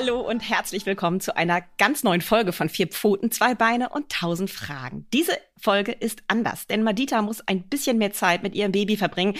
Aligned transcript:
Hallo 0.00 0.20
und 0.20 0.48
herzlich 0.48 0.86
willkommen 0.86 1.20
zu 1.20 1.36
einer 1.36 1.60
ganz 1.76 2.04
neuen 2.04 2.20
Folge 2.20 2.52
von 2.52 2.68
Vier 2.68 2.86
Pfoten, 2.86 3.32
zwei 3.32 3.56
Beine 3.56 3.88
und 3.88 4.08
tausend 4.10 4.48
Fragen. 4.48 5.08
Diese 5.12 5.32
Folge 5.60 5.90
ist 5.90 6.22
anders, 6.28 6.68
denn 6.68 6.84
Madita 6.84 7.20
muss 7.20 7.40
ein 7.48 7.64
bisschen 7.64 7.98
mehr 7.98 8.12
Zeit 8.12 8.44
mit 8.44 8.54
ihrem 8.54 8.70
Baby 8.70 8.96
verbringen. 8.96 9.34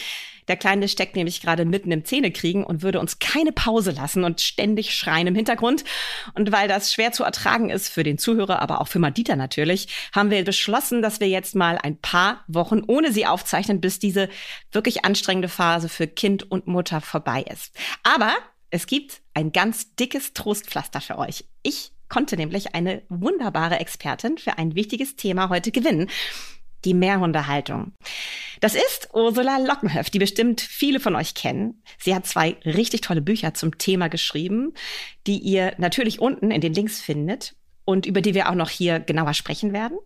Der 0.48 0.56
Kleine 0.56 0.88
steckt 0.88 1.14
nämlich 1.14 1.40
gerade 1.42 1.64
mitten 1.64 1.92
im 1.92 2.04
Zähnekriegen 2.04 2.64
und 2.64 2.82
würde 2.82 2.98
uns 2.98 3.20
keine 3.20 3.52
Pause 3.52 3.92
lassen 3.92 4.24
und 4.24 4.40
ständig 4.40 4.96
schreien 4.96 5.28
im 5.28 5.36
Hintergrund. 5.36 5.84
Und 6.34 6.50
weil 6.50 6.66
das 6.66 6.92
schwer 6.92 7.12
zu 7.12 7.22
ertragen 7.22 7.70
ist 7.70 7.88
für 7.88 8.02
den 8.02 8.18
Zuhörer, 8.18 8.60
aber 8.60 8.80
auch 8.80 8.88
für 8.88 8.98
Madita 8.98 9.36
natürlich, 9.36 9.86
haben 10.12 10.32
wir 10.32 10.42
beschlossen, 10.42 11.02
dass 11.02 11.20
wir 11.20 11.28
jetzt 11.28 11.54
mal 11.54 11.78
ein 11.80 11.98
paar 12.00 12.42
Wochen 12.48 12.82
ohne 12.84 13.12
sie 13.12 13.26
aufzeichnen, 13.26 13.80
bis 13.80 14.00
diese 14.00 14.28
wirklich 14.72 15.04
anstrengende 15.04 15.48
Phase 15.48 15.88
für 15.88 16.08
Kind 16.08 16.50
und 16.50 16.66
Mutter 16.66 17.00
vorbei 17.00 17.42
ist. 17.42 17.76
Aber 18.02 18.34
es 18.70 18.86
gibt 18.86 19.22
ein 19.38 19.52
ganz 19.52 19.94
dickes 19.94 20.32
Trostpflaster 20.32 21.00
für 21.00 21.16
euch. 21.16 21.44
Ich 21.62 21.92
konnte 22.08 22.36
nämlich 22.36 22.74
eine 22.74 23.02
wunderbare 23.08 23.78
Expertin 23.78 24.36
für 24.36 24.58
ein 24.58 24.74
wichtiges 24.74 25.14
Thema 25.14 25.48
heute 25.48 25.70
gewinnen. 25.70 26.10
Die 26.84 26.94
Mehrhundehaltung. 26.94 27.92
Das 28.60 28.74
ist 28.74 29.10
Ursula 29.12 29.58
Lockenhöft, 29.58 30.12
die 30.12 30.18
bestimmt 30.18 30.60
viele 30.60 30.98
von 30.98 31.14
euch 31.14 31.34
kennen. 31.34 31.84
Sie 32.00 32.16
hat 32.16 32.26
zwei 32.26 32.56
richtig 32.64 33.02
tolle 33.02 33.20
Bücher 33.20 33.54
zum 33.54 33.78
Thema 33.78 34.08
geschrieben, 34.08 34.74
die 35.28 35.38
ihr 35.38 35.74
natürlich 35.78 36.18
unten 36.18 36.50
in 36.50 36.60
den 36.60 36.74
Links 36.74 37.00
findet 37.00 37.54
und 37.84 38.06
über 38.06 38.22
die 38.22 38.34
wir 38.34 38.50
auch 38.50 38.56
noch 38.56 38.70
hier 38.70 38.98
genauer 38.98 39.34
sprechen 39.34 39.72
werden. 39.72 39.98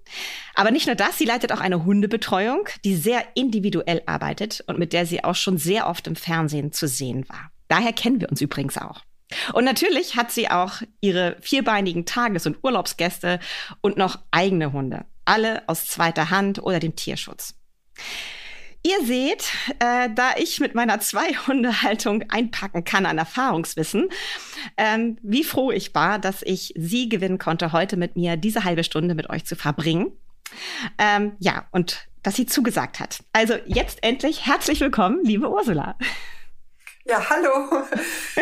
Aber 0.55 0.70
nicht 0.70 0.86
nur 0.86 0.96
das, 0.96 1.17
sie 1.17 1.24
leitet 1.24 1.52
auch 1.52 1.61
eine 1.61 1.86
Hundebetreuung, 1.86 2.69
die 2.84 2.96
sehr 2.96 3.24
individuell 3.34 4.02
arbeitet 4.05 4.62
und 4.67 4.78
mit 4.78 4.92
der 4.92 5.06
sie 5.06 5.24
auch 5.24 5.36
schon 5.36 5.56
sehr 5.56 5.89
oft 5.89 6.06
im 6.06 6.17
Fernsehen 6.17 6.72
zu 6.72 6.86
sehen 6.86 7.27
war. 7.30 7.50
Daher 7.69 7.94
kennen 7.94 8.20
wir 8.20 8.28
uns 8.30 8.42
übrigens 8.42 8.77
auch. 8.77 9.00
Und 9.52 9.64
natürlich 9.64 10.16
hat 10.16 10.30
sie 10.30 10.50
auch 10.50 10.83
ihre 11.00 11.36
vierbeinigen 11.41 12.06
Tages- 12.06 12.47
und 12.47 12.58
Urlaubsgäste 12.62 13.41
und 13.80 13.97
noch 13.97 14.19
eigene 14.30 14.72
Hunde. 14.72 15.05
Alle 15.24 15.62
aus 15.69 15.86
zweiter 15.86 16.30
Hand 16.30 16.62
oder 16.62 16.80
dem 16.80 16.97
Tierschutz. 16.97 17.55
Ihr 18.84 19.06
seht, 19.06 19.44
äh, 19.78 20.08
da 20.12 20.33
ich 20.36 20.58
mit 20.58 20.74
meiner 20.74 20.98
Zwei-Hunde-Haltung 20.98 22.24
einpacken 22.30 22.83
kann 22.83 23.06
an 23.06 23.16
Erfahrungswissen, 23.16 24.08
ähm, 24.77 25.19
wie 25.22 25.44
froh 25.44 25.70
ich 25.70 25.94
war, 25.94 26.19
dass 26.19 26.42
ich 26.42 26.74
sie 26.77 27.08
gewinnen 27.08 27.39
konnte, 27.39 27.70
heute 27.70 27.96
mit 27.96 28.17
mir 28.17 28.36
diese 28.36 28.64
halbe 28.64 28.83
Stunde 28.83 29.14
mit 29.14 29.30
euch 29.30 29.44
zu 29.44 29.55
verbringen. 29.55 30.11
Ähm, 30.98 31.33
ja, 31.39 31.67
und 31.70 32.08
dass 32.24 32.34
sie 32.34 32.46
zugesagt 32.46 32.98
hat. 32.98 33.20
Also 33.33 33.55
jetzt 33.67 34.02
endlich 34.02 34.46
herzlich 34.46 34.80
willkommen, 34.80 35.20
liebe 35.24 35.48
Ursula. 35.48 35.96
Ja, 37.05 37.31
hallo. 37.31 37.84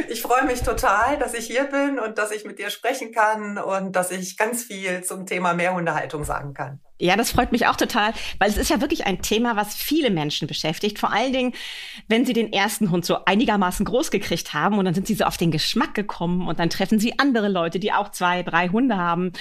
Ich 0.09 0.23
freue 0.23 0.45
mich 0.45 0.63
total, 0.63 1.19
dass 1.19 1.35
ich 1.35 1.47
hier 1.47 1.65
bin 1.65 1.99
und 1.99 2.19
dass 2.19 2.31
ich 2.31 2.45
mit 2.45 2.59
dir 2.59 2.71
sprechen 2.71 3.13
kann 3.13 3.59
und 3.59 3.97
dass 3.97 4.11
ich 4.11 4.37
ganz 4.37 4.63
viel 4.63 5.03
zum 5.03 5.27
Thema 5.27 5.55
Mehrhundehaltung 5.55 6.25
sagen 6.25 6.53
kann. 6.53 6.81
Ja, 7.01 7.17
das 7.17 7.33
freut 7.33 7.51
mich 7.51 7.67
auch 7.67 7.77
total, 7.77 8.13
weil 8.39 8.51
es 8.51 8.59
ist 8.59 8.69
ja 8.69 8.83
wirklich 8.83 9.07
ein 9.07 9.23
Thema, 9.23 9.57
was 9.57 9.75
viele 9.75 10.11
Menschen 10.11 10.47
beschäftigt. 10.47 10.99
Vor 10.99 11.13
allen 11.13 11.33
Dingen, 11.33 11.55
wenn 12.09 12.27
sie 12.27 12.35
den 12.35 12.53
ersten 12.53 12.91
Hund 12.91 13.07
so 13.07 13.25
einigermaßen 13.25 13.87
groß 13.87 14.11
gekriegt 14.11 14.53
haben 14.53 14.79
und 14.79 14.85
dann 14.85 14.93
sind 14.93 15.07
sie 15.07 15.15
so 15.15 15.25
auf 15.25 15.39
den 15.39 15.51
Geschmack 15.51 15.95
gekommen 15.95 16.47
und 16.47 16.59
dann 16.59 16.69
treffen 16.69 16.99
sie 16.99 17.19
andere 17.19 17.49
Leute, 17.49 17.79
die 17.79 17.93
auch 17.93 18.11
zwei, 18.11 18.43
drei 18.43 18.69
Hunde 18.69 18.99
haben. 18.99 19.33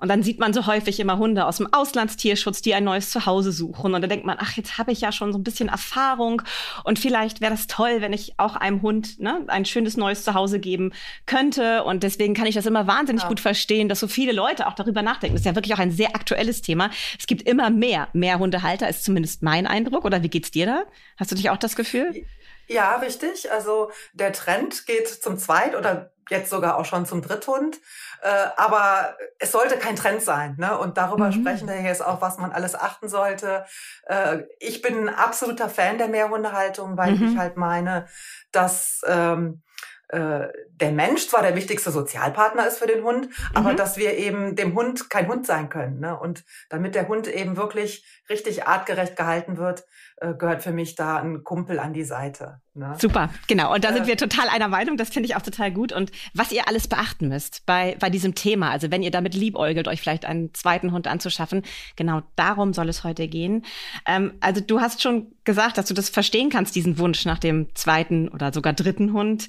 Und 0.00 0.08
dann 0.08 0.24
sieht 0.24 0.40
man 0.40 0.52
so 0.52 0.66
häufig 0.66 0.98
immer 0.98 1.16
Hunde 1.18 1.46
aus 1.46 1.58
dem 1.58 1.72
Auslandstierschutz, 1.72 2.62
die 2.62 2.74
ein 2.74 2.82
neues 2.82 3.10
Zuhause 3.10 3.52
suchen. 3.52 3.94
Und 3.94 4.02
dann 4.02 4.10
denkt 4.10 4.26
man, 4.26 4.38
ach, 4.40 4.56
jetzt 4.56 4.76
habe 4.78 4.90
ich 4.90 5.00
ja 5.00 5.12
schon 5.12 5.32
so 5.32 5.38
ein 5.38 5.44
bisschen 5.44 5.68
Erfahrung 5.68 6.42
und 6.82 6.98
vielleicht 6.98 7.40
wäre 7.40 7.52
das 7.52 7.68
toll, 7.68 8.00
wenn 8.00 8.12
ich 8.12 8.34
auch 8.38 8.56
einem 8.56 8.82
Hund 8.82 9.20
ne, 9.20 9.44
ein 9.46 9.64
schönes 9.64 9.96
neues 9.96 10.24
Zuhause 10.24 10.58
geben 10.58 10.92
könnte. 11.26 11.84
Und 11.84 12.02
deswegen 12.02 12.34
kann 12.34 12.46
ich 12.46 12.56
das 12.56 12.66
immer 12.66 12.88
wahnsinnig 12.88 13.22
ja. 13.22 13.28
gut 13.28 13.38
verstehen, 13.38 13.88
dass 13.88 14.00
so 14.00 14.08
viele 14.08 14.32
Leute 14.32 14.66
auch 14.66 14.74
darüber 14.74 15.02
nachdenken. 15.02 15.36
Das 15.36 15.42
ist 15.42 15.46
ja 15.46 15.54
wirklich 15.54 15.74
auch 15.74 15.78
ein 15.78 15.92
sehr 15.92 16.16
aktuelles 16.16 16.60
Thema. 16.60 16.90
Es 17.18 17.26
gibt 17.26 17.42
immer 17.42 17.70
mehr, 17.70 18.08
mehr 18.12 18.38
Hundehalter, 18.38 18.88
ist 18.88 19.04
zumindest 19.04 19.42
mein 19.42 19.66
Eindruck. 19.66 20.04
Oder 20.04 20.22
wie 20.22 20.28
geht's 20.28 20.50
dir 20.50 20.66
da? 20.66 20.84
Hast 21.16 21.30
du 21.30 21.34
dich 21.36 21.50
auch 21.50 21.56
das 21.56 21.76
Gefühl? 21.76 22.26
Ja, 22.66 22.96
richtig. 22.96 23.50
Also 23.52 23.90
der 24.12 24.32
Trend 24.32 24.86
geht 24.86 25.08
zum 25.08 25.38
Zweit- 25.38 25.76
oder 25.76 26.12
jetzt 26.30 26.50
sogar 26.50 26.78
auch 26.78 26.84
schon 26.84 27.06
zum 27.06 27.22
Dritthund. 27.22 27.78
Äh, 28.22 28.46
aber 28.56 29.16
es 29.38 29.52
sollte 29.52 29.76
kein 29.76 29.96
Trend 29.96 30.22
sein. 30.22 30.56
Ne? 30.58 30.78
Und 30.78 30.96
darüber 30.96 31.26
mhm. 31.26 31.32
sprechen 31.32 31.68
wir 31.68 31.80
jetzt 31.82 32.04
auch, 32.04 32.22
was 32.22 32.38
man 32.38 32.52
alles 32.52 32.74
achten 32.74 33.08
sollte. 33.08 33.66
Äh, 34.06 34.44
ich 34.60 34.80
bin 34.80 35.08
ein 35.08 35.14
absoluter 35.14 35.68
Fan 35.68 35.98
der 35.98 36.08
Mehrhundehaltung, 36.08 36.96
weil 36.96 37.12
mhm. 37.12 37.28
ich 37.28 37.38
halt 37.38 37.56
meine, 37.56 38.06
dass 38.50 39.02
ähm, 39.06 39.62
äh, 40.08 40.48
der 40.80 40.92
Mensch 40.92 41.28
zwar 41.28 41.42
der 41.42 41.56
wichtigste 41.56 41.90
Sozialpartner 41.90 42.66
ist 42.66 42.78
für 42.78 42.86
den 42.86 43.04
Hund, 43.04 43.28
mhm. 43.28 43.56
aber 43.56 43.74
dass 43.74 43.96
wir 43.96 44.16
eben 44.16 44.56
dem 44.56 44.74
Hund 44.74 45.08
kein 45.10 45.28
Hund 45.28 45.46
sein 45.46 45.68
können. 45.68 46.00
Ne? 46.00 46.18
Und 46.18 46.44
damit 46.68 46.94
der 46.94 47.08
Hund 47.08 47.26
eben 47.26 47.56
wirklich 47.56 48.04
richtig 48.28 48.66
artgerecht 48.66 49.16
gehalten 49.16 49.56
wird, 49.56 49.84
äh, 50.16 50.34
gehört 50.34 50.62
für 50.62 50.72
mich 50.72 50.94
da 50.94 51.16
ein 51.16 51.44
Kumpel 51.44 51.78
an 51.78 51.92
die 51.92 52.04
Seite. 52.04 52.60
Ne? 52.74 52.94
Super, 52.98 53.30
genau. 53.46 53.72
Und 53.72 53.84
da 53.84 53.92
sind 53.92 54.04
äh, 54.04 54.06
wir 54.08 54.16
total 54.16 54.48
einer 54.48 54.68
Meinung. 54.68 54.96
Das 54.96 55.10
finde 55.10 55.28
ich 55.28 55.36
auch 55.36 55.42
total 55.42 55.70
gut. 55.70 55.92
Und 55.92 56.10
was 56.34 56.50
ihr 56.50 56.66
alles 56.66 56.88
beachten 56.88 57.28
müsst 57.28 57.64
bei, 57.66 57.96
bei 58.00 58.10
diesem 58.10 58.34
Thema, 58.34 58.70
also 58.70 58.90
wenn 58.90 59.02
ihr 59.02 59.10
damit 59.10 59.34
liebäugelt, 59.34 59.86
euch 59.86 60.00
vielleicht 60.00 60.24
einen 60.24 60.52
zweiten 60.54 60.92
Hund 60.92 61.06
anzuschaffen, 61.06 61.62
genau 61.96 62.22
darum 62.36 62.72
soll 62.72 62.88
es 62.88 63.04
heute 63.04 63.28
gehen. 63.28 63.64
Ähm, 64.06 64.34
also 64.40 64.60
du 64.60 64.80
hast 64.80 65.02
schon 65.02 65.32
gesagt, 65.44 65.78
dass 65.78 65.86
du 65.86 65.94
das 65.94 66.08
verstehen 66.08 66.50
kannst, 66.50 66.74
diesen 66.74 66.98
Wunsch 66.98 67.24
nach 67.26 67.38
dem 67.38 67.74
zweiten 67.74 68.28
oder 68.28 68.52
sogar 68.52 68.72
dritten 68.72 69.12
Hund. 69.12 69.48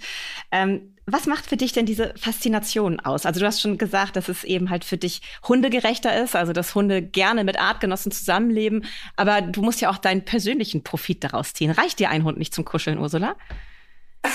Ähm, 0.52 0.96
was 1.08 1.28
macht 1.28 1.46
für 1.46 1.58
dich 1.58 1.72
denn 1.72 1.86
diese 1.86 2.14
Faszination 2.18 3.00
aus? 3.00 3.28
Also 3.28 3.40
du 3.40 3.46
hast 3.46 3.62
schon 3.62 3.78
gesagt, 3.78 4.16
dass 4.16 4.28
es 4.28 4.44
eben 4.44 4.72
halt 4.72 4.84
für 4.84 4.98
dich 4.98 5.22
hundegerechter 5.48 6.24
ist, 6.24 6.36
also 6.36 6.52
dass 6.52 6.74
Hunde 6.74 7.04
gerne 7.04 7.44
mit 7.44 7.60
Artgenossen 7.60 8.12
zusammenleben, 8.12 8.86
aber 9.16 9.42
du 9.42 9.62
musst 9.62 9.82
ja 9.82 9.92
auch 9.92 10.00
deinen 10.00 10.26
persönlichen 10.26 10.84
Profit 10.84 11.24
daraus 11.24 11.54
ziehen. 11.54 11.70
Reicht 11.70 12.00
dir 12.00 12.10
ein 12.10 12.24
Hund 12.24 12.40
nicht 12.40 12.56
zum 12.56 12.66
Kuscheln, 12.66 12.98
Ursula? 12.98 13.36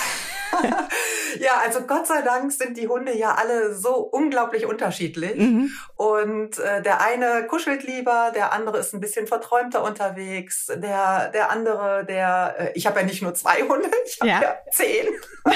ja, 1.40 1.60
also 1.64 1.82
Gott 1.82 2.06
sei 2.06 2.22
Dank 2.22 2.52
sind 2.52 2.76
die 2.76 2.88
Hunde 2.88 3.16
ja 3.16 3.34
alle 3.34 3.74
so 3.74 3.94
unglaublich 3.96 4.66
unterschiedlich. 4.66 5.36
Mhm. 5.36 5.72
Und 5.96 6.58
äh, 6.58 6.82
der 6.82 7.00
eine 7.00 7.46
kuschelt 7.46 7.84
lieber, 7.84 8.32
der 8.34 8.52
andere 8.52 8.78
ist 8.78 8.92
ein 8.94 9.00
bisschen 9.00 9.26
verträumter 9.26 9.84
unterwegs, 9.84 10.66
der, 10.66 11.28
der 11.28 11.50
andere, 11.50 12.04
der, 12.04 12.54
äh, 12.58 12.72
ich 12.74 12.86
habe 12.86 13.00
ja 13.00 13.06
nicht 13.06 13.22
nur 13.22 13.34
zwei 13.34 13.62
Hunde, 13.62 13.90
ich 14.04 14.20
habe 14.20 14.30
ja. 14.30 14.42
ja 14.42 14.56
zehn. 14.70 15.06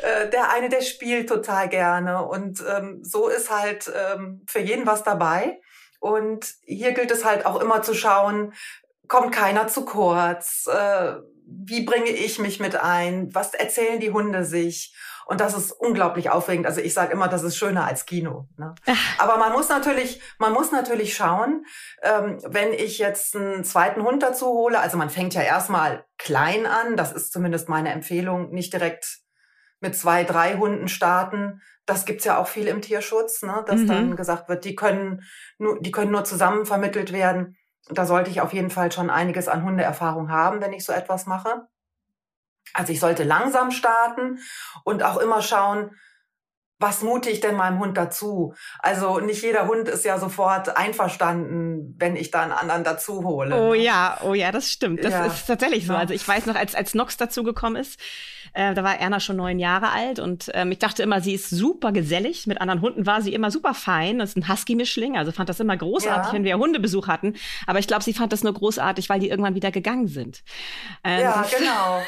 Äh, 0.00 0.30
der 0.30 0.50
eine, 0.50 0.68
der 0.68 0.80
spielt 0.80 1.28
total 1.28 1.68
gerne. 1.68 2.24
Und 2.24 2.62
ähm, 2.68 3.00
so 3.02 3.26
ist 3.26 3.50
halt 3.50 3.90
ähm, 3.92 4.44
für 4.46 4.60
jeden 4.60 4.86
was 4.86 5.02
dabei. 5.02 5.60
Und 5.98 6.54
hier 6.62 6.92
gilt 6.92 7.10
es 7.10 7.24
halt 7.24 7.44
auch 7.44 7.60
immer 7.60 7.82
zu 7.82 7.94
schauen, 7.94 8.52
kommt 9.08 9.34
keiner 9.34 9.66
zu 9.66 9.84
kurz? 9.84 10.68
Äh, 10.72 11.14
wie 11.50 11.84
bringe 11.84 12.10
ich 12.10 12.38
mich 12.38 12.60
mit 12.60 12.76
ein? 12.76 13.34
Was 13.34 13.54
erzählen 13.54 14.00
die 14.00 14.10
Hunde 14.10 14.44
sich? 14.44 14.94
Und 15.26 15.40
das 15.40 15.54
ist 15.54 15.72
unglaublich 15.72 16.30
aufregend. 16.30 16.66
Also 16.66 16.80
ich 16.80 16.94
sage 16.94 17.12
immer, 17.12 17.28
das 17.28 17.42
ist 17.42 17.56
schöner 17.56 17.84
als 17.84 18.06
Kino. 18.06 18.48
Ne? 18.56 18.74
Aber 19.18 19.36
man 19.36 19.52
muss 19.52 19.68
natürlich, 19.68 20.22
man 20.38 20.52
muss 20.54 20.72
natürlich 20.72 21.14
schauen, 21.14 21.66
ähm, 22.02 22.38
wenn 22.46 22.72
ich 22.72 22.98
jetzt 22.98 23.36
einen 23.36 23.62
zweiten 23.62 24.02
Hund 24.02 24.22
dazu 24.22 24.46
hole. 24.46 24.80
Also 24.80 24.96
man 24.96 25.10
fängt 25.10 25.34
ja 25.34 25.42
erstmal 25.42 26.06
klein 26.16 26.64
an. 26.64 26.96
Das 26.96 27.12
ist 27.12 27.32
zumindest 27.32 27.68
meine 27.68 27.92
Empfehlung. 27.92 28.50
Nicht 28.52 28.72
direkt 28.72 29.18
mit 29.80 29.94
zwei, 29.96 30.24
drei 30.24 30.56
Hunden 30.56 30.88
starten. 30.88 31.60
Das 31.84 32.04
gibt's 32.04 32.24
ja 32.24 32.38
auch 32.38 32.48
viel 32.48 32.66
im 32.66 32.82
Tierschutz, 32.82 33.42
ne? 33.42 33.64
dass 33.66 33.80
mhm. 33.80 33.86
dann 33.86 34.16
gesagt 34.16 34.48
wird, 34.48 34.64
die 34.64 34.74
können 34.74 35.22
nur, 35.58 35.80
die 35.80 35.90
können 35.90 36.10
nur 36.10 36.24
zusammen 36.24 36.66
vermittelt 36.66 37.12
werden. 37.12 37.56
Da 37.90 38.06
sollte 38.06 38.30
ich 38.30 38.40
auf 38.40 38.52
jeden 38.52 38.70
Fall 38.70 38.92
schon 38.92 39.10
einiges 39.10 39.48
an 39.48 39.64
Hundeerfahrung 39.64 40.30
haben, 40.30 40.60
wenn 40.60 40.72
ich 40.72 40.84
so 40.84 40.92
etwas 40.92 41.26
mache. 41.26 41.66
Also 42.74 42.92
ich 42.92 43.00
sollte 43.00 43.24
langsam 43.24 43.70
starten 43.70 44.38
und 44.84 45.02
auch 45.02 45.16
immer 45.16 45.40
schauen, 45.42 45.90
was 46.80 47.02
mute 47.02 47.28
ich 47.28 47.40
denn 47.40 47.56
meinem 47.56 47.80
Hund 47.80 47.96
dazu? 47.96 48.54
Also 48.78 49.18
nicht 49.18 49.42
jeder 49.42 49.66
Hund 49.66 49.88
ist 49.88 50.04
ja 50.04 50.18
sofort 50.18 50.76
einverstanden, 50.76 51.96
wenn 51.98 52.14
ich 52.14 52.30
da 52.30 52.42
einen 52.42 52.52
anderen 52.52 52.84
dazu 52.84 53.24
hole. 53.24 53.54
Oh 53.54 53.72
ne? 53.72 53.78
ja, 53.78 54.18
oh 54.22 54.34
ja, 54.34 54.52
das 54.52 54.70
stimmt. 54.70 55.02
Das 55.02 55.12
ja. 55.12 55.26
ist 55.26 55.46
tatsächlich 55.46 55.86
so. 55.86 55.94
Also 55.94 56.14
ich 56.14 56.26
weiß 56.26 56.46
noch, 56.46 56.54
als, 56.54 56.76
als 56.76 56.94
Nox 56.94 57.16
dazugekommen 57.16 57.80
ist, 57.80 57.98
äh, 58.58 58.74
da 58.74 58.82
war 58.82 58.98
Erna 58.98 59.20
schon 59.20 59.36
neun 59.36 59.60
Jahre 59.60 59.90
alt 59.90 60.18
und 60.18 60.50
ähm, 60.52 60.72
ich 60.72 60.80
dachte 60.80 61.04
immer, 61.04 61.20
sie 61.20 61.32
ist 61.32 61.48
super 61.48 61.92
gesellig. 61.92 62.48
Mit 62.48 62.60
anderen 62.60 62.80
Hunden 62.80 63.06
war 63.06 63.22
sie 63.22 63.32
immer 63.32 63.52
super 63.52 63.72
fein. 63.72 64.18
Das 64.18 64.30
ist 64.30 64.36
ein 64.36 64.48
Husky-Mischling, 64.48 65.16
also 65.16 65.30
fand 65.30 65.48
das 65.48 65.60
immer 65.60 65.76
großartig, 65.76 66.26
ja. 66.26 66.32
wenn 66.32 66.42
wir 66.42 66.58
Hundebesuch 66.58 67.06
hatten. 67.06 67.34
Aber 67.68 67.78
ich 67.78 67.86
glaube, 67.86 68.02
sie 68.02 68.12
fand 68.12 68.32
das 68.32 68.42
nur 68.42 68.52
großartig, 68.52 69.08
weil 69.10 69.20
die 69.20 69.28
irgendwann 69.28 69.54
wieder 69.54 69.70
gegangen 69.70 70.08
sind. 70.08 70.42
Ähm, 71.04 71.20
ja, 71.20 71.46
genau. 71.56 72.02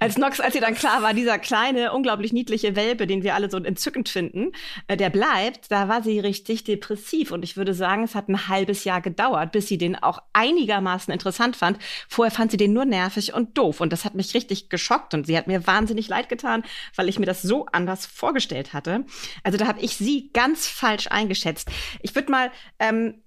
als 0.00 0.18
Nox, 0.18 0.40
als 0.40 0.54
sie 0.54 0.58
dann 0.58 0.74
klar 0.74 1.00
war, 1.02 1.14
dieser 1.14 1.38
kleine, 1.38 1.92
unglaublich 1.92 2.32
niedliche 2.32 2.74
Welpe, 2.74 3.06
den 3.06 3.22
wir 3.22 3.36
alle 3.36 3.48
so 3.48 3.58
entzückend 3.58 4.08
finden, 4.08 4.50
äh, 4.88 4.96
der 4.96 5.10
bleibt, 5.10 5.70
da 5.70 5.88
war 5.88 6.02
sie 6.02 6.18
richtig 6.18 6.64
depressiv. 6.64 7.30
Und 7.30 7.44
ich 7.44 7.56
würde 7.56 7.72
sagen, 7.72 8.02
es 8.02 8.16
hat 8.16 8.28
ein 8.28 8.48
halbes 8.48 8.82
Jahr 8.82 9.00
gedauert, 9.00 9.52
bis 9.52 9.68
sie 9.68 9.78
den 9.78 9.94
auch 9.94 10.18
einigermaßen 10.32 11.12
interessant 11.14 11.54
fand. 11.54 11.78
Vorher 12.08 12.32
fand 12.32 12.50
sie 12.50 12.56
den 12.56 12.72
nur 12.72 12.84
nervig 12.84 13.32
und 13.32 13.56
doof. 13.56 13.80
Und 13.80 13.92
das 13.92 14.04
hat 14.04 14.16
mich 14.16 14.34
richtig 14.34 14.70
geschockt. 14.70 15.14
Und 15.14 15.28
sie 15.28 15.38
hat 15.38 15.46
mir 15.46 15.64
wahnsinnig 15.68 15.83
leid 16.08 16.28
getan, 16.28 16.62
weil 16.96 17.08
ich 17.08 17.18
mir 17.18 17.26
das 17.26 17.42
so 17.42 17.66
anders 17.66 18.06
vorgestellt 18.06 18.72
hatte. 18.72 19.04
Also 19.42 19.58
da 19.58 19.66
habe 19.66 19.80
ich 19.80 19.96
sie 19.96 20.30
ganz 20.32 20.68
falsch 20.68 21.08
eingeschätzt. 21.08 21.68
Ich 22.00 22.14
würde 22.14 22.30
mal 22.30 22.50
ähm, 22.78 23.23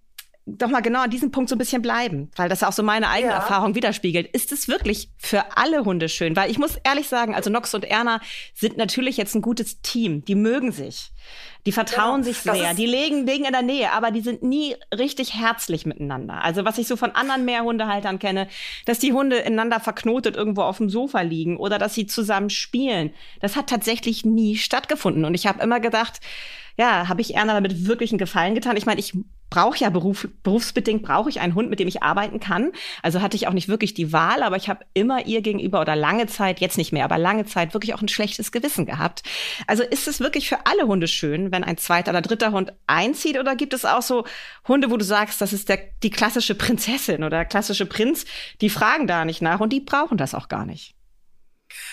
doch 0.48 0.70
mal 0.70 0.80
genau 0.80 1.02
an 1.02 1.10
diesem 1.10 1.30
Punkt 1.30 1.50
so 1.50 1.56
ein 1.56 1.58
bisschen 1.58 1.82
bleiben, 1.82 2.32
weil 2.38 2.48
das 2.48 2.64
auch 2.64 2.72
so 2.72 2.82
meine 2.82 3.10
eigene 3.10 3.34
ja. 3.34 3.40
Erfahrung 3.40 3.76
widerspiegelt. 3.76 4.28
Ist 4.28 4.54
es 4.54 4.70
wirklich 4.70 5.10
für 5.18 5.58
alle 5.58 5.84
Hunde 5.84 6.08
schön? 6.08 6.38
Weil 6.38 6.50
ich 6.50 6.58
muss 6.58 6.78
ehrlich 6.86 7.10
sagen, 7.10 7.36
also 7.36 7.50
Nox 7.50 7.74
und 7.74 7.84
Erna 7.84 8.22
sind 8.54 8.78
natürlich 8.78 9.18
jetzt 9.18 9.36
ein 9.36 9.42
gutes 9.42 9.82
Team. 9.82 10.24
Die 10.24 10.36
mögen 10.36 10.72
sich. 10.72 11.12
Die 11.66 11.74
vertrauen 11.74 12.22
genau. 12.22 12.34
sich 12.34 12.38
sehr. 12.38 12.74
Die 12.74 12.86
legen 12.86 13.26
Dinge 13.26 13.48
in 13.48 13.52
der 13.52 13.62
Nähe, 13.62 13.92
aber 13.92 14.12
die 14.12 14.22
sind 14.22 14.42
nie 14.42 14.78
richtig 14.98 15.34
herzlich 15.34 15.86
miteinander. 15.86 16.42
Also 16.42 16.64
was 16.64 16.78
ich 16.78 16.88
so 16.88 16.96
von 16.96 17.12
anderen 17.12 17.44
Mehrhundehaltern 17.44 18.18
kenne, 18.18 18.48
dass 18.86 19.00
die 19.00 19.12
Hunde 19.12 19.36
ineinander 19.40 19.82
verknotet 19.82 20.38
irgendwo 20.38 20.62
auf 20.62 20.78
dem 20.78 20.90
Sofa 20.90 21.22
liegen 21.22 21.58
oder 21.58 21.78
dass 21.78 21.94
sie 21.94 22.08
zusammen 22.08 22.50
spielen. 22.50 23.14
Das 23.42 23.58
hat 23.58 23.68
tatsächlich 23.70 24.24
nie 24.24 24.56
stattgefunden. 24.56 25.26
Und 25.26 25.34
ich 25.34 25.46
habe 25.46 25.62
immer 25.62 25.82
gedacht, 25.82 26.22
ja, 26.78 27.10
habe 27.10 27.20
ich 27.20 27.36
Erna 27.36 27.54
damit 27.54 27.86
wirklich 27.86 28.12
einen 28.12 28.20
Gefallen 28.20 28.56
getan? 28.56 28.78
Ich 28.78 28.86
meine, 28.86 29.02
ich 29.02 29.14
brauche 29.50 29.78
ja 29.78 29.90
Beruf, 29.90 30.28
berufsbedingt 30.44 31.04
brauche 31.04 31.30
ich 31.30 31.40
einen 31.40 31.56
Hund, 31.56 31.70
mit 31.70 31.80
dem 31.80 31.88
ich 31.88 32.04
arbeiten 32.04 32.40
kann. 32.40 32.72
Also 33.02 33.22
hatte 33.22 33.38
ich 33.38 33.48
auch 33.48 33.54
nicht 33.54 33.68
wirklich 33.68 33.94
die 33.94 34.12
Wahl, 34.12 34.44
aber 34.44 34.58
ich 34.58 34.70
habe 34.70 34.86
immer 34.94 35.26
ihr 35.26 35.42
gegenüber 35.42 35.82
oder 35.82 35.96
lange 35.96 36.28
Zeit, 36.28 36.60
jetzt 36.60 36.78
nicht 36.78 36.92
mehr, 36.92 37.06
aber 37.06 37.18
lange 37.18 37.46
Zeit 37.46 37.74
wirklich 37.74 37.94
auch 37.94 38.02
ein 38.02 38.08
schlechtes 38.08 38.52
Gewissen 38.52 38.86
gehabt. 38.86 39.24
Also 39.68 39.84
ist 39.84 40.08
es 40.08 40.20
wirklich 40.20 40.50
für 40.50 40.66
alle 40.66 40.88
Hunde 40.88 41.08
schön, 41.08 41.52
wenn 41.52 41.64
ein 41.64 41.78
zweiter 41.78 42.12
oder 42.12 42.22
dritter 42.22 42.52
Hund 42.52 42.74
einzieht 42.88 43.40
oder 43.40 43.56
gibt 43.56 43.74
es 43.74 43.86
auch 43.86 44.02
so 44.02 44.26
Hunde, 44.68 44.92
wo 44.92 44.98
du 44.98 45.06
sagst, 45.06 45.42
das 45.42 45.54
ist 45.54 45.70
der, 45.70 45.80
die 46.04 46.10
klassische 46.10 46.56
Prinzessin 46.56 47.24
oder 47.24 47.46
klassische 47.46 47.86
Prinz, 47.86 48.26
die 48.62 48.70
fragen 48.70 49.08
da 49.08 49.26
nicht 49.26 49.42
nach 49.42 49.60
und 49.60 49.72
die 49.72 49.80
brauchen 49.80 50.18
das 50.18 50.34
auch 50.34 50.50
gar 50.50 50.66
nicht? 50.66 50.97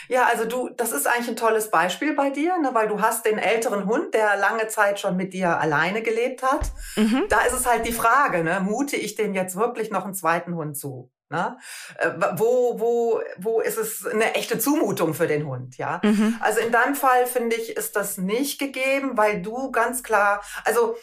Ja, 0.08 0.26
also 0.26 0.44
du, 0.44 0.68
das 0.68 0.92
ist 0.92 1.06
eigentlich 1.06 1.28
ein 1.28 1.36
tolles 1.36 1.70
Beispiel 1.70 2.14
bei 2.14 2.30
dir, 2.30 2.58
ne, 2.58 2.70
weil 2.72 2.88
du 2.88 3.00
hast 3.00 3.26
den 3.26 3.38
älteren 3.38 3.86
Hund, 3.86 4.14
der 4.14 4.36
lange 4.36 4.68
Zeit 4.68 5.00
schon 5.00 5.16
mit 5.16 5.32
dir 5.32 5.58
alleine 5.58 6.02
gelebt 6.02 6.42
hat. 6.42 6.72
Mhm. 6.96 7.24
Da 7.28 7.40
ist 7.42 7.54
es 7.54 7.66
halt 7.66 7.86
die 7.86 7.92
Frage, 7.92 8.44
ne, 8.44 8.60
mute 8.60 8.96
ich 8.96 9.14
dem 9.14 9.34
jetzt 9.34 9.56
wirklich 9.56 9.90
noch 9.90 10.04
einen 10.04 10.14
zweiten 10.14 10.54
Hund 10.54 10.76
zu? 10.76 11.10
Ne? 11.30 11.56
Äh, 11.98 12.10
wo, 12.36 12.78
wo, 12.78 13.20
wo 13.38 13.60
ist 13.60 13.78
es 13.78 14.06
eine 14.06 14.34
echte 14.34 14.58
Zumutung 14.58 15.14
für 15.14 15.26
den 15.26 15.46
Hund, 15.46 15.78
ja? 15.78 16.00
Mhm. 16.04 16.36
Also 16.40 16.60
in 16.60 16.70
deinem 16.70 16.94
Fall 16.94 17.26
finde 17.26 17.56
ich, 17.56 17.76
ist 17.76 17.96
das 17.96 18.18
nicht 18.18 18.58
gegeben, 18.58 19.16
weil 19.16 19.42
du 19.42 19.72
ganz 19.72 20.02
klar, 20.02 20.42
also 20.64 20.96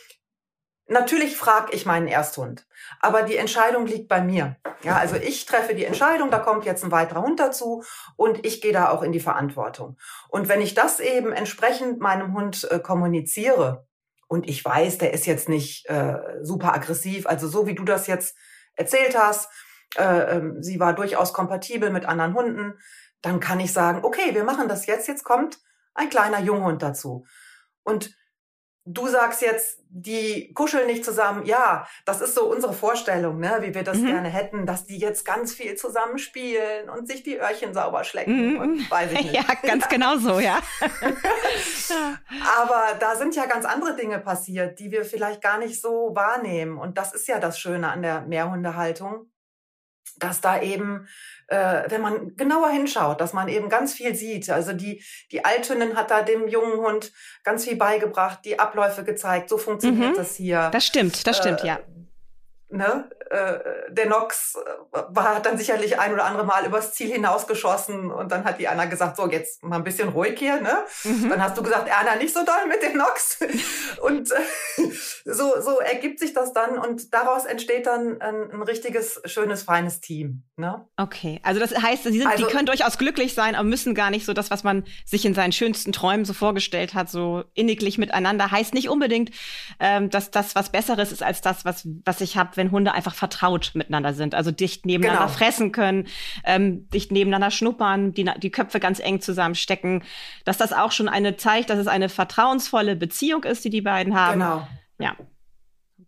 Natürlich 0.92 1.38
frage 1.38 1.72
ich 1.72 1.86
meinen 1.86 2.08
Ersthund, 2.08 2.66
aber 3.02 3.24
die 3.24 3.38
Entscheidung 3.38 3.86
liegt 3.88 4.08
bei 4.08 4.22
mir. 4.22 4.58
Ja, 4.84 4.98
also 4.98 5.16
ich 5.16 5.46
treffe 5.46 5.76
die 5.76 5.86
Entscheidung, 5.86 6.32
da 6.32 6.40
kommt 6.40 6.66
jetzt 6.66 6.84
ein 6.84 6.92
weiterer 6.92 7.22
Hund 7.22 7.40
dazu 7.40 7.84
und 8.16 8.46
ich 8.46 8.62
gehe 8.62 8.74
da 8.74 8.90
auch 8.90 9.02
in 9.04 9.12
die 9.12 9.20
Verantwortung. 9.20 9.98
Und 10.30 10.48
wenn 10.48 10.62
ich 10.62 10.74
das 10.74 11.00
eben 11.00 11.32
entsprechend 11.32 12.00
meinem 12.00 12.34
Hund 12.34 12.68
äh, 12.72 12.80
kommuniziere 12.80 13.88
und 14.28 14.48
ich 14.48 14.64
weiß, 14.64 15.00
der 15.00 15.14
ist 15.14 15.26
jetzt 15.26 15.50
nicht 15.50 15.88
äh, 15.88 16.18
super 16.42 16.74
aggressiv, 16.74 17.28
also 17.28 17.48
so 17.48 17.68
wie 17.68 17.76
du 17.76 17.84
das 17.84 18.08
jetzt 18.08 18.36
erzählt 18.76 19.18
hast, 19.18 19.50
äh, 19.98 20.38
äh, 20.38 20.54
sie 20.60 20.80
war 20.80 20.94
durchaus 20.94 21.34
kompatibel 21.34 21.90
mit 21.90 22.06
anderen 22.06 22.34
Hunden, 22.34 22.80
dann 23.22 23.40
kann 23.40 23.60
ich 23.60 23.74
sagen, 23.74 24.04
okay, 24.04 24.34
wir 24.34 24.44
machen 24.44 24.68
das 24.68 24.86
jetzt, 24.86 25.08
jetzt 25.08 25.24
kommt 25.24 25.60
ein 25.94 26.10
kleiner 26.10 26.40
Junghund 26.40 26.82
dazu. 26.82 27.26
Und 27.84 28.16
Du 28.86 29.08
sagst 29.08 29.42
jetzt, 29.42 29.80
die 29.90 30.54
kuscheln 30.54 30.88
nicht 30.88 31.06
zusammen. 31.06 31.46
Ja, 31.46 31.88
das 32.06 32.20
ist 32.22 32.34
so 32.34 32.52
unsere 32.52 32.74
Vorstellung, 32.74 33.40
ne, 33.40 33.58
wie 33.62 33.76
wir 33.76 33.84
das 33.84 33.98
mhm. 33.98 34.08
gerne 34.08 34.30
hätten, 34.30 34.66
dass 34.66 34.86
die 34.86 34.98
jetzt 34.98 35.24
ganz 35.24 35.54
viel 35.54 35.76
zusammen 35.76 36.18
spielen 36.18 36.90
und 36.90 37.08
sich 37.08 37.22
die 37.22 37.38
Öhrchen 37.38 37.74
sauber 37.74 38.04
schlecken 38.04 38.54
mhm. 38.54 38.60
und 38.60 38.92
weiß 38.92 39.12
ich 39.12 39.22
nicht. 39.32 39.36
Ja, 39.36 39.44
ganz 39.62 39.88
genau 39.90 40.18
so, 40.18 40.40
ja. 40.40 40.60
Aber 42.58 42.98
da 43.00 43.16
sind 43.16 43.36
ja 43.36 43.46
ganz 43.46 43.66
andere 43.66 43.96
Dinge 43.96 44.20
passiert, 44.20 44.80
die 44.80 44.92
wir 44.92 45.06
vielleicht 45.06 45.42
gar 45.42 45.60
nicht 45.60 45.80
so 45.80 46.12
wahrnehmen. 46.16 46.78
Und 46.78 46.98
das 46.98 47.14
ist 47.14 47.28
ja 47.28 47.40
das 47.40 47.60
Schöne 47.60 47.90
an 47.90 48.02
der 48.02 48.22
Mehrhundehaltung 48.22 49.31
dass 50.18 50.42
da 50.42 50.62
eben, 50.62 51.08
äh, 51.48 51.84
wenn 51.88 52.02
man 52.02 52.36
genauer 52.36 52.70
hinschaut, 52.70 53.22
dass 53.22 53.34
man 53.34 53.48
eben 53.48 53.70
ganz 53.70 53.94
viel 53.94 54.16
sieht. 54.16 54.50
Also 54.50 54.74
die, 54.74 55.04
die 55.32 55.44
Althündin 55.44 55.96
hat 55.96 56.12
da 56.12 56.22
dem 56.22 56.48
jungen 56.48 56.78
Hund 56.78 57.12
ganz 57.44 57.66
viel 57.66 57.76
beigebracht, 57.76 58.40
die 58.46 58.60
Abläufe 58.60 59.04
gezeigt, 59.04 59.50
so 59.50 59.58
funktioniert 59.58 60.12
mhm. 60.12 60.18
das 60.18 60.36
hier. 60.36 60.70
Das 60.72 60.86
stimmt, 60.86 61.26
das 61.26 61.38
stimmt, 61.38 61.64
äh, 61.64 61.68
ja. 61.68 61.80
Ne? 62.70 63.10
Äh, 63.32 63.60
der 63.90 64.08
Nox 64.08 64.56
äh, 64.56 64.98
war 65.10 65.36
hat 65.36 65.46
dann 65.46 65.58
sicherlich 65.58 65.98
ein 65.98 66.12
oder 66.14 66.26
andere 66.26 66.46
Mal 66.46 66.66
übers 66.66 66.92
Ziel 66.92 67.10
hinausgeschossen 67.10 68.12
und 68.12 68.30
dann 68.30 68.44
hat 68.44 68.60
die 68.60 68.68
Anna 68.68 68.86
gesagt, 68.86 69.16
so 69.16 69.26
jetzt 69.30 69.64
mal 69.64 69.78
ein 69.78 69.86
bisschen 69.86 70.10
ruhig 70.10 70.38
hier, 70.38 70.60
ne? 70.60 70.84
Mhm. 71.06 71.30
Dann 71.30 71.42
hast 71.42 71.58
du 71.58 71.64
gesagt, 71.64 71.90
Anna, 71.90 72.18
nicht 72.18 72.34
so 72.34 72.44
doll 72.44 72.68
mit 72.68 72.84
dem 72.84 72.98
Nox. 72.98 73.40
und 74.02 74.30
äh, 74.32 74.36
so, 75.24 75.62
so 75.62 75.80
ergibt 75.80 76.20
sich 76.20 76.34
das 76.34 76.52
dann 76.52 76.78
und 76.78 77.14
daraus 77.14 77.46
entsteht 77.46 77.88
dann 77.88 78.20
ein, 78.20 78.52
ein 78.52 78.62
richtiges, 78.64 79.22
schönes, 79.24 79.64
feines 79.64 80.02
Team. 80.02 80.44
Ne? 80.58 80.86
Okay, 80.98 81.40
also 81.44 81.62
das 81.62 81.74
heißt, 81.74 82.04
sie, 82.04 82.20
sind, 82.20 82.28
also, 82.28 82.46
die 82.46 82.52
können 82.52 82.66
durchaus 82.66 82.98
glücklich 82.98 83.34
sein, 83.34 83.56
aber 83.56 83.64
müssen 83.64 83.96
gar 83.96 84.10
nicht 84.10 84.26
so 84.26 84.34
das, 84.34 84.52
was 84.52 84.66
man 84.66 84.84
sich 85.06 85.26
in 85.26 85.34
seinen 85.34 85.54
schönsten 85.54 85.94
Träumen 85.94 86.26
so 86.26 86.34
vorgestellt 86.34 86.96
hat, 86.96 87.10
so 87.10 87.46
inniglich 87.54 87.98
miteinander. 87.98 88.52
Heißt 88.52 88.74
nicht 88.74 88.90
unbedingt, 88.90 89.32
ähm, 89.80 90.10
dass 90.10 90.32
das 90.32 90.54
was 90.54 90.72
Besseres 90.72 91.14
ist 91.14 91.24
als 91.24 91.40
das, 91.40 91.64
was, 91.64 91.88
was 92.04 92.20
ich 92.20 92.36
habe, 92.36 92.58
wenn 92.58 92.72
Hunde 92.72 92.92
einfach 92.92 93.21
vertraut 93.22 93.74
miteinander 93.76 94.16
sind, 94.16 94.34
also 94.34 94.50
dicht 94.50 94.88
nebeneinander 94.88 95.28
genau. 95.28 95.38
fressen 95.38 95.72
können, 95.72 96.08
ähm, 96.44 96.90
dicht 96.90 97.12
nebeneinander 97.12 97.52
schnuppern, 97.52 98.14
die, 98.14 98.28
die 98.42 98.50
Köpfe 98.50 98.80
ganz 98.80 99.00
eng 99.00 99.22
zusammenstecken, 99.22 100.04
dass 100.44 100.58
das 100.58 100.74
auch 100.74 100.92
schon 100.92 101.08
eine 101.08 101.38
zeigt, 101.38 101.70
dass 101.70 101.78
es 101.78 101.86
eine 101.86 102.10
vertrauensvolle 102.10 102.96
Beziehung 102.96 103.44
ist, 103.44 103.64
die 103.64 103.70
die 103.70 103.82
beiden 103.82 104.16
haben. 104.16 104.40
Genau. 104.40 104.68
Ja. 104.98 105.16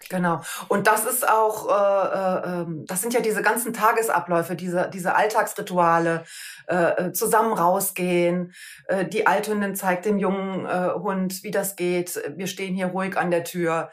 Genau. 0.10 0.42
Und 0.70 0.88
das 0.88 1.06
ist 1.06 1.30
auch, 1.30 1.70
äh, 1.70 2.08
äh, 2.18 2.62
ähm, 2.62 2.86
das 2.88 3.02
sind 3.02 3.14
ja 3.14 3.22
diese 3.22 3.44
ganzen 3.44 3.74
Tagesabläufe, 3.74 4.56
diese, 4.56 4.90
diese 4.92 5.16
Alltagsrituale, 5.16 6.26
äh, 6.68 6.76
äh 6.76 7.14
zusammen 7.14 7.54
rausgehen. 7.54 8.54
Äh, 8.88 9.06
die 9.06 9.28
Althündin 9.28 9.76
zeigt 9.76 10.06
dem 10.06 10.18
jungen 10.18 10.66
äh, 10.66 10.90
Hund, 10.96 11.44
wie 11.44 11.52
das 11.52 11.76
geht. 11.76 12.20
Wir 12.36 12.48
stehen 12.48 12.74
hier 12.74 12.88
ruhig 12.88 13.18
an 13.18 13.30
der 13.30 13.44
Tür. 13.44 13.92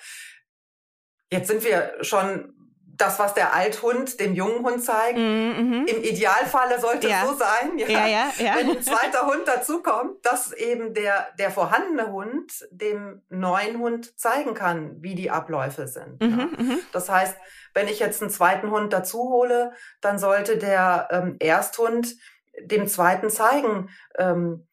Jetzt 1.31 1.49
sind 1.49 1.63
wir 1.65 1.93
schon 2.01 2.55
das, 3.01 3.19
was 3.19 3.35
der 3.35 3.55
Althund 3.55 4.21
dem 4.21 4.35
jungen 4.35 4.65
Hund 4.65 4.85
zeigt. 4.85 5.19
Mm 5.19 5.21
-hmm. 5.21 5.87
Im 5.87 6.03
Idealfalle 6.03 6.81
sollte 6.81 7.09
ja. 7.09 7.23
es 7.23 7.29
so 7.29 7.37
sein, 7.37 7.79
ja, 7.79 7.89
ja, 7.89 8.07
ja, 8.07 8.33
ja. 8.39 8.57
wenn 8.57 8.71
ein 8.71 8.83
zweiter 8.83 9.27
Hund 9.27 9.47
dazukommt, 9.47 10.25
dass 10.25 10.53
eben 10.53 10.95
der, 10.95 11.29
der 11.39 11.51
vorhandene 11.51 12.13
Hund 12.13 12.67
dem 12.71 13.23
neuen 13.29 13.79
Hund 13.79 14.19
zeigen 14.19 14.55
kann, 14.55 14.97
wie 15.01 15.15
die 15.15 15.31
Abläufe 15.31 15.87
sind. 15.89 16.21
Mm 16.21 16.25
-hmm. 16.25 16.79
Das 16.93 17.09
heißt, 17.09 17.37
wenn 17.75 17.89
ich 17.89 17.99
jetzt 17.99 18.21
einen 18.21 18.31
zweiten 18.31 18.71
Hund 18.71 18.93
dazu 18.93 19.19
hole, 19.31 19.73
dann 20.01 20.19
sollte 20.19 20.59
der 20.59 21.09
ähm, 21.11 21.37
Ersthund 21.39 22.17
dem 22.63 22.87
zweiten 22.89 23.31
zeigen, 23.31 23.91
ähm, 24.19 24.67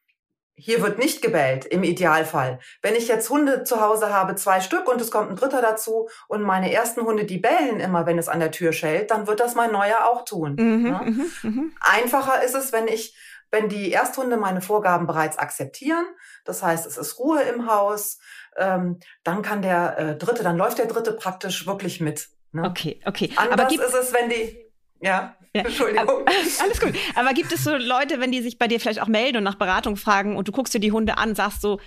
hier 0.59 0.81
wird 0.81 0.97
nicht 0.97 1.21
gebellt, 1.21 1.65
im 1.65 1.83
Idealfall. 1.83 2.59
Wenn 2.81 2.95
ich 2.95 3.07
jetzt 3.07 3.29
Hunde 3.29 3.63
zu 3.63 3.79
Hause 3.79 4.11
habe, 4.11 4.33
zwei 4.35 4.59
Stück 4.59 4.91
und 4.91 4.99
es 4.99 5.11
kommt 5.11 5.29
ein 5.29 5.35
dritter 5.35 5.61
dazu 5.61 6.09
und 6.27 6.41
meine 6.41 6.73
ersten 6.73 7.01
Hunde, 7.01 7.25
die 7.25 7.37
bellen 7.37 7.79
immer, 7.79 8.07
wenn 8.07 8.17
es 8.17 8.27
an 8.27 8.39
der 8.39 8.49
Tür 8.49 8.73
schellt, 8.73 9.11
dann 9.11 9.27
wird 9.27 9.39
das 9.39 9.53
mein 9.53 9.71
neuer 9.71 10.05
auch 10.05 10.25
tun. 10.25 10.55
Mhm, 10.57 10.83
ne? 10.83 11.01
mhm, 11.05 11.31
mhm. 11.43 11.75
Einfacher 11.79 12.43
ist 12.43 12.55
es, 12.55 12.73
wenn 12.73 12.87
ich, 12.87 13.15
wenn 13.51 13.69
die 13.69 13.93
Ersthunde 13.93 14.35
meine 14.35 14.61
Vorgaben 14.61 15.05
bereits 15.05 15.37
akzeptieren. 15.37 16.05
Das 16.43 16.63
heißt, 16.63 16.87
es 16.87 16.97
ist 16.97 17.19
Ruhe 17.19 17.43
im 17.43 17.71
Haus. 17.71 18.17
Ähm, 18.57 18.99
dann 19.23 19.43
kann 19.43 19.61
der 19.61 19.99
äh, 19.99 20.17
Dritte, 20.17 20.41
dann 20.41 20.57
läuft 20.57 20.79
der 20.79 20.87
Dritte 20.87 21.13
praktisch 21.13 21.67
wirklich 21.67 22.01
mit. 22.01 22.29
Ne? 22.51 22.63
Okay, 22.63 22.99
okay. 23.05 23.31
Anders 23.35 23.59
Aber 23.59 23.71
ist 23.71 23.93
es, 23.93 24.11
wenn 24.11 24.29
die, 24.29 24.57
ja. 25.01 25.36
Ja. 25.57 25.63
Entschuldigung. 25.63 26.25
Alles 26.61 26.79
gut. 26.79 26.93
Aber 27.15 27.33
gibt 27.33 27.51
es 27.51 27.63
so 27.63 27.75
Leute, 27.75 28.19
wenn 28.19 28.31
die 28.31 28.41
sich 28.41 28.57
bei 28.57 28.67
dir 28.67 28.79
vielleicht 28.79 29.01
auch 29.01 29.07
melden 29.07 29.37
und 29.37 29.43
nach 29.43 29.55
Beratung 29.55 29.95
fragen 29.95 30.35
und 30.35 30.47
du 30.47 30.51
guckst 30.51 30.73
dir 30.73 30.79
die 30.79 30.91
Hunde 30.91 31.17
an, 31.17 31.35
sagst 31.35 31.61
so, 31.61 31.79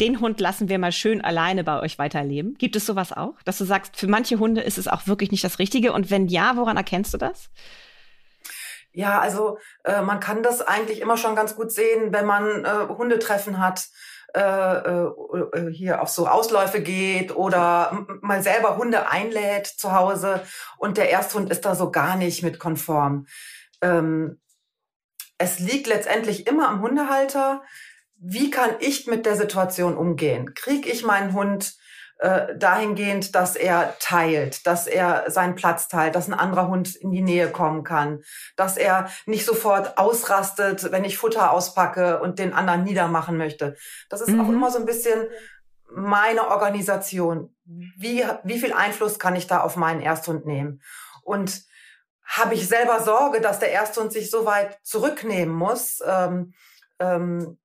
den 0.00 0.20
Hund 0.20 0.40
lassen 0.40 0.68
wir 0.68 0.78
mal 0.78 0.92
schön 0.92 1.20
alleine 1.20 1.62
bei 1.62 1.80
euch 1.80 1.98
weiterleben? 1.98 2.54
Gibt 2.58 2.74
es 2.76 2.86
sowas 2.86 3.12
auch, 3.12 3.34
dass 3.44 3.58
du 3.58 3.64
sagst, 3.64 3.96
für 3.96 4.08
manche 4.08 4.38
Hunde 4.38 4.60
ist 4.60 4.78
es 4.78 4.88
auch 4.88 5.06
wirklich 5.06 5.30
nicht 5.30 5.44
das 5.44 5.58
Richtige? 5.58 5.92
Und 5.92 6.10
wenn 6.10 6.26
ja, 6.28 6.56
woran 6.56 6.76
erkennst 6.76 7.14
du 7.14 7.18
das? 7.18 7.50
Ja, 8.92 9.20
also 9.20 9.58
äh, 9.84 10.02
man 10.02 10.20
kann 10.20 10.42
das 10.42 10.62
eigentlich 10.62 11.00
immer 11.00 11.16
schon 11.16 11.34
ganz 11.34 11.56
gut 11.56 11.72
sehen, 11.72 12.12
wenn 12.12 12.26
man 12.26 12.64
äh, 12.64 12.88
Hundetreffen 12.88 13.58
hat, 13.58 13.88
äh, 14.34 14.40
äh, 14.40 15.10
äh 15.52 15.72
hier 15.72 16.02
auf 16.02 16.08
so 16.08 16.26
Ausläufe 16.26 16.80
geht 16.80 17.34
oder 17.34 18.06
mal 18.20 18.42
selber 18.42 18.76
Hunde 18.76 19.08
einlädt 19.08 19.66
zu 19.66 19.92
Hause 19.92 20.42
und 20.76 20.96
der 20.96 21.10
Ersthund 21.10 21.50
ist 21.50 21.64
da 21.64 21.74
so 21.74 21.90
gar 21.90 22.16
nicht 22.16 22.42
mit 22.42 22.58
konform. 22.58 23.26
Ähm, 23.80 24.40
es 25.38 25.58
liegt 25.58 25.86
letztendlich 25.86 26.46
immer 26.46 26.68
am 26.68 26.80
Hundehalter. 26.80 27.62
Wie 28.16 28.50
kann 28.50 28.70
ich 28.80 29.06
mit 29.06 29.26
der 29.26 29.36
Situation 29.36 29.96
umgehen? 29.96 30.54
Krieg 30.54 30.86
ich 30.86 31.04
meinen 31.04 31.32
Hund 31.32 31.76
äh, 32.18 32.56
dahingehend, 32.56 33.34
dass 33.34 33.56
er 33.56 33.96
teilt, 33.98 34.66
dass 34.66 34.86
er 34.86 35.30
seinen 35.30 35.54
Platz 35.54 35.88
teilt, 35.88 36.14
dass 36.14 36.28
ein 36.28 36.34
anderer 36.34 36.68
Hund 36.68 36.94
in 36.94 37.10
die 37.10 37.22
Nähe 37.22 37.50
kommen 37.50 37.84
kann, 37.84 38.22
dass 38.56 38.76
er 38.76 39.08
nicht 39.26 39.44
sofort 39.44 39.98
ausrastet, 39.98 40.90
wenn 40.92 41.04
ich 41.04 41.18
Futter 41.18 41.52
auspacke 41.52 42.20
und 42.20 42.38
den 42.38 42.52
anderen 42.52 42.84
niedermachen 42.84 43.36
möchte. 43.36 43.76
Das 44.08 44.20
ist 44.20 44.30
mhm. 44.30 44.40
auch 44.40 44.48
immer 44.48 44.70
so 44.70 44.78
ein 44.78 44.86
bisschen 44.86 45.28
meine 45.90 46.48
Organisation. 46.48 47.54
Wie, 47.64 48.24
wie 48.44 48.58
viel 48.58 48.72
Einfluss 48.72 49.18
kann 49.18 49.36
ich 49.36 49.46
da 49.46 49.60
auf 49.60 49.76
meinen 49.76 50.00
Ersthund 50.00 50.46
nehmen? 50.46 50.82
Und 51.22 51.62
habe 52.24 52.54
ich 52.54 52.68
selber 52.68 53.00
Sorge, 53.00 53.40
dass 53.40 53.58
der 53.58 53.72
Ersthund 53.72 54.12
sich 54.12 54.30
so 54.30 54.46
weit 54.46 54.78
zurücknehmen 54.82 55.54
muss, 55.54 56.02
ähm, 56.06 56.54
ähm, 56.98 57.58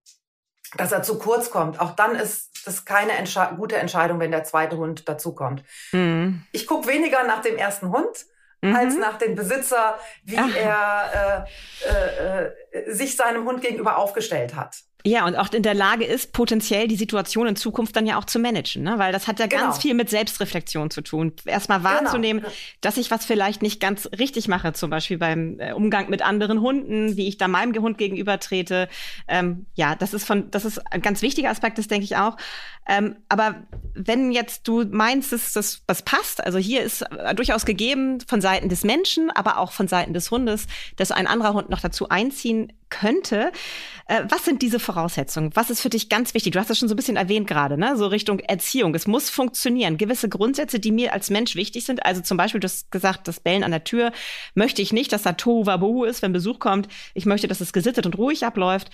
dass 0.77 0.91
er 0.91 1.03
zu 1.03 1.17
kurz 1.17 1.49
kommt. 1.49 1.79
Auch 1.79 1.91
dann 1.91 2.15
ist 2.15 2.49
das 2.65 2.85
keine 2.85 3.13
Entsche 3.13 3.49
gute 3.57 3.77
Entscheidung, 3.77 4.19
wenn 4.19 4.31
der 4.31 4.43
zweite 4.43 4.77
Hund 4.77 5.07
dazukommt. 5.07 5.63
Mhm. 5.91 6.43
Ich 6.51 6.67
gucke 6.67 6.87
weniger 6.87 7.23
nach 7.23 7.41
dem 7.41 7.57
ersten 7.57 7.89
Hund, 7.89 8.25
mhm. 8.61 8.75
als 8.75 8.97
nach 8.97 9.17
dem 9.17 9.35
Besitzer, 9.35 9.97
wie 10.23 10.37
Ach. 10.37 10.55
er 10.55 11.47
äh, 11.85 11.89
äh, 11.89 12.79
äh, 12.79 12.91
sich 12.93 13.15
seinem 13.15 13.45
Hund 13.45 13.61
gegenüber 13.61 13.97
aufgestellt 13.97 14.55
hat. 14.55 14.77
Ja, 15.05 15.25
und 15.25 15.37
auch 15.37 15.53
in 15.53 15.63
der 15.63 15.73
Lage 15.73 16.03
ist, 16.03 16.33
potenziell 16.33 16.89
die 16.89 16.97
Situation 16.97 17.47
in 17.47 17.55
Zukunft 17.55 17.95
dann 17.95 18.05
ja 18.05 18.17
auch 18.17 18.25
zu 18.25 18.37
managen, 18.37 18.83
ne? 18.83 18.95
weil 18.97 19.13
das 19.13 19.27
hat 19.27 19.39
ja 19.39 19.47
genau. 19.47 19.63
ganz 19.63 19.77
viel 19.77 19.93
mit 19.93 20.09
Selbstreflexion 20.09 20.91
zu 20.91 20.99
tun. 20.99 21.31
Erstmal 21.45 21.85
wahrzunehmen, 21.85 22.41
genau. 22.43 22.53
dass 22.81 22.97
ich 22.97 23.09
was 23.09 23.23
vielleicht 23.23 23.61
nicht 23.61 23.79
ganz 23.79 24.09
richtig 24.19 24.49
mache, 24.49 24.73
zum 24.73 24.89
Beispiel 24.89 25.17
beim 25.17 25.57
äh, 25.59 25.71
Umgang 25.71 26.09
mit 26.09 26.21
anderen 26.21 26.59
Hunden, 26.59 27.15
wie 27.15 27.29
ich 27.29 27.37
da 27.37 27.47
meinem 27.47 27.81
Hund 27.81 27.97
gegenüber 27.97 28.41
trete. 28.41 28.89
Ähm, 29.29 29.67
ja, 29.75 29.95
das 29.95 30.13
ist 30.13 30.25
von, 30.25 30.51
das 30.51 30.65
ist 30.65 30.79
ein 30.91 31.01
ganz 31.01 31.21
wichtiger 31.21 31.49
Aspekt, 31.49 31.77
das 31.77 31.87
denke 31.87 32.03
ich 32.03 32.17
auch. 32.17 32.35
Ähm, 32.85 33.15
aber 33.29 33.55
wenn 33.93 34.33
jetzt 34.33 34.67
du 34.67 34.83
meinst, 34.83 35.31
dass 35.31 35.53
das 35.53 35.81
was 35.87 36.01
passt, 36.01 36.43
also 36.43 36.57
hier 36.57 36.81
ist 36.81 37.03
äh, 37.03 37.33
durchaus 37.35 37.65
gegeben 37.65 38.19
von 38.27 38.41
Seiten 38.41 38.67
des 38.67 38.83
Menschen, 38.83 39.31
aber 39.31 39.59
auch 39.59 39.71
von 39.71 39.87
Seiten 39.87 40.13
des 40.13 40.29
Hundes, 40.29 40.67
dass 40.97 41.11
ein 41.11 41.25
anderer 41.25 41.53
Hund 41.53 41.69
noch 41.69 41.79
dazu 41.79 42.09
einziehen 42.09 42.73
könnte. 42.89 43.51
Äh, 44.09 44.23
was 44.27 44.43
sind 44.43 44.61
diese 44.61 44.79
Voraussetzungen? 44.79 45.51
Was 45.53 45.69
ist 45.69 45.81
für 45.81 45.89
dich 45.89 46.09
ganz 46.09 46.33
wichtig? 46.33 46.53
Du 46.53 46.59
hast 46.59 46.69
das 46.69 46.79
schon 46.79 46.89
so 46.89 46.95
ein 46.95 46.97
bisschen 46.97 47.15
erwähnt 47.15 47.47
gerade, 47.47 47.77
ne? 47.77 47.95
So 47.95 48.07
Richtung 48.07 48.39
Erziehung. 48.39 48.95
Es 48.95 49.05
muss 49.05 49.29
funktionieren. 49.29 49.97
Gewisse 49.97 50.29
Grundsätze, 50.29 50.79
die 50.79 50.91
mir 50.91 51.13
als 51.13 51.29
Mensch 51.29 51.55
wichtig 51.55 51.85
sind. 51.85 52.05
Also 52.05 52.21
zum 52.21 52.35
Beispiel, 52.35 52.59
du 52.59 52.65
hast 52.65 52.91
gesagt, 52.91 53.27
das 53.27 53.39
Bellen 53.39 53.63
an 53.63 53.71
der 53.71 53.83
Tür 53.83 54.11
möchte 54.55 54.81
ich 54.81 54.91
nicht, 54.91 55.11
dass 55.13 55.21
da 55.21 55.33
Tohu 55.33 55.67
Wabohu 55.67 56.05
ist, 56.05 56.23
wenn 56.23 56.33
Besuch 56.33 56.57
kommt. 56.59 56.87
Ich 57.13 57.27
möchte, 57.27 57.47
dass 57.47 57.61
es 57.61 57.71
gesittet 57.71 58.07
und 58.07 58.17
ruhig 58.17 58.45
abläuft. 58.45 58.89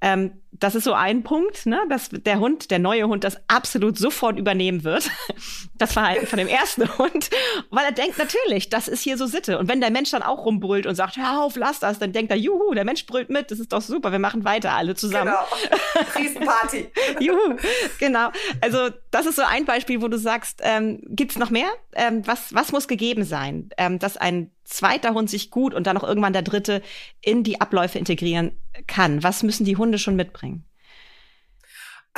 Ähm, 0.00 0.32
das 0.52 0.74
ist 0.74 0.84
so 0.84 0.92
ein 0.92 1.22
Punkt, 1.22 1.64
ne? 1.66 1.80
Dass 1.88 2.10
der 2.10 2.38
Hund, 2.38 2.70
der 2.70 2.78
neue 2.78 3.08
Hund, 3.08 3.24
das 3.24 3.38
absolut 3.48 3.98
sofort 3.98 4.38
übernehmen 4.38 4.84
wird. 4.84 5.10
Das 5.78 5.92
Verhalten 5.92 6.26
von 6.26 6.40
dem 6.40 6.48
ersten 6.48 6.88
Hund. 6.98 7.30
Weil 7.70 7.84
er 7.84 7.92
denkt, 7.92 8.18
natürlich, 8.18 8.68
das 8.68 8.88
ist 8.88 9.00
hier 9.00 9.16
so 9.16 9.26
Sitte. 9.26 9.60
Und 9.60 9.68
wenn 9.68 9.80
der 9.80 9.92
Mensch 9.92 10.10
dann 10.10 10.24
auch 10.24 10.44
rumbrüllt 10.44 10.86
und 10.86 10.96
sagt, 10.96 11.16
hör 11.16 11.40
auf, 11.40 11.54
lass 11.54 11.78
das, 11.78 12.00
dann 12.00 12.12
denkt 12.12 12.32
er, 12.32 12.36
juhu, 12.36 12.74
der 12.74 12.84
Mensch 12.84 13.06
brüllt 13.06 13.30
mit 13.30 13.37
mit, 13.38 13.50
das 13.50 13.60
ist 13.60 13.72
doch 13.72 13.80
super, 13.80 14.12
wir 14.12 14.18
machen 14.18 14.44
weiter 14.44 14.72
alle 14.72 14.94
zusammen. 14.94 15.32
Genau. 15.32 16.04
Riesenparty. 16.16 16.90
Juhu, 17.20 17.56
genau. 17.98 18.30
Also 18.60 18.90
das 19.10 19.26
ist 19.26 19.36
so 19.36 19.42
ein 19.42 19.64
Beispiel, 19.64 20.02
wo 20.02 20.08
du 20.08 20.18
sagst, 20.18 20.60
ähm, 20.62 21.00
gibt 21.04 21.32
es 21.32 21.38
noch 21.38 21.50
mehr? 21.50 21.68
Ähm, 21.94 22.26
was, 22.26 22.54
was 22.54 22.72
muss 22.72 22.88
gegeben 22.88 23.24
sein, 23.24 23.70
ähm, 23.78 23.98
dass 23.98 24.16
ein 24.16 24.50
zweiter 24.64 25.14
Hund 25.14 25.30
sich 25.30 25.50
gut 25.50 25.74
und 25.74 25.86
dann 25.86 25.96
auch 25.96 26.04
irgendwann 26.04 26.32
der 26.32 26.42
dritte 26.42 26.82
in 27.20 27.42
die 27.42 27.60
Abläufe 27.60 27.98
integrieren 27.98 28.52
kann? 28.86 29.22
Was 29.22 29.42
müssen 29.42 29.64
die 29.64 29.76
Hunde 29.76 29.98
schon 29.98 30.16
mitbringen? 30.16 30.64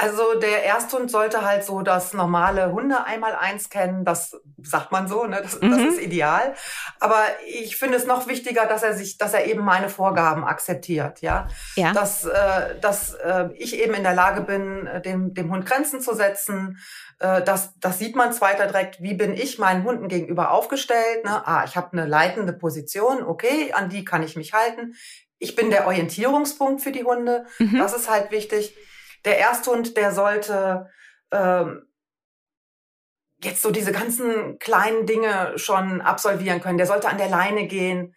Also 0.00 0.40
der 0.40 0.64
Ersthund 0.64 1.10
sollte 1.10 1.44
halt 1.44 1.62
so 1.62 1.82
das 1.82 2.14
normale 2.14 2.72
Hunde 2.72 3.04
einmal 3.04 3.34
eins 3.34 3.68
kennen, 3.68 4.06
das 4.06 4.34
sagt 4.62 4.92
man 4.92 5.08
so, 5.08 5.26
ne? 5.26 5.40
das, 5.42 5.60
mhm. 5.60 5.70
das 5.70 5.80
ist 5.92 6.00
ideal. 6.00 6.54
Aber 7.00 7.22
ich 7.46 7.76
finde 7.76 7.98
es 7.98 8.06
noch 8.06 8.26
wichtiger, 8.26 8.64
dass 8.64 8.82
er 8.82 8.94
sich, 8.94 9.18
dass 9.18 9.34
er 9.34 9.44
eben 9.44 9.62
meine 9.62 9.90
Vorgaben 9.90 10.42
akzeptiert, 10.42 11.20
ja, 11.20 11.48
ja. 11.76 11.92
dass 11.92 12.24
äh, 12.24 12.80
dass 12.80 13.12
äh, 13.12 13.50
ich 13.56 13.78
eben 13.78 13.92
in 13.92 14.02
der 14.02 14.14
Lage 14.14 14.40
bin, 14.40 14.88
dem 15.04 15.34
dem 15.34 15.52
Hund 15.52 15.66
Grenzen 15.66 16.00
zu 16.00 16.14
setzen. 16.14 16.78
Äh, 17.18 17.42
das 17.42 17.78
das 17.78 17.98
sieht 17.98 18.16
man 18.16 18.32
zweiter 18.32 18.66
direkt. 18.66 19.02
Wie 19.02 19.14
bin 19.14 19.34
ich 19.34 19.58
meinen 19.58 19.84
Hunden 19.84 20.08
gegenüber 20.08 20.52
aufgestellt? 20.52 21.26
Ne? 21.26 21.46
Ah, 21.46 21.64
ich 21.66 21.76
habe 21.76 21.92
eine 21.92 22.06
leitende 22.06 22.54
Position, 22.54 23.22
okay, 23.22 23.74
an 23.74 23.90
die 23.90 24.06
kann 24.06 24.22
ich 24.22 24.34
mich 24.34 24.54
halten. 24.54 24.94
Ich 25.38 25.56
bin 25.56 25.70
der 25.70 25.86
Orientierungspunkt 25.86 26.80
für 26.80 26.92
die 26.92 27.04
Hunde. 27.04 27.44
Mhm. 27.58 27.78
Das 27.78 27.92
ist 27.92 28.08
halt 28.08 28.30
wichtig 28.30 28.74
der 29.24 29.38
Ersthund, 29.38 29.96
der 29.96 30.12
sollte 30.12 30.88
ähm, 31.30 31.86
jetzt 33.42 33.62
so 33.62 33.70
diese 33.70 33.92
ganzen 33.92 34.58
kleinen 34.58 35.06
Dinge 35.06 35.58
schon 35.58 36.00
absolvieren 36.00 36.60
können. 36.60 36.78
Der 36.78 36.86
sollte 36.86 37.08
an 37.08 37.18
der 37.18 37.28
Leine 37.28 37.66
gehen. 37.66 38.14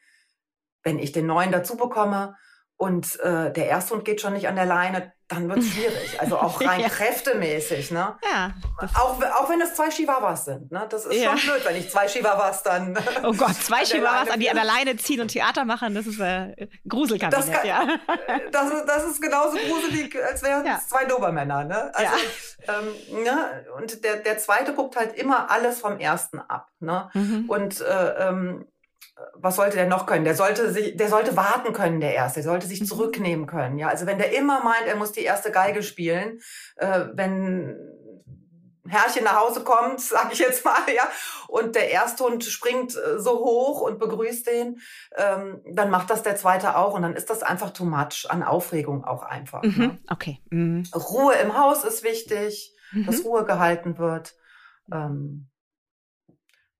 Wenn 0.83 0.99
ich 0.99 1.11
den 1.13 1.27
neuen 1.27 1.51
dazu 1.51 1.77
bekomme, 1.77 2.35
und 2.83 3.17
äh, 3.21 3.49
der 3.53 3.69
Ersthund 3.69 4.03
geht 4.03 4.19
schon 4.19 4.33
nicht 4.33 4.49
an 4.49 4.57
der 4.57 4.65
Leine, 4.65 5.13
dann 5.29 5.47
wird 5.47 5.59
es 5.59 5.69
schwierig. 5.69 5.93
Also 6.19 6.37
auch 6.37 6.59
rein 6.59 6.81
ja. 6.81 6.89
kräftemäßig. 6.89 7.91
Ne? 7.91 8.17
Ja, 8.29 8.51
auch, 8.95 9.21
auch 9.21 9.49
wenn 9.49 9.61
es 9.61 9.73
zwei 9.73 9.87
Chihuahuas 9.87 10.43
sind. 10.43 10.69
Ne? 10.69 10.85
Das 10.89 11.05
ist 11.05 11.15
ja. 11.15 11.37
schon 11.37 11.53
blöd, 11.53 11.65
wenn 11.65 11.77
ich 11.77 11.89
zwei 11.89 12.07
Chihuahuas 12.07 12.61
dann. 12.63 12.97
Oh 13.23 13.31
Gott, 13.31 13.55
zwei 13.55 13.83
Chihuahuas, 13.83 14.29
an 14.29 14.41
die 14.41 14.49
an 14.49 14.57
der 14.57 14.65
Leine 14.65 14.97
ziehen 14.97 15.21
und 15.21 15.29
Theater 15.29 15.63
machen, 15.63 15.95
das 15.95 16.07
ist 16.07 16.19
äh, 16.19 16.67
Gruselkabinett. 16.87 17.47
Das, 17.47 17.51
kann, 17.57 17.65
ja. 17.65 17.87
das, 18.51 18.73
ist, 18.73 18.85
das 18.85 19.05
ist 19.05 19.21
genauso 19.21 19.57
gruselig, 19.57 20.13
als 20.21 20.43
wären 20.43 20.61
es 20.63 20.67
ja. 20.67 20.81
zwei 20.85 21.05
Dobermänner. 21.05 21.63
Ne? 21.63 21.95
Also, 21.95 22.11
ja. 22.67 22.79
Ähm, 22.79 23.23
ne? 23.23 23.65
Und 23.77 24.03
der, 24.03 24.17
der 24.17 24.37
zweite 24.39 24.73
guckt 24.73 24.97
halt 24.97 25.15
immer 25.15 25.49
alles 25.49 25.79
vom 25.79 25.99
ersten 25.99 26.39
ab. 26.39 26.67
Ne? 26.81 27.09
Mhm. 27.13 27.45
Und 27.47 27.79
äh, 27.79 28.27
ähm, 28.27 28.65
was 29.35 29.55
sollte 29.55 29.75
der 29.75 29.87
noch 29.87 30.05
können? 30.05 30.25
Der 30.25 30.35
sollte 30.35 30.71
sich, 30.71 30.97
der 30.97 31.09
sollte 31.09 31.35
warten 31.35 31.73
können, 31.73 31.99
der 31.99 32.13
erste. 32.13 32.41
Der 32.41 32.49
sollte 32.49 32.67
sich 32.67 32.81
mhm. 32.81 32.85
zurücknehmen 32.85 33.47
können. 33.47 33.77
Ja, 33.77 33.89
also 33.89 34.05
wenn 34.05 34.17
der 34.17 34.35
immer 34.37 34.63
meint, 34.63 34.87
er 34.87 34.95
muss 34.95 35.11
die 35.11 35.23
erste 35.23 35.51
Geige 35.51 35.83
spielen, 35.83 36.39
äh, 36.77 37.05
wenn 37.13 37.77
Herrchen 38.87 39.23
nach 39.23 39.39
Hause 39.39 39.63
kommt, 39.63 40.01
sag 40.01 40.31
ich 40.31 40.39
jetzt 40.39 40.65
mal, 40.65 40.79
ja, 40.93 41.07
und 41.47 41.75
der 41.75 41.91
Ersthund 41.91 42.43
springt 42.43 42.95
äh, 42.95 43.19
so 43.19 43.39
hoch 43.39 43.81
und 43.81 43.99
begrüßt 43.99 44.47
den, 44.47 44.79
ähm, 45.15 45.61
dann 45.71 45.89
macht 45.89 46.09
das 46.09 46.23
der 46.23 46.35
zweite 46.35 46.77
auch 46.77 46.93
und 46.93 47.01
dann 47.01 47.15
ist 47.15 47.29
das 47.29 47.43
einfach 47.43 47.71
too 47.71 47.85
much 47.85 48.27
an 48.29 48.43
Aufregung 48.43 49.03
auch 49.03 49.23
einfach. 49.23 49.63
Mhm. 49.63 49.77
Ne? 49.77 49.99
Okay. 50.09 50.39
Mhm. 50.49 50.83
Ruhe 50.93 51.33
im 51.35 51.57
Haus 51.57 51.83
ist 51.83 52.03
wichtig, 52.03 52.75
mhm. 52.91 53.05
dass 53.05 53.23
Ruhe 53.23 53.45
gehalten 53.45 53.97
wird. 53.97 54.35
Ähm, 54.91 55.49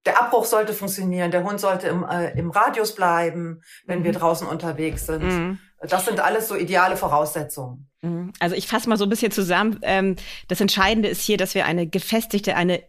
der 0.06 0.22
Abbruch 0.22 0.46
sollte 0.46 0.74
funktionieren, 0.74 1.32
der 1.32 1.44
Hund 1.44 1.60
sollte 1.60 1.88
im, 1.88 2.04
äh, 2.04 2.38
im 2.38 2.52
Radius 2.52 2.96
bleiben, 2.96 3.62
wenn 3.86 4.00
mhm. 4.00 4.04
wir 4.04 4.12
draußen 4.12 4.48
unterwegs 4.48 5.06
sind. 5.06 5.24
Mhm. 5.24 5.60
Das 5.82 6.06
sind 6.06 6.20
alles 6.20 6.48
so 6.48 6.56
ideale 6.56 6.98
Voraussetzungen. 6.98 7.90
Mhm. 8.02 8.34
Also 8.40 8.56
ich 8.56 8.68
fasse 8.68 8.90
mal 8.90 8.98
so 8.98 9.06
ein 9.06 9.10
bisschen 9.10 9.32
zusammen. 9.32 9.80
Ähm, 9.82 10.16
das 10.48 10.62
Entscheidende 10.62 11.10
ist 11.10 11.22
hier, 11.22 11.38
dass 11.38 11.56
wir 11.56 11.66
eine 11.66 11.88
gefestigte, 11.88 12.56
eine 12.56 12.84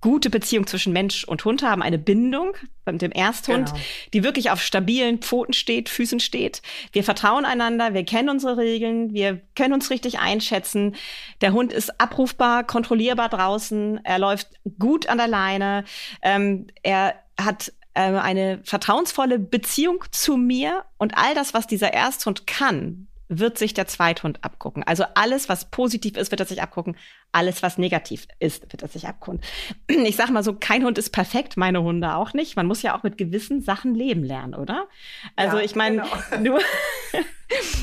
gute 0.00 0.30
Beziehung 0.30 0.66
zwischen 0.66 0.92
Mensch 0.92 1.24
und 1.24 1.44
Hund 1.44 1.62
haben, 1.62 1.82
eine 1.82 1.98
Bindung 1.98 2.56
mit 2.84 3.02
dem 3.02 3.12
Ersthund, 3.12 3.70
genau. 3.70 3.84
die 4.12 4.22
wirklich 4.22 4.50
auf 4.50 4.62
stabilen 4.62 5.18
Pfoten 5.18 5.52
steht, 5.52 5.88
Füßen 5.88 6.20
steht. 6.20 6.62
Wir 6.92 7.02
vertrauen 7.02 7.44
einander, 7.44 7.94
wir 7.94 8.04
kennen 8.04 8.28
unsere 8.28 8.56
Regeln, 8.56 9.12
wir 9.12 9.40
können 9.54 9.74
uns 9.74 9.90
richtig 9.90 10.18
einschätzen. 10.18 10.94
Der 11.40 11.52
Hund 11.52 11.72
ist 11.72 12.00
abrufbar, 12.00 12.64
kontrollierbar 12.64 13.28
draußen, 13.28 14.00
er 14.04 14.18
läuft 14.18 14.48
gut 14.78 15.08
an 15.08 15.18
der 15.18 15.28
Leine, 15.28 15.84
ähm, 16.22 16.66
er 16.82 17.14
hat 17.40 17.72
äh, 17.94 18.00
eine 18.00 18.60
vertrauensvolle 18.64 19.38
Beziehung 19.38 20.04
zu 20.10 20.36
mir 20.36 20.84
und 20.98 21.16
all 21.16 21.34
das, 21.34 21.54
was 21.54 21.66
dieser 21.66 21.92
Ersthund 21.92 22.46
kann, 22.46 23.08
wird 23.28 23.58
sich 23.58 23.74
der 23.74 23.86
Zweithund 23.86 24.44
abgucken. 24.44 24.82
Also 24.84 25.04
alles, 25.14 25.48
was 25.48 25.70
positiv 25.70 26.16
ist, 26.16 26.30
wird 26.30 26.40
er 26.40 26.46
sich 26.46 26.62
abgucken. 26.62 26.96
Alles, 27.32 27.62
was 27.62 27.78
negativ 27.78 28.26
ist, 28.38 28.72
wird 28.72 28.82
er 28.82 28.88
sich 28.88 29.06
abgucken. 29.06 29.40
Ich 30.06 30.16
sag 30.16 30.30
mal 30.30 30.44
so, 30.44 30.54
kein 30.54 30.84
Hund 30.84 30.98
ist 30.98 31.10
perfekt, 31.10 31.56
meine 31.56 31.82
Hunde 31.82 32.14
auch 32.14 32.32
nicht. 32.32 32.54
Man 32.54 32.66
muss 32.66 32.82
ja 32.82 32.96
auch 32.96 33.02
mit 33.02 33.18
gewissen 33.18 33.60
Sachen 33.60 33.94
leben 33.94 34.22
lernen, 34.22 34.54
oder? 34.54 34.86
Also 35.34 35.56
ja, 35.58 35.64
ich 35.64 35.74
meine, 35.74 36.04
genau. 36.30 36.40
nur 36.42 36.60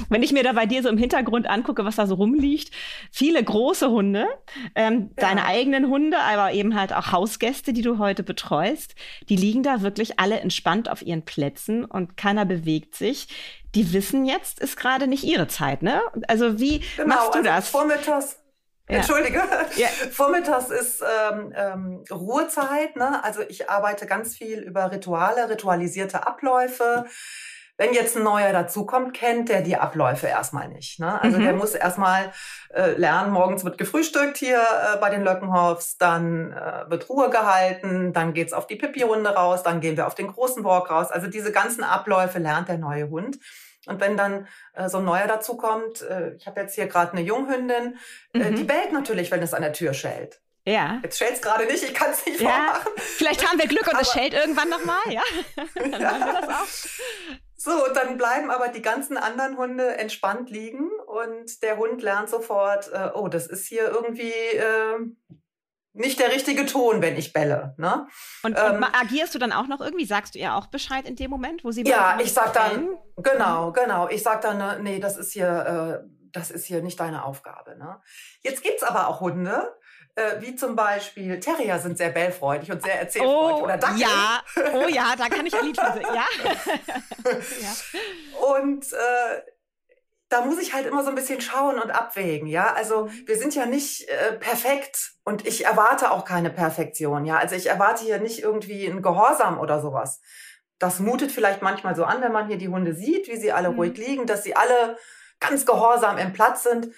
Wenn 0.09 0.23
ich 0.23 0.31
mir 0.31 0.43
da 0.43 0.53
bei 0.53 0.65
dir 0.65 0.83
so 0.83 0.89
im 0.89 0.97
Hintergrund 0.97 1.47
angucke, 1.47 1.85
was 1.85 1.95
da 1.95 2.07
so 2.07 2.15
rumliegt, 2.15 2.71
viele 3.11 3.43
große 3.43 3.89
Hunde, 3.89 4.27
ähm, 4.75 5.11
ja. 5.17 5.27
deine 5.27 5.45
eigenen 5.45 5.87
Hunde, 5.87 6.17
aber 6.19 6.53
eben 6.53 6.75
halt 6.75 6.93
auch 6.93 7.11
Hausgäste, 7.11 7.73
die 7.73 7.81
du 7.81 7.97
heute 7.97 8.23
betreust, 8.23 8.95
die 9.29 9.35
liegen 9.35 9.63
da 9.63 9.81
wirklich 9.81 10.19
alle 10.19 10.39
entspannt 10.39 10.89
auf 10.89 11.01
ihren 11.01 11.23
Plätzen 11.23 11.85
und 11.85 12.17
keiner 12.17 12.45
bewegt 12.45 12.95
sich. 12.95 13.27
Die 13.75 13.93
wissen 13.93 14.25
jetzt, 14.25 14.59
ist 14.59 14.77
gerade 14.77 15.07
nicht 15.07 15.23
ihre 15.23 15.47
Zeit, 15.47 15.81
ne? 15.81 16.01
Also 16.27 16.59
wie 16.59 16.83
genau, 16.95 17.15
machst 17.15 17.29
du 17.29 17.39
also 17.39 17.43
das? 17.43 17.69
Vormittags 17.69 18.37
ja. 18.89 18.97
Entschuldige. 18.97 19.41
Ja. 19.77 19.87
Vormittags 20.11 20.69
ist 20.69 21.01
ähm, 21.01 21.53
ähm, 21.55 22.03
Ruhezeit. 22.11 22.95
Ne? 22.97 23.23
Also 23.23 23.41
ich 23.41 23.69
arbeite 23.69 24.05
ganz 24.05 24.35
viel 24.35 24.59
über 24.59 24.91
Rituale, 24.91 25.49
ritualisierte 25.49 26.27
Abläufe. 26.27 27.05
Wenn 27.77 27.93
jetzt 27.93 28.15
ein 28.15 28.23
neuer 28.23 28.53
dazukommt, 28.53 29.15
kennt 29.15 29.49
der 29.49 29.61
die 29.61 29.77
Abläufe 29.77 30.27
erstmal 30.27 30.67
nicht. 30.67 30.99
Ne? 30.99 31.19
Also 31.21 31.39
mhm. 31.39 31.43
der 31.43 31.53
muss 31.53 31.73
erstmal 31.73 32.31
äh, 32.71 32.91
lernen, 32.91 33.31
morgens 33.31 33.65
wird 33.65 33.79
gefrühstückt 33.79 34.37
hier 34.37 34.61
äh, 34.61 34.97
bei 34.97 35.09
den 35.09 35.23
Löckenhoffs, 35.23 35.97
dann 35.97 36.51
äh, 36.51 36.89
wird 36.89 37.09
Ruhe 37.09 37.31
gehalten, 37.31 38.13
dann 38.13 38.33
geht's 38.33 38.53
auf 38.53 38.67
die 38.67 38.75
Pipi-Runde 38.75 39.31
raus, 39.31 39.63
dann 39.63 39.81
gehen 39.81 39.97
wir 39.97 40.05
auf 40.05 40.15
den 40.15 40.27
großen 40.27 40.63
Walk 40.63 40.91
raus. 40.91 41.11
Also 41.11 41.27
diese 41.27 41.51
ganzen 41.51 41.83
Abläufe 41.83 42.37
lernt 42.37 42.69
der 42.69 42.77
neue 42.77 43.09
Hund. 43.09 43.39
Und 43.85 43.99
wenn 43.99 44.17
dann 44.17 44.47
äh, 44.73 44.87
so 44.87 44.99
ein 44.99 45.05
neuer 45.05 45.27
dazukommt, 45.27 46.01
äh, 46.03 46.35
ich 46.35 46.45
habe 46.47 46.61
jetzt 46.61 46.75
hier 46.75 46.87
gerade 46.87 47.13
eine 47.13 47.21
Junghündin, 47.21 47.97
äh, 48.33 48.51
mhm. 48.51 48.55
die 48.55 48.63
bellt 48.63 48.93
natürlich, 48.93 49.31
wenn 49.31 49.41
es 49.41 49.53
an 49.53 49.61
der 49.61 49.73
Tür 49.73 49.93
schellt. 49.93 50.41
Ja. 50.65 50.99
Jetzt 51.03 51.17
schellt 51.17 51.33
es 51.33 51.41
gerade 51.41 51.65
nicht, 51.65 51.83
ich 51.83 51.93
kann 51.93 52.11
es 52.11 52.25
nicht 52.25 52.39
ja. 52.39 52.49
vormachen. 52.49 52.91
Vielleicht 52.95 53.45
haben 53.45 53.59
wir 53.59 53.67
Glück 53.67 53.85
und 53.91 53.99
es 53.99 54.11
schellt 54.11 54.33
irgendwann 54.33 54.69
nochmal, 54.69 55.01
ja. 55.09 55.23
dann 55.75 55.91
ja. 55.91 56.19
wir 56.19 56.41
das 56.41 56.49
auch. 56.49 56.67
So, 57.63 57.85
und 57.85 57.95
dann 57.95 58.17
bleiben 58.17 58.51
aber 58.51 58.67
die 58.67 58.81
ganzen 58.81 59.15
anderen 59.15 59.55
Hunde 59.55 59.97
entspannt 59.97 60.49
liegen 60.49 60.89
und 61.07 61.63
der 61.63 61.77
Hund 61.77 62.01
lernt 62.01 62.27
sofort, 62.27 62.91
äh, 62.91 63.11
oh, 63.13 63.29
das 63.29 63.47
ist 63.47 63.67
hier 63.67 63.87
irgendwie 63.87 64.33
äh, 64.33 64.99
nicht 65.93 66.19
der 66.19 66.33
richtige 66.33 66.65
Ton, 66.65 67.01
wenn 67.01 67.15
ich 67.15 67.31
belle. 67.31 67.73
Ne? 67.77 68.05
Und, 68.43 68.57
ähm, 68.59 68.75
und 68.75 68.83
agierst 68.83 69.33
du 69.33 69.39
dann 69.39 69.53
auch 69.53 69.67
noch 69.67 69.79
irgendwie? 69.79 70.03
Sagst 70.03 70.35
du 70.35 70.39
ihr 70.39 70.55
auch 70.55 70.67
Bescheid 70.67 71.07
in 71.07 71.15
dem 71.15 71.29
Moment, 71.29 71.63
wo 71.63 71.71
sie 71.71 71.83
Ja, 71.83 72.19
ich 72.21 72.33
sag 72.33 72.51
dann, 72.51 72.97
genau, 73.15 73.71
genau. 73.71 74.09
Ich 74.09 74.23
sag 74.23 74.41
dann, 74.41 74.57
ne, 74.57 74.79
nee, 74.81 74.99
das 74.99 75.15
ist 75.15 75.31
hier, 75.31 76.03
äh, 76.03 76.09
das 76.33 76.51
ist 76.51 76.65
hier 76.65 76.81
nicht 76.81 76.99
deine 76.99 77.23
Aufgabe. 77.23 77.77
Ne? 77.77 78.01
Jetzt 78.41 78.61
gibt's 78.61 78.83
aber 78.83 79.07
auch 79.07 79.21
Hunde, 79.21 79.73
äh, 80.15 80.41
wie 80.41 80.55
zum 80.55 80.75
Beispiel 80.75 81.39
Terrier 81.39 81.79
sind 81.79 81.97
sehr 81.97 82.09
bellfreudig 82.09 82.71
und 82.71 82.83
sehr 82.83 82.99
erzählfreudig. 82.99 83.61
Oh, 83.61 83.63
oder 83.63 83.77
Dackel. 83.77 83.99
Ja, 83.99 84.43
oh 84.73 84.87
ja, 84.87 85.15
da 85.17 85.27
kann 85.27 85.45
ich 85.45 85.55
ein 85.55 85.65
Lied 85.65 85.79
für 85.79 85.93
singen. 85.93 86.13
Ja. 86.13 86.25
ja. 87.61 88.47
Und 88.47 88.93
äh, 88.93 89.41
da 90.29 90.41
muss 90.41 90.59
ich 90.59 90.73
halt 90.73 90.87
immer 90.87 91.03
so 91.03 91.09
ein 91.09 91.15
bisschen 91.15 91.41
schauen 91.41 91.79
und 91.79 91.91
abwägen, 91.91 92.47
ja. 92.47 92.73
Also 92.73 93.09
wir 93.25 93.37
sind 93.37 93.53
ja 93.55 93.65
nicht 93.65 94.09
äh, 94.09 94.33
perfekt 94.33 95.13
und 95.23 95.45
ich 95.45 95.65
erwarte 95.65 96.11
auch 96.11 96.25
keine 96.25 96.49
Perfektion, 96.49 97.25
ja. 97.25 97.37
Also 97.37 97.55
ich 97.55 97.67
erwarte 97.67 98.03
hier 98.03 98.19
nicht 98.19 98.41
irgendwie 98.41 98.87
ein 98.87 99.01
Gehorsam 99.01 99.59
oder 99.59 99.79
sowas. 99.79 100.21
Das 100.79 100.99
mutet 100.99 101.31
vielleicht 101.31 101.61
manchmal 101.61 101.95
so 101.95 102.03
an, 102.03 102.21
wenn 102.21 102.31
man 102.31 102.47
hier 102.47 102.57
die 102.57 102.67
Hunde 102.67 102.95
sieht, 102.95 103.27
wie 103.27 103.37
sie 103.37 103.51
alle 103.51 103.69
mhm. 103.69 103.75
ruhig 103.77 103.97
liegen, 103.97 104.25
dass 104.25 104.43
sie 104.43 104.55
alle 104.55 104.97
ganz 105.39 105.65
gehorsam 105.65 106.17
im 106.17 106.33
Platz 106.33 106.63
sind. 106.63 106.89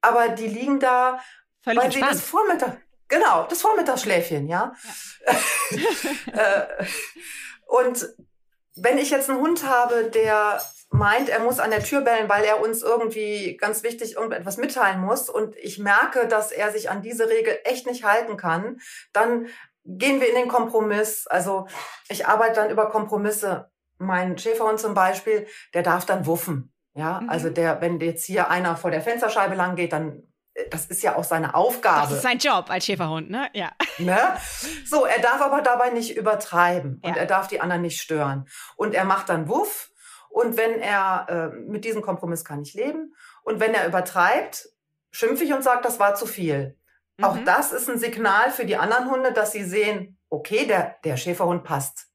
Aber 0.00 0.28
die 0.28 0.46
liegen 0.46 0.80
da, 0.80 1.20
Völlig 1.68 1.78
weil 1.80 1.86
entspannt. 1.86 2.12
sie 2.14 2.20
das 2.20 2.28
Vormittag, 2.28 2.76
genau, 3.08 3.46
das 3.48 3.60
Vormittagsschläfchen, 3.60 4.48
ja. 4.48 4.72
ja. 5.24 5.36
Äh, 6.32 6.84
und 7.66 8.08
wenn 8.76 8.98
ich 8.98 9.10
jetzt 9.10 9.28
einen 9.28 9.40
Hund 9.40 9.66
habe, 9.68 10.04
der 10.04 10.60
meint, 10.90 11.28
er 11.28 11.40
muss 11.40 11.58
an 11.58 11.70
der 11.70 11.82
Tür 11.82 12.00
bellen, 12.00 12.28
weil 12.28 12.44
er 12.44 12.62
uns 12.62 12.82
irgendwie 12.82 13.56
ganz 13.56 13.82
wichtig 13.82 14.14
irgendetwas 14.14 14.56
mitteilen 14.56 15.00
muss 15.00 15.28
und 15.28 15.56
ich 15.56 15.78
merke, 15.78 16.26
dass 16.26 16.52
er 16.52 16.72
sich 16.72 16.88
an 16.88 17.02
diese 17.02 17.28
Regel 17.28 17.58
echt 17.64 17.86
nicht 17.86 18.04
halten 18.04 18.36
kann, 18.36 18.80
dann 19.12 19.48
gehen 19.84 20.20
wir 20.20 20.28
in 20.28 20.36
den 20.36 20.48
Kompromiss. 20.48 21.26
Also 21.26 21.66
ich 22.08 22.26
arbeite 22.26 22.54
dann 22.54 22.70
über 22.70 22.88
Kompromisse. 22.88 23.70
Mein 23.98 24.38
Schäferhund 24.38 24.80
zum 24.80 24.94
Beispiel, 24.94 25.46
der 25.74 25.82
darf 25.82 26.06
dann 26.06 26.24
wuffen. 26.24 26.72
Ja, 26.94 27.20
mhm. 27.20 27.28
also 27.28 27.50
der, 27.50 27.80
wenn 27.80 28.00
jetzt 28.00 28.24
hier 28.24 28.50
einer 28.50 28.76
vor 28.76 28.90
der 28.90 29.02
Fensterscheibe 29.02 29.54
lang 29.54 29.76
geht, 29.76 29.92
dann 29.92 30.22
das 30.70 30.86
ist 30.86 31.02
ja 31.02 31.16
auch 31.16 31.24
seine 31.24 31.54
Aufgabe. 31.54 32.08
Das 32.08 32.12
ist 32.12 32.22
sein 32.22 32.38
Job 32.38 32.70
als 32.70 32.84
Schäferhund, 32.86 33.30
ne? 33.30 33.48
Ja. 33.52 33.72
Ne? 33.98 34.18
So, 34.84 35.04
er 35.04 35.20
darf 35.20 35.40
aber 35.40 35.62
dabei 35.62 35.90
nicht 35.90 36.16
übertreiben 36.16 37.00
und 37.02 37.14
ja. 37.14 37.16
er 37.16 37.26
darf 37.26 37.48
die 37.48 37.60
anderen 37.60 37.82
nicht 37.82 38.00
stören. 38.00 38.48
Und 38.76 38.94
er 38.94 39.04
macht 39.04 39.28
dann 39.28 39.48
Wuff 39.48 39.90
und 40.28 40.56
wenn 40.56 40.80
er, 40.80 41.26
äh, 41.28 41.56
mit 41.56 41.84
diesem 41.84 42.02
Kompromiss 42.02 42.44
kann 42.44 42.62
ich 42.62 42.74
leben. 42.74 43.14
Und 43.42 43.60
wenn 43.60 43.74
er 43.74 43.86
übertreibt, 43.86 44.68
schimpfe 45.10 45.44
ich 45.44 45.52
und 45.52 45.62
sage, 45.62 45.80
das 45.82 45.98
war 45.98 46.14
zu 46.14 46.26
viel. 46.26 46.78
Mhm. 47.16 47.24
Auch 47.24 47.38
das 47.44 47.72
ist 47.72 47.88
ein 47.88 47.98
Signal 47.98 48.50
für 48.50 48.66
die 48.66 48.76
anderen 48.76 49.10
Hunde, 49.10 49.32
dass 49.32 49.52
sie 49.52 49.64
sehen, 49.64 50.18
okay, 50.28 50.66
der, 50.66 50.96
der 51.04 51.16
Schäferhund 51.16 51.64
passt 51.64 52.07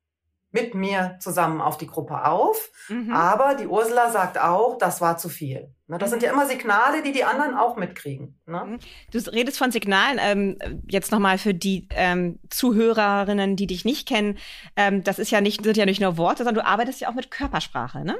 mit 0.53 0.75
mir 0.75 1.17
zusammen 1.19 1.59
auf 1.59 1.77
die 1.77 1.87
Gruppe 1.87 2.25
auf. 2.25 2.71
Mhm. 2.87 3.11
Aber 3.11 3.55
die 3.55 3.67
Ursula 3.67 4.11
sagt 4.11 4.37
auch, 4.37 4.77
das 4.77 5.01
war 5.01 5.17
zu 5.17 5.27
viel. 5.27 5.73
Ne, 5.87 5.97
das 5.97 6.09
mhm. 6.09 6.11
sind 6.11 6.23
ja 6.23 6.31
immer 6.31 6.45
Signale, 6.45 7.01
die 7.01 7.11
die 7.11 7.23
anderen 7.23 7.55
auch 7.55 7.75
mitkriegen. 7.75 8.39
Ne? 8.45 8.63
Mhm. 8.63 8.79
Du 9.11 9.17
redest 9.31 9.57
von 9.57 9.71
Signalen. 9.71 10.19
Ähm, 10.21 10.83
jetzt 10.87 11.11
nochmal 11.11 11.39
für 11.39 11.55
die 11.55 11.87
ähm, 11.89 12.39
Zuhörerinnen, 12.49 13.55
die 13.55 13.67
dich 13.67 13.83
nicht 13.83 14.07
kennen. 14.07 14.37
Ähm, 14.75 15.03
das 15.03 15.17
ist 15.17 15.31
ja 15.31 15.41
nicht, 15.41 15.63
sind 15.63 15.75
ja 15.75 15.85
nicht 15.85 15.99
nur 15.99 16.17
Worte, 16.17 16.43
sondern 16.43 16.63
du 16.63 16.65
arbeitest 16.65 17.01
ja 17.01 17.09
auch 17.09 17.15
mit 17.15 17.31
Körpersprache, 17.31 18.05
ne? 18.05 18.15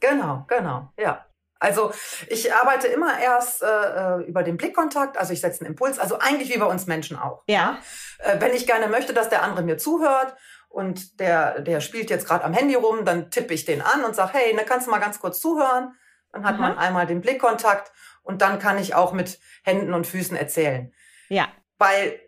Genau, 0.00 0.44
genau, 0.48 0.92
ja. 0.98 1.24
Also 1.60 1.92
ich 2.28 2.52
arbeite 2.54 2.88
immer 2.88 3.20
erst 3.20 3.62
äh, 3.62 3.66
äh 3.66 4.22
über 4.24 4.42
den 4.42 4.56
Blickkontakt, 4.56 5.18
also 5.18 5.34
ich 5.34 5.42
setze 5.42 5.60
einen 5.60 5.72
Impuls, 5.72 5.98
also 5.98 6.18
eigentlich 6.18 6.52
wie 6.52 6.58
bei 6.58 6.64
uns 6.64 6.86
Menschen 6.86 7.18
auch. 7.18 7.42
Ja. 7.46 7.78
ja? 8.24 8.32
Äh, 8.32 8.40
wenn 8.40 8.54
ich 8.54 8.66
gerne 8.66 8.88
möchte, 8.88 9.12
dass 9.12 9.28
der 9.28 9.42
andere 9.42 9.62
mir 9.62 9.76
zuhört 9.76 10.34
und 10.70 11.18
der, 11.18 11.60
der 11.60 11.80
spielt 11.80 12.10
jetzt 12.10 12.26
gerade 12.26 12.44
am 12.44 12.54
Handy 12.54 12.76
rum, 12.76 13.04
dann 13.04 13.30
tippe 13.30 13.52
ich 13.52 13.64
den 13.64 13.82
an 13.82 14.04
und 14.04 14.14
sage, 14.14 14.34
hey, 14.34 14.54
ne, 14.54 14.62
kannst 14.64 14.86
du 14.86 14.90
mal 14.90 15.00
ganz 15.00 15.20
kurz 15.20 15.40
zuhören? 15.40 15.94
Dann 16.32 16.44
hat 16.44 16.54
mhm. 16.54 16.60
man 16.60 16.78
einmal 16.78 17.06
den 17.06 17.20
Blickkontakt 17.20 17.92
und 18.22 18.40
dann 18.40 18.60
kann 18.60 18.78
ich 18.78 18.94
auch 18.94 19.12
mit 19.12 19.40
Händen 19.64 19.92
und 19.92 20.06
Füßen 20.06 20.36
erzählen. 20.36 20.92
Ja. 21.28 21.48
Weil, 21.76 22.20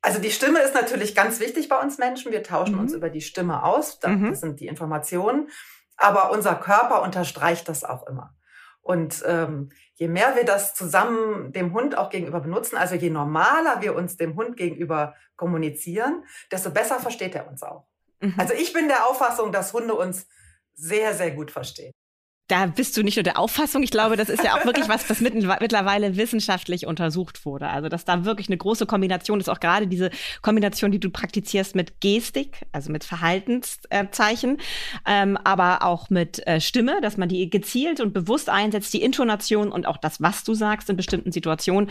also 0.00 0.18
die 0.18 0.30
Stimme 0.30 0.60
ist 0.60 0.74
natürlich 0.74 1.14
ganz 1.14 1.40
wichtig 1.40 1.68
bei 1.68 1.78
uns 1.78 1.98
Menschen. 1.98 2.32
Wir 2.32 2.42
tauschen 2.42 2.76
mhm. 2.76 2.80
uns 2.80 2.94
über 2.94 3.10
die 3.10 3.20
Stimme 3.20 3.62
aus. 3.62 4.00
Das 4.00 4.12
mhm. 4.12 4.34
sind 4.34 4.60
die 4.60 4.66
Informationen. 4.66 5.50
Aber 5.96 6.30
unser 6.30 6.54
Körper 6.54 7.02
unterstreicht 7.02 7.68
das 7.68 7.84
auch 7.84 8.06
immer. 8.06 8.34
Und 8.80 9.22
ähm, 9.26 9.70
je 9.94 10.08
mehr 10.08 10.36
wir 10.36 10.44
das 10.44 10.74
zusammen 10.74 11.52
dem 11.52 11.72
Hund 11.72 11.96
auch 11.96 12.10
gegenüber 12.10 12.40
benutzen, 12.40 12.76
also 12.76 12.94
je 12.94 13.10
normaler 13.10 13.80
wir 13.80 13.94
uns 13.94 14.16
dem 14.16 14.36
Hund 14.36 14.56
gegenüber 14.56 15.14
kommunizieren, 15.36 16.24
desto 16.50 16.70
besser 16.70 17.00
versteht 17.00 17.34
er 17.34 17.48
uns 17.48 17.62
auch. 17.62 17.86
Mhm. 18.20 18.34
Also 18.36 18.54
ich 18.54 18.72
bin 18.72 18.88
der 18.88 19.06
Auffassung, 19.06 19.52
dass 19.52 19.72
Hunde 19.72 19.94
uns 19.94 20.26
sehr, 20.74 21.14
sehr 21.14 21.30
gut 21.30 21.50
verstehen 21.50 21.92
da 22.48 22.66
bist 22.66 22.94
du 22.96 23.02
nicht 23.02 23.16
nur 23.16 23.22
der 23.22 23.38
Auffassung, 23.38 23.82
ich 23.82 23.90
glaube, 23.90 24.16
das 24.16 24.28
ist 24.28 24.44
ja 24.44 24.54
auch 24.54 24.66
wirklich 24.66 24.86
was, 24.86 25.08
was 25.08 25.20
mittlerweile 25.20 26.16
wissenschaftlich 26.16 26.86
untersucht 26.86 27.46
wurde. 27.46 27.68
Also, 27.68 27.88
dass 27.88 28.04
da 28.04 28.26
wirklich 28.26 28.48
eine 28.48 28.58
große 28.58 28.84
Kombination 28.84 29.40
ist, 29.40 29.48
auch 29.48 29.60
gerade 29.60 29.86
diese 29.86 30.10
Kombination, 30.42 30.92
die 30.92 31.00
du 31.00 31.08
praktizierst 31.08 31.74
mit 31.74 32.02
Gestik, 32.02 32.66
also 32.70 32.92
mit 32.92 33.02
Verhaltenszeichen, 33.04 34.58
ähm, 35.06 35.38
aber 35.42 35.84
auch 35.84 36.10
mit 36.10 36.46
äh, 36.46 36.60
Stimme, 36.60 37.00
dass 37.00 37.16
man 37.16 37.30
die 37.30 37.48
gezielt 37.48 38.00
und 38.00 38.12
bewusst 38.12 38.50
einsetzt, 38.50 38.92
die 38.92 39.02
Intonation 39.02 39.72
und 39.72 39.86
auch 39.86 39.96
das, 39.96 40.20
was 40.20 40.44
du 40.44 40.52
sagst 40.52 40.90
in 40.90 40.96
bestimmten 40.96 41.32
Situationen, 41.32 41.90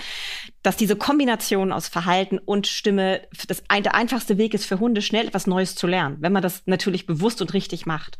dass 0.62 0.78
diese 0.78 0.96
Kombination 0.96 1.72
aus 1.72 1.88
Verhalten 1.88 2.38
und 2.38 2.68
Stimme 2.68 3.22
das 3.48 3.64
ein, 3.70 3.82
der 3.82 3.96
einfachste 3.96 4.38
Weg 4.38 4.54
ist 4.54 4.66
für 4.66 4.80
Hunde, 4.80 5.02
schnell 5.02 5.28
etwas 5.28 5.48
Neues 5.48 5.74
zu 5.74 5.88
lernen, 5.88 6.18
wenn 6.20 6.32
man 6.32 6.44
das 6.44 6.62
natürlich 6.68 7.08
bewusst 7.08 7.42
und 7.42 7.56
richtig 7.56 7.88
macht. 7.88 8.20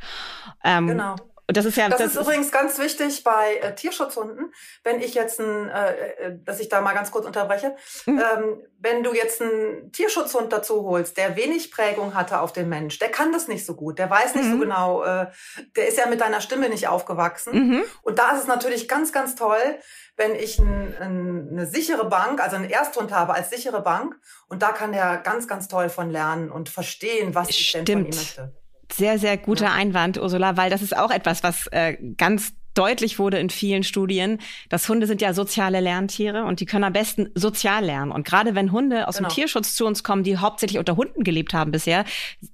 Ähm, 0.64 0.88
genau. 0.88 1.16
Und 1.46 1.58
das 1.58 1.66
ist 1.66 1.76
ja 1.76 1.90
das, 1.90 2.00
das 2.00 2.16
ist 2.16 2.22
übrigens 2.22 2.52
ganz 2.52 2.80
wichtig 2.80 3.24
bei 3.24 3.58
äh, 3.58 3.76
Tierschutzhunden, 3.76 4.54
wenn 4.84 5.02
ich 5.02 5.14
jetzt 5.14 5.42
ein, 5.42 5.70
äh, 5.70 5.92
äh, 5.92 6.38
dass 6.46 6.62
ich 6.62 6.70
da 6.70 6.80
mal 6.80 6.94
ganz 6.94 7.12
kurz 7.12 7.26
unterbreche, 7.26 7.76
mhm. 8.06 8.20
ähm, 8.20 8.62
wenn 8.80 9.04
du 9.04 9.14
jetzt 9.14 9.42
einen 9.42 9.92
Tierschutzhund 9.92 10.54
dazu 10.54 10.84
holst, 10.84 11.18
der 11.18 11.36
wenig 11.36 11.72
Prägung 11.72 12.14
hatte 12.14 12.40
auf 12.40 12.54
den 12.54 12.70
Mensch, 12.70 12.98
der 13.00 13.10
kann 13.10 13.34
das 13.34 13.50
nicht 13.50 13.66
so 13.66 13.76
gut, 13.76 14.00
der 14.00 14.10
weiß 14.10 14.36
nicht 14.36 14.46
mhm. 14.46 14.52
so 14.52 14.58
genau, 14.60 15.04
äh, 15.04 15.28
der 15.76 15.88
ist 15.88 15.98
ja 15.98 16.06
mit 16.06 16.22
deiner 16.22 16.40
Stimme 16.40 16.70
nicht 16.70 16.88
aufgewachsen. 16.88 17.54
Mhm. 17.54 17.84
Und 18.04 18.20
da 18.20 18.32
ist 18.32 18.42
es 18.42 18.48
natürlich 18.48 18.88
ganz, 18.88 19.12
ganz 19.12 19.36
toll, 19.36 19.80
wenn 20.16 20.36
ich 20.36 20.60
ein, 20.60 20.96
ein, 21.00 21.50
eine 21.52 21.66
sichere 21.66 22.06
Bank, 22.06 22.42
also 22.42 22.56
einen 22.56 22.70
Ersthund 22.70 23.12
habe 23.12 23.34
als 23.34 23.50
sichere 23.50 23.82
Bank, 23.82 24.16
und 24.48 24.62
da 24.62 24.72
kann 24.72 24.94
der 24.94 25.18
ganz, 25.18 25.48
ganz 25.48 25.68
toll 25.68 25.90
von 25.90 26.10
lernen 26.10 26.52
und 26.52 26.70
verstehen, 26.70 27.36
was 27.36 27.54
Stimmt. 27.54 27.90
ich 27.90 27.94
denn 27.96 27.98
von 27.98 28.06
ihm 28.06 28.18
möchte. 28.18 28.63
Sehr, 28.96 29.18
sehr 29.18 29.38
guter 29.38 29.66
ja. 29.66 29.74
Einwand, 29.74 30.20
Ursula, 30.20 30.56
weil 30.56 30.70
das 30.70 30.82
ist 30.84 30.96
auch 30.96 31.10
etwas, 31.10 31.42
was 31.42 31.68
äh, 31.68 31.98
ganz 32.16 32.54
deutlich 32.74 33.20
wurde 33.20 33.40
in 33.40 33.50
vielen 33.50 33.84
Studien, 33.84 34.40
dass 34.70 34.88
Hunde 34.90 35.08
sind 35.08 35.22
ja 35.22 35.34
soziale 35.34 35.80
Lerntiere 35.80 36.44
und 36.44 36.60
die 36.60 36.66
können 36.66 36.84
am 36.84 36.94
besten 36.94 37.30
sozial 37.36 37.86
lernen. 37.86 38.12
Und 38.12 38.26
gerade 38.26 38.56
wenn 38.56 38.72
Hunde 38.72 39.08
aus 39.08 39.18
genau. 39.18 39.30
dem 39.30 39.34
Tierschutz 39.34 39.76
zu 39.76 39.86
uns 39.86 40.04
kommen, 40.04 40.24
die 40.24 40.38
hauptsächlich 40.38 40.80
unter 40.80 40.96
Hunden 40.96 41.24
gelebt 41.24 41.54
haben 41.54 41.72
bisher, 41.72 42.06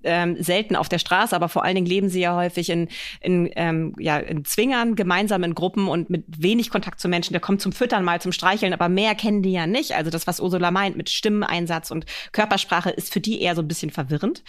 ähm, 0.04 0.36
selten 0.42 0.76
auf 0.76 0.90
der 0.90 1.00
Straße, 1.00 1.36
aber 1.36 1.50
vor 1.50 1.64
allen 1.64 1.76
Dingen 1.76 1.88
leben 1.88 2.10
sie 2.10 2.22
ja 2.22 2.36
häufig 2.36 2.70
in, 2.70 2.88
in, 3.22 3.50
ähm, 3.56 3.94
ja, 3.98 4.18
in 4.18 4.46
Zwingern, 4.46 4.96
gemeinsam 4.96 5.44
in 5.44 5.56
Gruppen 5.56 5.88
und 5.88 6.10
mit 6.10 6.26
wenig 6.28 6.70
Kontakt 6.70 7.00
zu 7.00 7.08
Menschen. 7.08 7.34
Der 7.34 7.42
kommt 7.42 7.62
zum 7.62 7.72
Füttern 7.72 8.04
mal, 8.04 8.22
zum 8.22 8.32
Streicheln, 8.32 8.74
aber 8.74 8.90
mehr 8.90 9.16
kennen 9.16 9.42
die 9.42 9.52
ja 9.52 9.68
nicht. 9.68 9.96
Also 9.96 10.12
das, 10.12 10.28
was 10.28 10.40
Ursula 10.40 10.72
meint 10.72 10.98
mit 10.98 11.10
Stimmeneinsatz 11.10 11.92
und 11.92 12.06
Körpersprache, 12.32 12.90
ist 12.90 13.14
für 13.14 13.22
die 13.22 13.42
eher 13.42 13.56
so 13.56 13.62
ein 13.62 13.68
bisschen 13.68 13.92
verwirrend. 13.92 14.44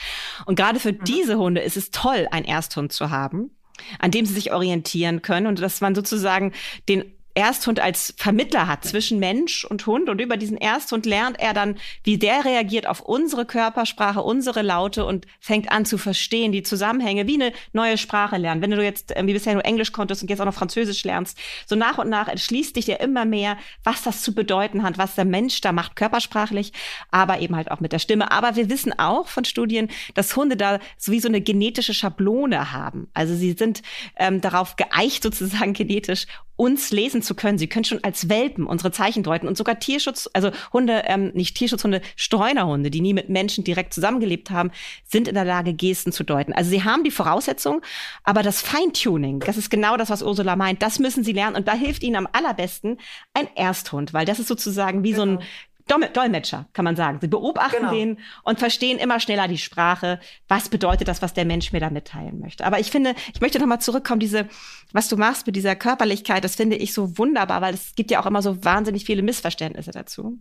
Und 0.47 0.57
gerade 0.57 0.81
für 0.81 0.93
mhm. 0.93 1.05
diese 1.05 1.39
Hunde 1.39 1.61
ist 1.61 1.77
es 1.77 1.91
toll, 1.91 2.27
einen 2.31 2.47
Ersthund 2.47 2.93
zu 2.93 3.11
haben 3.11 3.51
an 3.99 4.11
dem 4.11 4.27
sie 4.27 4.35
sich 4.35 4.53
orientieren 4.53 5.23
können. 5.23 5.47
Und 5.47 5.61
dass 5.61 5.81
man 5.81 5.95
sozusagen 5.95 6.53
den 6.89 7.05
Ersthund 7.35 7.81
als 7.81 8.15
Vermittler 8.17 8.67
hat 8.67 8.85
zwischen 8.85 9.19
Mensch 9.19 9.65
und 9.65 9.87
Hund 9.87 10.09
und 10.09 10.21
über 10.21 10.37
diesen 10.37 10.57
Ersthund 10.57 11.07
lernt 11.07 11.39
er 11.39 11.55
dann, 11.55 11.77
wie 12.05 12.19
der 12.19 12.45
reagiert 12.45 12.87
auf 12.87 13.01
unsere 13.01 13.47
Körpersprache, 13.47 14.23
unsere 14.23 14.63
Laute 14.63 15.05
und 15.05 15.27
fängt 15.39 15.71
an 15.71 15.85
zu 15.85 15.99
verstehen, 15.99 16.53
die 16.53 16.63
Zusammenhänge, 16.63 17.27
wie 17.27 17.35
eine 17.35 17.53
neue 17.73 17.99
Sprache 17.99 18.37
lernen. 18.37 18.63
Wenn 18.63 18.71
du 18.71 18.83
jetzt 18.83 19.15
wie 19.17 19.33
bisher 19.33 19.55
nur 19.55 19.65
Englisch 19.65 19.93
konntest 19.93 20.23
und 20.23 20.29
jetzt 20.31 20.41
auch 20.41 20.45
noch 20.47 20.55
Französisch 20.55 21.05
lernst, 21.05 21.39
so 21.67 21.77
nach 21.77 21.99
und 21.99 22.09
nach 22.09 22.29
entschließt 22.29 22.77
dich 22.77 22.87
ja 22.87 22.97
immer 22.97 23.25
mehr, 23.25 23.57
was 23.85 24.03
das 24.03 24.23
zu 24.23 24.35
bedeuten 24.35 24.83
hat, 24.83 24.99
was 24.99 25.15
der 25.15 25.25
Mensch 25.25 25.61
da 25.61 25.73
macht, 25.73 25.97
körpersprachlich, 25.97 26.73
aber 27.11 27.41
eben 27.41 27.57
halt 27.57 27.71
auch 27.71 27.81
mit 27.81 27.93
der 27.93 27.99
Stimme. 27.99 28.31
Aber 28.33 28.57
wir 28.57 28.69
wissen 28.69 28.99
auch 28.99 29.29
von 29.29 29.45
Studien, 29.45 29.89
dass 30.15 30.35
Hunde 30.37 30.57
da 30.57 30.81
sowieso 30.99 31.29
eine 31.29 31.41
genetische 31.41 31.95
Schablone 31.95 32.73
haben. 32.73 33.09
Also 33.15 33.35
sie 33.35 33.53
sind 33.53 33.83
ähm, 34.17 34.41
darauf 34.41 34.77
geeicht 34.77 35.23
sozusagen 35.23 35.73
genetisch, 35.73 36.27
uns 36.61 36.91
lesen 36.91 37.23
zu 37.23 37.35
können. 37.35 37.57
Sie 37.57 37.69
können 37.69 37.87
schon 37.87 38.05
als 38.05 38.29
Welpen 38.29 38.67
unsere 38.67 38.93
Zeichen 38.93 39.23
deuten 39.23 39.49
und 39.49 39.57
sogar 39.57 39.79
Tierschutz, 39.79 40.29
also 40.35 40.51
Hunde, 40.75 41.05
ähm, 41.07 41.31
nicht 41.33 41.57
Tierschutzhunde, 41.57 42.03
Streunerhunde, 42.17 42.91
die 42.91 43.01
nie 43.01 43.15
mit 43.15 43.31
Menschen 43.31 43.65
direkt 43.65 43.95
zusammengelebt 43.95 44.51
haben, 44.51 44.71
sind 45.07 45.27
in 45.27 45.35
der 45.35 45.47
Lage, 45.47 45.73
Gesten 45.73 46.13
zu 46.13 46.23
deuten. 46.23 46.53
Also 46.53 46.69
sie 46.69 46.85
haben 46.85 47.03
die 47.03 47.11
Voraussetzung, 47.11 47.81
aber 48.25 48.43
das 48.43 48.61
Feintuning, 48.61 49.41
das 49.41 49.57
ist 49.57 49.71
genau 49.71 49.97
das, 49.97 50.11
was 50.11 50.23
Ursula 50.23 50.55
meint, 50.55 50.83
das 50.83 50.99
müssen 50.99 51.25
sie 51.25 51.33
lernen 51.33 51.57
und 51.57 51.67
da 51.67 51.73
hilft 51.73 52.03
ihnen 52.03 52.17
am 52.17 52.29
allerbesten 52.31 52.99
ein 53.33 53.49
Ersthund, 53.55 54.13
weil 54.13 54.27
das 54.27 54.39
ist 54.39 54.49
sozusagen 54.49 55.03
wie 55.03 55.13
genau. 55.13 55.17
so 55.17 55.23
ein 55.23 55.37
genau. 55.39 55.49
Dolmetscher, 55.91 56.67
kann 56.73 56.85
man 56.85 56.97
sagen. 56.97 57.19
Sie 57.21 57.29
beobachten 57.29 57.79
genau. 57.79 57.93
den 57.93 58.19
und 58.43 58.59
verstehen 58.59 58.99
immer 58.99 59.21
schneller 59.21 59.49
die 59.49 59.59
Sprache. 59.59 60.21
Was 60.49 60.69
bedeutet 60.69 61.09
das, 61.09 61.23
was 61.23 61.35
der 61.35 61.45
Mensch 61.45 61.73
mir 61.73 61.81
da 61.81 61.91
mitteilen 61.91 62.41
möchte? 62.41 62.65
Aber 62.65 62.79
ich 62.79 62.91
finde, 62.91 63.15
ich 63.35 63.41
möchte 63.41 63.59
nochmal 63.59 63.81
zurückkommen, 63.81 64.21
diese, 64.21 64.49
was 64.93 65.09
du 65.09 65.17
machst 65.17 65.47
mit 65.47 65.57
dieser 65.57 65.77
Körperlichkeit, 65.77 66.45
das 66.45 66.57
finde 66.57 66.77
ich 66.77 66.95
so 66.95 67.19
wunderbar, 67.19 67.61
weil 67.61 67.75
es 67.75 67.95
gibt 67.95 68.11
ja 68.11 68.21
auch 68.21 68.27
immer 68.27 68.43
so 68.43 68.65
wahnsinnig 68.65 69.05
viele 69.05 69.23
Missverständnisse 69.23 69.91
dazu. 69.91 70.39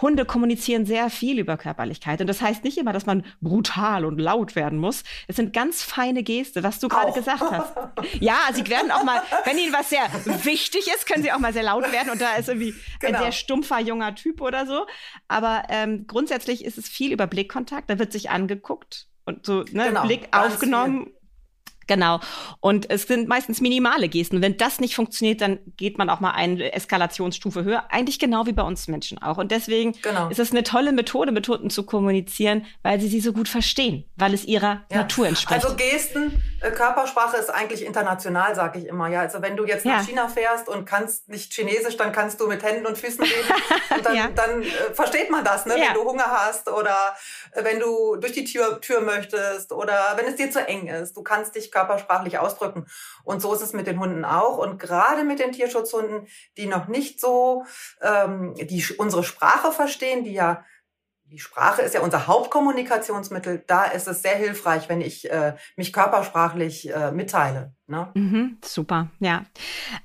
Hunde 0.00 0.24
kommunizieren 0.24 0.86
sehr 0.86 1.10
viel 1.10 1.38
über 1.38 1.56
Körperlichkeit 1.56 2.20
und 2.20 2.26
das 2.26 2.40
heißt 2.40 2.64
nicht 2.64 2.78
immer, 2.78 2.92
dass 2.92 3.06
man 3.06 3.24
brutal 3.40 4.04
und 4.04 4.18
laut 4.18 4.56
werden 4.56 4.78
muss. 4.78 5.04
Es 5.26 5.36
sind 5.36 5.52
ganz 5.52 5.82
feine 5.82 6.22
Geste, 6.22 6.62
was 6.62 6.80
du 6.80 6.88
gerade 6.88 7.12
gesagt 7.12 7.42
hast. 7.42 7.74
Ja, 8.20 8.36
sie 8.52 8.66
werden 8.68 8.90
auch 8.90 9.04
mal, 9.04 9.22
wenn 9.44 9.58
ihnen 9.58 9.72
was 9.72 9.90
sehr 9.90 10.02
wichtig 10.44 10.86
ist, 10.88 11.06
können 11.06 11.22
sie 11.22 11.32
auch 11.32 11.38
mal 11.38 11.52
sehr 11.52 11.62
laut 11.62 11.90
werden 11.92 12.10
und 12.10 12.20
da 12.20 12.34
ist 12.36 12.48
irgendwie 12.48 12.74
genau. 13.00 13.18
ein 13.18 13.24
sehr 13.24 13.32
stumpfer 13.32 13.80
junger 13.80 14.14
Typ 14.14 14.40
oder 14.40 14.66
so. 14.66 14.77
Aber 15.28 15.64
ähm, 15.68 16.06
grundsätzlich 16.06 16.64
ist 16.64 16.78
es 16.78 16.88
viel 16.88 17.12
über 17.12 17.26
Blickkontakt. 17.26 17.90
Da 17.90 17.98
wird 17.98 18.12
sich 18.12 18.30
angeguckt 18.30 19.06
und 19.24 19.44
so 19.44 19.62
ne, 19.72 19.88
genau, 19.88 20.02
Blick 20.02 20.28
aufgenommen 20.32 21.12
Genau. 21.88 22.20
Und 22.60 22.88
es 22.90 23.02
sind 23.02 23.28
meistens 23.28 23.60
minimale 23.60 24.08
Gesten. 24.08 24.40
wenn 24.42 24.56
das 24.56 24.78
nicht 24.78 24.94
funktioniert, 24.94 25.40
dann 25.40 25.58
geht 25.76 25.98
man 25.98 26.08
auch 26.10 26.20
mal 26.20 26.32
eine 26.32 26.72
Eskalationsstufe 26.72 27.64
höher. 27.64 27.90
Eigentlich 27.90 28.20
genau 28.20 28.46
wie 28.46 28.52
bei 28.52 28.62
uns 28.62 28.86
Menschen 28.86 29.20
auch. 29.20 29.38
Und 29.38 29.50
deswegen 29.50 29.94
genau. 30.02 30.28
ist 30.28 30.38
es 30.38 30.52
eine 30.52 30.62
tolle 30.62 30.92
Methode, 30.92 31.32
mit 31.32 31.48
Hunden 31.48 31.70
zu 31.70 31.84
kommunizieren, 31.84 32.66
weil 32.82 33.00
sie 33.00 33.08
sie 33.08 33.20
so 33.20 33.32
gut 33.32 33.48
verstehen, 33.48 34.04
weil 34.16 34.34
es 34.34 34.44
ihrer 34.44 34.82
ja. 34.92 34.98
Natur 34.98 35.26
entspricht. 35.26 35.64
Also 35.64 35.74
Gesten, 35.76 36.42
Körpersprache 36.60 37.36
ist 37.36 37.50
eigentlich 37.50 37.84
international, 37.84 38.54
sage 38.54 38.80
ich 38.80 38.86
immer. 38.86 39.08
Ja, 39.08 39.20
also 39.20 39.42
wenn 39.42 39.56
du 39.56 39.64
jetzt 39.64 39.84
nach 39.84 40.00
ja. 40.00 40.02
China 40.02 40.28
fährst 40.28 40.68
und 40.68 40.84
kannst 40.84 41.28
nicht 41.28 41.52
Chinesisch, 41.52 41.96
dann 41.96 42.12
kannst 42.12 42.40
du 42.40 42.48
mit 42.48 42.62
Händen 42.62 42.86
und 42.86 42.98
Füßen 42.98 43.22
reden. 43.22 43.48
und 43.96 44.04
dann, 44.04 44.16
ja. 44.16 44.28
dann 44.34 44.62
äh, 44.62 44.66
versteht 44.92 45.30
man 45.30 45.44
das, 45.44 45.66
ne? 45.66 45.74
wenn 45.76 45.94
du 45.94 46.04
Hunger 46.04 46.30
hast 46.30 46.68
oder 46.68 46.96
äh, 47.52 47.64
wenn 47.64 47.78
du 47.78 48.16
durch 48.16 48.32
die 48.32 48.44
Tür, 48.44 48.80
Tür 48.80 49.00
möchtest 49.00 49.72
oder 49.72 50.14
wenn 50.16 50.26
es 50.26 50.36
dir 50.36 50.50
zu 50.50 50.66
eng 50.66 50.88
ist. 50.88 51.16
Du 51.16 51.22
kannst 51.22 51.54
dich 51.54 51.70
körpersprachlich 51.70 52.38
ausdrücken. 52.38 52.86
Und 53.24 53.40
so 53.40 53.54
ist 53.54 53.62
es 53.62 53.72
mit 53.72 53.86
den 53.86 54.00
Hunden 54.00 54.24
auch. 54.24 54.58
Und 54.58 54.78
gerade 54.78 55.24
mit 55.24 55.38
den 55.38 55.52
Tierschutzhunden, 55.52 56.26
die 56.56 56.66
noch 56.66 56.88
nicht 56.88 57.20
so 57.20 57.64
ähm, 58.02 58.54
die 58.56 58.84
unsere 58.98 59.22
Sprache 59.22 59.70
verstehen, 59.70 60.24
die 60.24 60.32
ja 60.32 60.64
die 61.30 61.38
Sprache 61.38 61.82
ist 61.82 61.94
ja 61.94 62.00
unser 62.00 62.26
Hauptkommunikationsmittel. 62.26 63.62
Da 63.66 63.84
ist 63.84 64.08
es 64.08 64.22
sehr 64.22 64.36
hilfreich, 64.36 64.88
wenn 64.88 65.00
ich 65.00 65.30
äh, 65.30 65.54
mich 65.76 65.92
körpersprachlich 65.92 66.92
äh, 66.92 67.12
mitteile. 67.12 67.74
Ne? 67.86 68.10
Mhm, 68.14 68.58
super, 68.64 69.08
ja. 69.18 69.44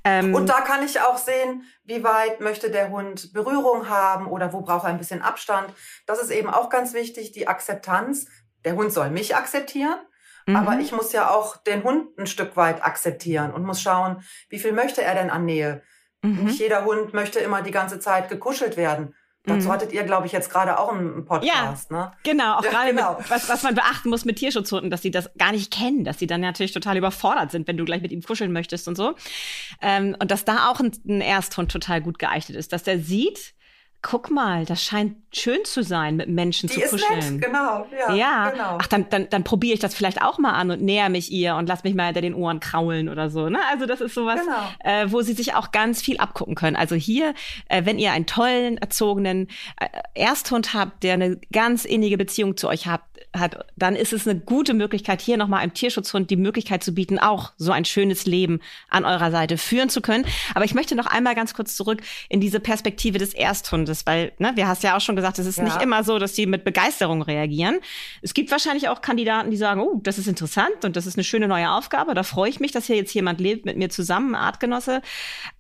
Ähm, 0.03 0.35
und 0.35 0.47
da 0.47 0.61
kann 0.61 0.83
ich 0.83 0.99
auch 0.99 1.17
sehen, 1.17 1.63
wie 1.85 2.03
weit 2.03 2.41
möchte 2.41 2.69
der 2.69 2.89
Hund 2.89 3.31
Berührung 3.33 3.87
haben 3.89 4.27
oder 4.27 4.51
wo 4.51 4.61
braucht 4.61 4.85
er 4.85 4.89
ein 4.89 4.97
bisschen 4.97 5.21
Abstand. 5.21 5.73
Das 6.05 6.21
ist 6.21 6.29
eben 6.29 6.49
auch 6.49 6.69
ganz 6.69 6.93
wichtig, 6.93 7.31
die 7.31 7.47
Akzeptanz. 7.47 8.27
Der 8.65 8.75
Hund 8.75 8.91
soll 8.91 9.09
mich 9.09 9.35
akzeptieren. 9.35 9.99
Mhm. 10.45 10.55
Aber 10.57 10.77
ich 10.79 10.91
muss 10.91 11.13
ja 11.13 11.29
auch 11.29 11.55
den 11.57 11.83
Hund 11.83 12.17
ein 12.17 12.27
Stück 12.27 12.57
weit 12.57 12.83
akzeptieren 12.83 13.51
und 13.53 13.63
muss 13.63 13.81
schauen, 13.81 14.23
wie 14.49 14.59
viel 14.59 14.73
möchte 14.73 15.01
er 15.01 15.15
denn 15.15 15.29
an 15.29 15.45
Nähe. 15.45 15.83
Mhm. 16.21 16.45
Nicht 16.45 16.59
jeder 16.59 16.83
Hund 16.83 17.13
möchte 17.13 17.39
immer 17.39 17.61
die 17.61 17.71
ganze 17.71 17.99
Zeit 17.99 18.29
gekuschelt 18.29 18.75
werden. 18.75 19.15
Dazu 19.45 19.67
mhm. 19.67 19.71
hattet 19.73 19.91
ihr, 19.91 20.03
glaube 20.03 20.25
ich, 20.25 20.31
jetzt 20.31 20.49
gerade 20.49 20.79
auch 20.79 20.93
einen 20.93 21.25
Podcast, 21.25 21.91
ja, 21.91 21.97
ne? 21.97 22.11
Genau, 22.23 22.55
auch 22.55 22.63
ja, 22.63 22.71
gerade 22.71 22.91
genau. 22.91 23.17
Mit, 23.17 23.29
was, 23.29 23.49
was 23.49 23.63
man 23.63 23.75
beachten 23.75 24.09
muss 24.09 24.23
mit 24.23 24.37
Tierschutzhunden, 24.37 24.89
dass 24.89 25.01
sie 25.01 25.11
das 25.11 25.29
gar 25.37 25.51
nicht 25.51 25.69
kennen, 25.69 26.05
dass 26.05 26.17
sie 26.17 26.27
dann 26.27 26.39
natürlich 26.39 26.71
total 26.71 26.95
überfordert 26.95 27.51
sind, 27.51 27.67
wenn 27.67 27.75
du 27.75 27.83
gleich 27.83 28.01
mit 28.01 28.13
ihm 28.13 28.21
kuscheln 28.21 28.53
möchtest 28.53 28.87
und 28.87 28.95
so. 28.95 29.15
Ähm, 29.81 30.15
und 30.17 30.31
dass 30.31 30.45
da 30.45 30.69
auch 30.69 30.79
ein, 30.79 30.93
ein 31.05 31.19
Ersthund 31.19 31.71
total 31.73 32.01
gut 32.01 32.19
geeignet 32.19 32.57
ist, 32.57 32.71
dass 32.71 32.83
der 32.83 32.99
sieht, 32.99 33.53
guck 34.01 34.31
mal, 34.31 34.63
das 34.65 34.81
scheint 34.81 35.17
schön 35.37 35.63
zu 35.65 35.83
sein, 35.83 36.15
mit 36.15 36.29
Menschen 36.29 36.69
Die 36.69 36.75
zu 36.75 36.81
kuscheln. 36.81 37.19
Ist 37.19 37.31
nett, 37.31 37.41
genau, 37.41 37.85
ja. 37.97 38.13
ja. 38.13 38.49
Genau. 38.49 38.77
Ach, 38.79 38.87
dann, 38.87 39.07
dann, 39.09 39.29
dann 39.29 39.43
probiere 39.43 39.73
ich 39.73 39.79
das 39.79 39.95
vielleicht 39.95 40.21
auch 40.21 40.37
mal 40.37 40.53
an 40.53 40.71
und 40.71 40.81
näher 40.81 41.09
mich 41.09 41.31
ihr 41.31 41.55
und 41.55 41.67
lass 41.67 41.83
mich 41.83 41.95
mal 41.95 42.05
hinter 42.05 42.21
den 42.21 42.33
Ohren 42.33 42.59
kraulen 42.59 43.09
oder 43.09 43.29
so. 43.29 43.49
Ne? 43.49 43.59
Also 43.71 43.85
das 43.85 44.01
ist 44.01 44.13
sowas, 44.13 44.39
genau. 44.39 44.55
äh, 44.83 45.11
wo 45.11 45.21
sie 45.21 45.33
sich 45.33 45.55
auch 45.55 45.71
ganz 45.71 46.01
viel 46.01 46.17
abgucken 46.17 46.55
können. 46.55 46.75
Also 46.75 46.95
hier, 46.95 47.33
äh, 47.69 47.85
wenn 47.85 47.99
ihr 47.99 48.11
einen 48.11 48.25
tollen, 48.25 48.77
erzogenen 48.77 49.47
äh, 49.79 49.87
Ersthund 50.13 50.73
habt, 50.73 51.03
der 51.03 51.13
eine 51.13 51.39
ganz 51.51 51.85
innige 51.85 52.17
Beziehung 52.17 52.57
zu 52.57 52.67
euch 52.67 52.87
habt, 52.87 53.13
hat, 53.35 53.65
dann 53.75 53.95
ist 53.95 54.13
es 54.13 54.27
eine 54.27 54.39
gute 54.39 54.73
Möglichkeit, 54.73 55.21
hier 55.21 55.37
nochmal 55.37 55.61
einem 55.61 55.73
Tierschutzhund 55.73 56.29
die 56.29 56.35
Möglichkeit 56.35 56.83
zu 56.83 56.93
bieten, 56.93 57.19
auch 57.19 57.51
so 57.57 57.71
ein 57.71 57.85
schönes 57.85 58.25
Leben 58.25 58.59
an 58.89 59.05
eurer 59.05 59.31
Seite 59.31 59.57
führen 59.57 59.89
zu 59.89 60.01
können. 60.01 60.25
Aber 60.53 60.65
ich 60.65 60.73
möchte 60.73 60.95
noch 60.95 61.07
einmal 61.07 61.35
ganz 61.35 61.53
kurz 61.53 61.75
zurück 61.75 62.01
in 62.29 62.41
diese 62.41 62.59
Perspektive 62.59 63.17
des 63.17 63.33
Ersthundes, 63.33 64.05
weil, 64.05 64.33
ne, 64.37 64.51
wir 64.55 64.67
hast 64.67 64.83
ja 64.83 64.95
auch 64.95 65.01
schon 65.01 65.15
gesagt, 65.15 65.22
es 65.39 65.45
ist 65.45 65.57
ja. 65.57 65.63
nicht 65.63 65.81
immer 65.81 66.03
so, 66.03 66.19
dass 66.19 66.33
die 66.33 66.45
mit 66.45 66.63
Begeisterung 66.63 67.21
reagieren. 67.21 67.79
Es 68.21 68.33
gibt 68.33 68.51
wahrscheinlich 68.51 68.89
auch 68.89 69.01
Kandidaten, 69.01 69.51
die 69.51 69.57
sagen, 69.57 69.81
oh, 69.81 69.99
das 70.03 70.17
ist 70.17 70.27
interessant 70.27 70.83
und 70.83 70.95
das 70.95 71.05
ist 71.05 71.17
eine 71.17 71.23
schöne 71.23 71.47
neue 71.47 71.71
Aufgabe. 71.71 72.13
Da 72.13 72.23
freue 72.23 72.49
ich 72.49 72.59
mich, 72.59 72.71
dass 72.71 72.85
hier 72.85 72.95
jetzt 72.95 73.13
jemand 73.13 73.39
lebt 73.39 73.65
mit 73.65 73.77
mir 73.77 73.89
zusammen, 73.89 74.35
Artgenosse. 74.35 75.01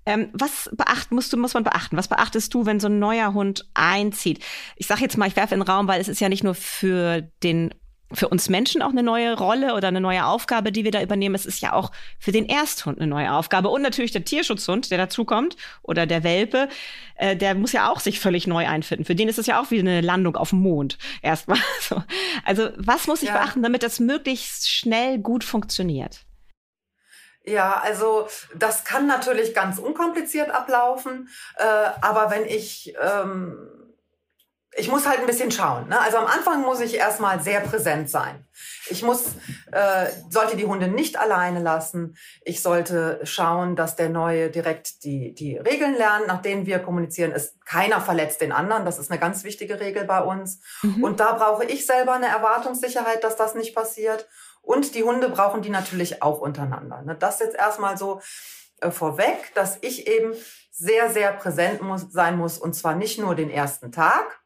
Ähm, 0.05 0.29
was 0.33 0.69
beachten 0.73 1.15
musst 1.15 1.31
du, 1.31 1.37
muss 1.37 1.53
man 1.53 1.63
beachten? 1.63 1.97
Was 1.97 2.07
beachtest 2.07 2.53
du, 2.53 2.65
wenn 2.65 2.79
so 2.79 2.87
ein 2.87 2.99
neuer 2.99 3.33
Hund 3.33 3.69
einzieht? 3.73 4.43
Ich 4.75 4.87
sage 4.87 5.01
jetzt 5.01 5.17
mal, 5.17 5.27
ich 5.27 5.35
werfe 5.35 5.53
in 5.53 5.61
den 5.61 5.69
Raum, 5.69 5.87
weil 5.87 6.01
es 6.01 6.07
ist 6.07 6.19
ja 6.19 6.29
nicht 6.29 6.43
nur 6.43 6.55
für 6.55 7.21
den 7.41 7.73
für 8.11 8.29
uns 8.29 8.49
Menschen 8.49 8.81
auch 8.81 8.89
eine 8.89 9.03
neue 9.03 9.37
Rolle 9.37 9.73
oder 9.73 9.87
eine 9.87 10.01
neue 10.01 10.25
Aufgabe, 10.25 10.71
die 10.71 10.83
wir 10.83 10.91
da 10.91 11.01
übernehmen. 11.01 11.35
Es 11.35 11.45
ist 11.45 11.61
ja 11.61 11.73
auch 11.73 11.91
für 12.19 12.31
den 12.31 12.45
Ersthund 12.45 12.99
eine 12.99 13.07
neue 13.07 13.31
Aufgabe 13.31 13.69
und 13.69 13.81
natürlich 13.81 14.11
der 14.11 14.23
Tierschutzhund, 14.23 14.91
der 14.91 14.97
dazukommt 14.97 15.57
oder 15.81 16.05
der 16.05 16.23
Welpe, 16.23 16.69
äh, 17.15 17.35
der 17.35 17.55
muss 17.55 17.71
ja 17.71 17.89
auch 17.89 17.99
sich 17.99 18.19
völlig 18.19 18.47
neu 18.47 18.67
einfinden. 18.67 19.05
Für 19.05 19.15
den 19.15 19.29
ist 19.29 19.39
es 19.39 19.47
ja 19.47 19.61
auch 19.61 19.71
wie 19.71 19.79
eine 19.79 20.01
Landung 20.01 20.35
auf 20.35 20.51
dem 20.51 20.59
Mond 20.59 20.97
erstmal. 21.21 21.59
So. 21.79 22.03
Also 22.45 22.69
was 22.77 23.07
muss 23.07 23.21
ich 23.23 23.29
ja. 23.29 23.37
beachten, 23.37 23.63
damit 23.63 23.83
das 23.83 23.99
möglichst 23.99 24.69
schnell 24.69 25.19
gut 25.19 25.43
funktioniert? 25.43 26.25
Ja, 27.45 27.81
also 27.81 28.27
das 28.55 28.85
kann 28.85 29.05
natürlich 29.05 29.53
ganz 29.53 29.77
unkompliziert 29.77 30.49
ablaufen, 30.49 31.27
äh, 31.57 31.65
aber 31.99 32.31
wenn 32.31 32.45
ich 32.45 32.95
ähm, 33.01 33.82
ich 34.75 34.89
muss 34.89 35.07
halt 35.07 35.19
ein 35.19 35.25
bisschen 35.25 35.51
schauen. 35.51 35.87
Ne? 35.89 35.99
Also 35.99 36.17
am 36.17 36.25
Anfang 36.25 36.61
muss 36.61 36.79
ich 36.79 36.95
erstmal 36.95 37.41
sehr 37.41 37.59
präsent 37.59 38.09
sein. 38.09 38.45
Ich 38.89 39.03
muss, 39.03 39.35
äh, 39.71 40.07
sollte 40.29 40.57
die 40.57 40.65
Hunde 40.65 40.87
nicht 40.87 41.17
alleine 41.17 41.59
lassen. 41.59 42.17
Ich 42.43 42.61
sollte 42.61 43.19
schauen, 43.23 43.75
dass 43.75 43.95
der 43.95 44.09
Neue 44.09 44.49
direkt 44.49 45.03
die, 45.03 45.33
die 45.33 45.57
Regeln 45.57 45.95
lernt, 45.95 46.27
nach 46.27 46.41
denen 46.41 46.65
wir 46.65 46.79
kommunizieren. 46.79 47.31
Es, 47.31 47.55
keiner 47.65 48.01
verletzt 48.01 48.41
den 48.41 48.51
anderen. 48.51 48.85
Das 48.85 48.99
ist 48.99 49.11
eine 49.11 49.19
ganz 49.19 49.43
wichtige 49.43 49.79
Regel 49.79 50.05
bei 50.05 50.21
uns. 50.21 50.61
Mhm. 50.81 51.03
Und 51.03 51.19
da 51.19 51.33
brauche 51.33 51.65
ich 51.65 51.85
selber 51.85 52.13
eine 52.13 52.27
Erwartungssicherheit, 52.27 53.23
dass 53.23 53.35
das 53.35 53.55
nicht 53.55 53.75
passiert. 53.75 54.27
Und 54.61 54.95
die 54.95 55.03
Hunde 55.03 55.29
brauchen 55.29 55.61
die 55.61 55.69
natürlich 55.69 56.23
auch 56.23 56.39
untereinander. 56.39 57.01
Ne? 57.03 57.15
Das 57.15 57.39
jetzt 57.39 57.55
erstmal 57.55 57.97
so 57.97 58.21
äh, 58.81 58.91
vorweg, 58.91 59.51
dass 59.55 59.77
ich 59.81 60.07
eben 60.07 60.33
sehr, 60.71 61.11
sehr 61.11 61.31
präsent 61.33 61.81
muss, 61.81 62.11
sein 62.11 62.37
muss. 62.37 62.57
Und 62.57 62.73
zwar 62.73 62.95
nicht 62.95 63.19
nur 63.19 63.35
den 63.35 63.49
ersten 63.49 63.91
Tag 63.91 64.42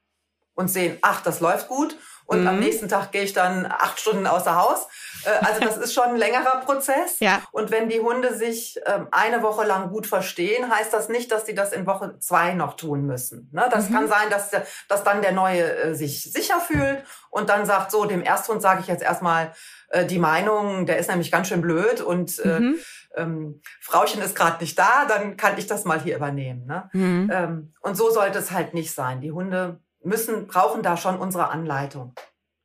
und 0.58 0.70
sehen, 0.70 0.98
ach, 1.04 1.22
das 1.22 1.40
läuft 1.40 1.70
gut. 1.70 1.96
Und 2.26 2.42
mhm. 2.42 2.48
am 2.48 2.60
nächsten 2.60 2.90
Tag 2.90 3.14
gehe 3.14 3.24
ich 3.24 3.32
dann 3.32 3.66
acht 3.66 4.02
Stunden 4.02 4.28
außer 4.28 4.56
Haus. 4.56 4.88
Äh, 5.24 5.46
also 5.46 5.62
das 5.62 5.78
ist 5.78 5.94
schon 5.94 6.10
ein 6.10 6.18
längerer 6.18 6.60
Prozess. 6.66 7.20
Ja. 7.20 7.42
Und 7.52 7.72
wenn 7.72 7.88
die 7.88 8.02
Hunde 8.02 8.36
sich 8.36 8.78
ähm, 8.86 9.08
eine 9.12 9.44
Woche 9.44 9.66
lang 9.66 9.90
gut 9.92 10.08
verstehen, 10.08 10.70
heißt 10.70 10.92
das 10.92 11.08
nicht, 11.08 11.32
dass 11.32 11.46
sie 11.46 11.56
das 11.56 11.72
in 11.72 11.86
Woche 11.86 12.20
zwei 12.20 12.54
noch 12.54 12.76
tun 12.76 13.06
müssen. 13.06 13.50
Ne? 13.54 13.70
Das 13.72 13.90
mhm. 13.90 13.94
kann 13.94 14.08
sein, 14.10 14.30
dass, 14.30 14.52
dass 14.90 15.04
dann 15.06 15.22
der 15.22 15.32
Neue 15.32 15.74
äh, 15.74 15.96
sich 15.96 16.24
sicher 16.24 16.60
fühlt 16.60 17.06
und 17.30 17.50
dann 17.50 17.66
sagt, 17.66 17.92
so, 17.92 18.04
dem 18.04 18.24
Ersthund 18.24 18.62
sage 18.62 18.82
ich 18.82 18.88
jetzt 18.88 19.04
erstmal 19.04 19.54
äh, 19.90 20.06
die 20.06 20.20
Meinung, 20.20 20.86
der 20.86 20.98
ist 20.98 21.10
nämlich 21.10 21.32
ganz 21.32 21.48
schön 21.48 21.62
blöd 21.62 22.02
und 22.02 22.44
mhm. 22.44 22.76
ähm, 23.16 23.62
Frauchen 23.80 24.22
ist 24.22 24.36
gerade 24.36 24.62
nicht 24.62 24.78
da, 24.78 25.06
dann 25.08 25.38
kann 25.38 25.58
ich 25.58 25.68
das 25.68 25.86
mal 25.86 26.02
hier 26.02 26.18
übernehmen. 26.18 26.66
Ne? 26.66 26.90
Mhm. 26.92 27.32
Ähm, 27.32 27.74
und 27.80 27.96
so 27.96 28.10
sollte 28.10 28.40
es 28.40 28.52
halt 28.52 28.74
nicht 28.74 28.94
sein. 28.94 29.22
Die 29.22 29.32
Hunde 29.32 29.80
müssen, 30.04 30.48
brauchen 30.48 30.84
da 30.84 30.98
schon 30.98 31.18
unsere 31.18 31.50
Anleitung. 31.50 32.14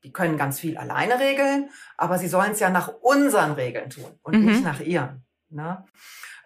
Die 0.04 0.12
können 0.12 0.36
ganz 0.36 0.58
viel 0.58 0.76
alleine 0.76 1.20
regeln, 1.20 1.70
aber 1.96 2.18
sie 2.18 2.28
sollen 2.28 2.52
es 2.52 2.60
ja 2.60 2.70
nach 2.70 2.88
unseren 2.88 3.52
Regeln 3.52 3.90
tun 3.90 4.18
und 4.22 4.34
mhm. 4.34 4.46
nicht 4.46 4.64
nach 4.64 4.80
ihren. 4.80 5.24
Ne? 5.48 5.84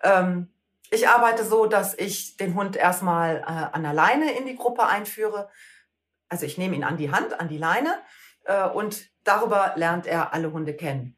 Ähm, 0.02 0.52
ich 0.90 1.08
arbeite 1.08 1.44
so, 1.44 1.66
dass 1.66 1.94
ich 1.94 2.36
den 2.36 2.54
Hund 2.54 2.76
erstmal 2.76 3.38
äh, 3.38 3.74
an 3.74 3.82
der 3.82 3.94
Leine 3.94 4.32
in 4.32 4.46
die 4.46 4.56
Gruppe 4.56 4.86
einführe. 4.86 5.48
Also 6.28 6.44
ich 6.44 6.58
nehme 6.58 6.76
ihn 6.76 6.84
an 6.84 6.96
die 6.96 7.10
Hand, 7.10 7.40
an 7.40 7.48
die 7.48 7.58
Leine 7.58 7.98
äh, 8.44 8.68
und 8.68 9.08
darüber 9.24 9.72
lernt 9.76 10.06
er 10.06 10.34
alle 10.34 10.52
Hunde 10.52 10.74
kennen 10.74 11.16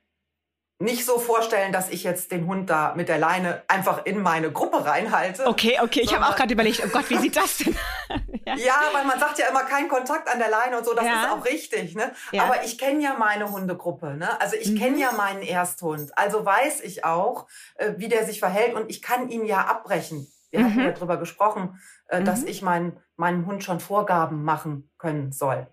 nicht 0.80 1.04
so 1.04 1.18
vorstellen, 1.18 1.72
dass 1.72 1.90
ich 1.90 2.04
jetzt 2.04 2.30
den 2.30 2.46
Hund 2.46 2.70
da 2.70 2.94
mit 2.94 3.08
der 3.08 3.18
Leine 3.18 3.62
einfach 3.66 4.06
in 4.06 4.22
meine 4.22 4.52
Gruppe 4.52 4.84
reinhalte. 4.84 5.46
Okay, 5.46 5.78
okay, 5.82 6.00
ich 6.00 6.14
habe 6.14 6.26
auch 6.26 6.36
gerade 6.36 6.52
überlegt, 6.52 6.82
oh 6.84 6.88
Gott, 6.88 7.10
wie 7.10 7.18
sieht 7.18 7.36
das 7.36 7.58
denn? 7.58 7.76
ja. 8.56 8.66
ja, 8.66 8.80
weil 8.92 9.04
man 9.04 9.18
sagt 9.18 9.38
ja 9.38 9.48
immer 9.48 9.64
kein 9.64 9.88
Kontakt 9.88 10.28
an 10.32 10.38
der 10.38 10.50
Leine 10.50 10.78
und 10.78 10.84
so, 10.84 10.94
das 10.94 11.04
ja. 11.04 11.24
ist 11.24 11.30
auch 11.30 11.44
richtig. 11.44 11.94
Ne? 11.94 12.12
Ja. 12.32 12.44
Aber 12.44 12.64
ich 12.64 12.78
kenne 12.78 13.02
ja 13.02 13.14
meine 13.18 13.50
Hundegruppe. 13.50 14.14
Ne? 14.16 14.40
Also 14.40 14.56
ich 14.56 14.70
mhm. 14.70 14.78
kenne 14.78 14.98
ja 14.98 15.12
meinen 15.12 15.42
Ersthund. 15.42 16.16
Also 16.16 16.44
weiß 16.44 16.80
ich 16.82 17.04
auch, 17.04 17.46
äh, 17.76 17.94
wie 17.96 18.08
der 18.08 18.24
sich 18.24 18.40
verhält 18.40 18.74
und 18.74 18.90
ich 18.90 19.02
kann 19.02 19.28
ihn 19.28 19.44
ja 19.44 19.66
abbrechen. 19.66 20.26
Wir 20.50 20.60
mhm. 20.60 20.64
hatten 20.64 20.80
ja 20.80 20.90
darüber 20.92 21.16
gesprochen, 21.16 21.80
äh, 22.08 22.22
dass 22.22 22.42
mhm. 22.42 22.48
ich 22.48 22.62
mein, 22.62 23.00
meinem 23.16 23.46
Hund 23.46 23.64
schon 23.64 23.80
Vorgaben 23.80 24.44
machen 24.44 24.90
können 24.98 25.32
soll. 25.32 25.66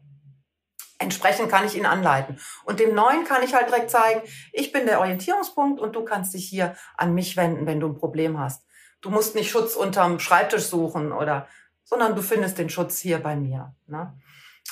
Entsprechend 0.97 1.49
kann 1.49 1.65
ich 1.65 1.75
ihn 1.75 1.85
anleiten. 1.85 2.39
Und 2.63 2.79
dem 2.79 2.95
Neuen 2.95 3.25
kann 3.25 3.43
ich 3.43 3.53
halt 3.53 3.69
direkt 3.69 3.91
zeigen, 3.91 4.21
ich 4.53 4.71
bin 4.71 4.85
der 4.85 4.99
Orientierungspunkt 4.99 5.81
und 5.81 5.95
du 5.95 6.05
kannst 6.05 6.33
dich 6.33 6.47
hier 6.47 6.75
an 6.95 7.13
mich 7.13 7.35
wenden, 7.35 7.65
wenn 7.65 7.81
du 7.81 7.87
ein 7.87 7.97
Problem 7.97 8.39
hast. 8.39 8.65
Du 9.01 9.09
musst 9.09 9.35
nicht 9.35 9.51
Schutz 9.51 9.75
unterm 9.75 10.19
Schreibtisch 10.19 10.63
suchen 10.63 11.11
oder, 11.11 11.47
sondern 11.85 12.15
du 12.15 12.21
findest 12.21 12.57
den 12.57 12.69
Schutz 12.69 12.99
hier 12.99 13.19
bei 13.19 13.35
mir. 13.35 13.73
Ne? 13.87 14.13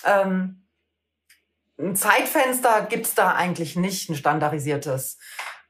Ähm, 0.04 0.68
ein 1.80 1.96
Zeitfenster 1.96 2.86
gibt's 2.88 3.16
da 3.16 3.34
eigentlich 3.34 3.76
nicht, 3.76 4.10
ein 4.10 4.16
standardisiertes, 4.16 5.18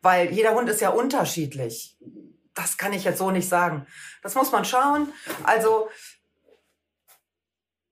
weil 0.01 0.31
jeder 0.31 0.55
Hund 0.55 0.69
ist 0.69 0.81
ja 0.81 0.89
unterschiedlich. 0.89 1.97
Das 2.55 2.77
kann 2.77 2.93
ich 2.93 3.03
jetzt 3.03 3.19
so 3.19 3.31
nicht 3.31 3.47
sagen. 3.47 3.85
Das 4.21 4.35
muss 4.35 4.51
man 4.51 4.65
schauen. 4.65 5.11
Also 5.43 5.89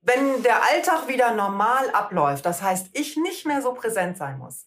wenn 0.02 0.42
der 0.42 0.62
Alltag 0.68 1.08
wieder 1.08 1.32
normal 1.32 1.90
abläuft, 1.90 2.44
das 2.44 2.60
heißt, 2.60 2.90
ich 2.92 3.16
nicht 3.16 3.46
mehr 3.46 3.62
so 3.62 3.72
präsent 3.72 4.18
sein 4.18 4.38
muss, 4.38 4.66